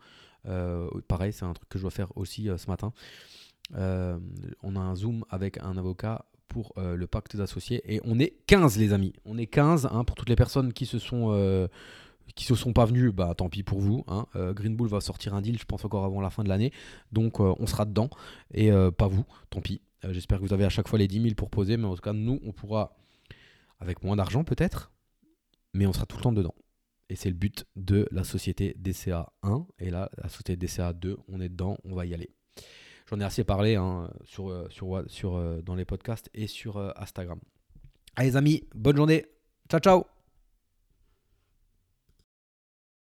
Pareil, 1.08 1.32
c'est 1.32 1.46
un 1.46 1.54
truc 1.54 1.70
que 1.70 1.78
je 1.78 1.84
dois 1.84 1.92
faire 1.92 2.16
aussi 2.18 2.50
ce 2.58 2.68
matin. 2.68 2.92
On 3.74 4.76
a 4.76 4.80
un 4.80 4.96
Zoom 4.96 5.24
avec 5.30 5.60
un 5.62 5.78
avocat 5.78 6.26
pour 6.48 6.74
le 6.78 7.06
pacte 7.06 7.36
d'associés 7.36 7.84
et 7.86 8.02
on 8.04 8.18
est 8.18 8.34
15 8.48 8.80
les 8.80 8.94
amis. 8.94 9.14
On 9.26 9.38
est 9.38 9.46
15 9.46 9.90
hein, 9.92 10.04
pour 10.04 10.16
toutes 10.16 10.30
les 10.30 10.36
personnes 10.36 10.74
qui 10.74 10.88
se 10.88 10.98
sont 10.98 11.68
qui 12.36 12.46
se 12.46 12.56
sont 12.56 12.74
pas 12.74 12.86
venus, 12.86 13.12
bah 13.14 13.34
tant 13.36 13.50
pis 13.50 13.64
pour 13.64 13.80
vous. 13.80 14.04
Hein. 14.08 14.26
Euh, 14.36 14.54
Green 14.54 14.76
Bull 14.76 14.88
va 14.88 15.02
sortir 15.02 15.34
un 15.34 15.42
deal, 15.42 15.58
je 15.60 15.66
pense 15.66 15.86
encore 15.86 16.06
avant 16.06 16.22
la 16.22 16.30
fin 16.30 16.44
de 16.44 16.50
l'année, 16.50 16.72
donc 17.12 17.40
euh, 17.40 17.54
on 17.60 17.68
sera 17.68 17.86
dedans 17.86 18.10
et 18.54 18.72
euh, 18.72 18.92
pas 18.92 19.08
vous, 19.08 19.26
tant 19.50 19.62
pis. 19.62 19.82
J'espère 20.10 20.40
que 20.40 20.46
vous 20.46 20.54
avez 20.54 20.64
à 20.64 20.70
chaque 20.70 20.88
fois 20.88 20.98
les 20.98 21.08
10 21.08 21.22
000 21.22 21.36
pour 21.36 21.50
poser, 21.50 21.76
mais 21.76 21.86
en 21.86 21.96
tout 21.96 22.02
cas 22.02 22.14
nous 22.14 22.40
on 22.46 22.54
pourra 22.54 22.96
avec 23.80 24.04
moins 24.04 24.16
d'argent 24.16 24.44
peut-être, 24.44 24.92
mais 25.74 25.86
on 25.86 25.94
sera 25.94 26.06
tout 26.06 26.18
le 26.18 26.24
temps 26.24 26.32
dedans. 26.32 26.56
Et 27.10 27.16
c'est 27.16 27.30
le 27.30 27.36
but 27.36 27.66
de 27.76 28.08
la 28.12 28.24
société 28.24 28.76
DCA 28.78 29.34
1 29.44 29.66
et 29.80 29.90
là 29.90 30.10
la 30.22 30.30
société 30.30 30.56
DCA 30.56 30.94
2, 30.94 31.18
on 31.28 31.42
est 31.42 31.50
dedans, 31.50 31.78
on 31.84 31.96
va 31.96 32.06
y 32.06 32.14
aller. 32.14 32.30
J'en 33.10 33.20
ai 33.20 33.24
assez 33.24 33.44
parlé 33.44 33.76
hein, 33.76 34.10
sur, 34.24 35.64
dans 35.64 35.76
les 35.76 35.86
podcasts 35.86 36.30
et 36.34 36.46
sur 36.46 36.78
Instagram. 36.98 37.40
Allez 38.16 38.30
les 38.30 38.38
amis, 38.38 38.64
bonne 38.76 38.96
journée. 38.96 39.26
Ciao 39.68 39.80
ciao 39.80 40.19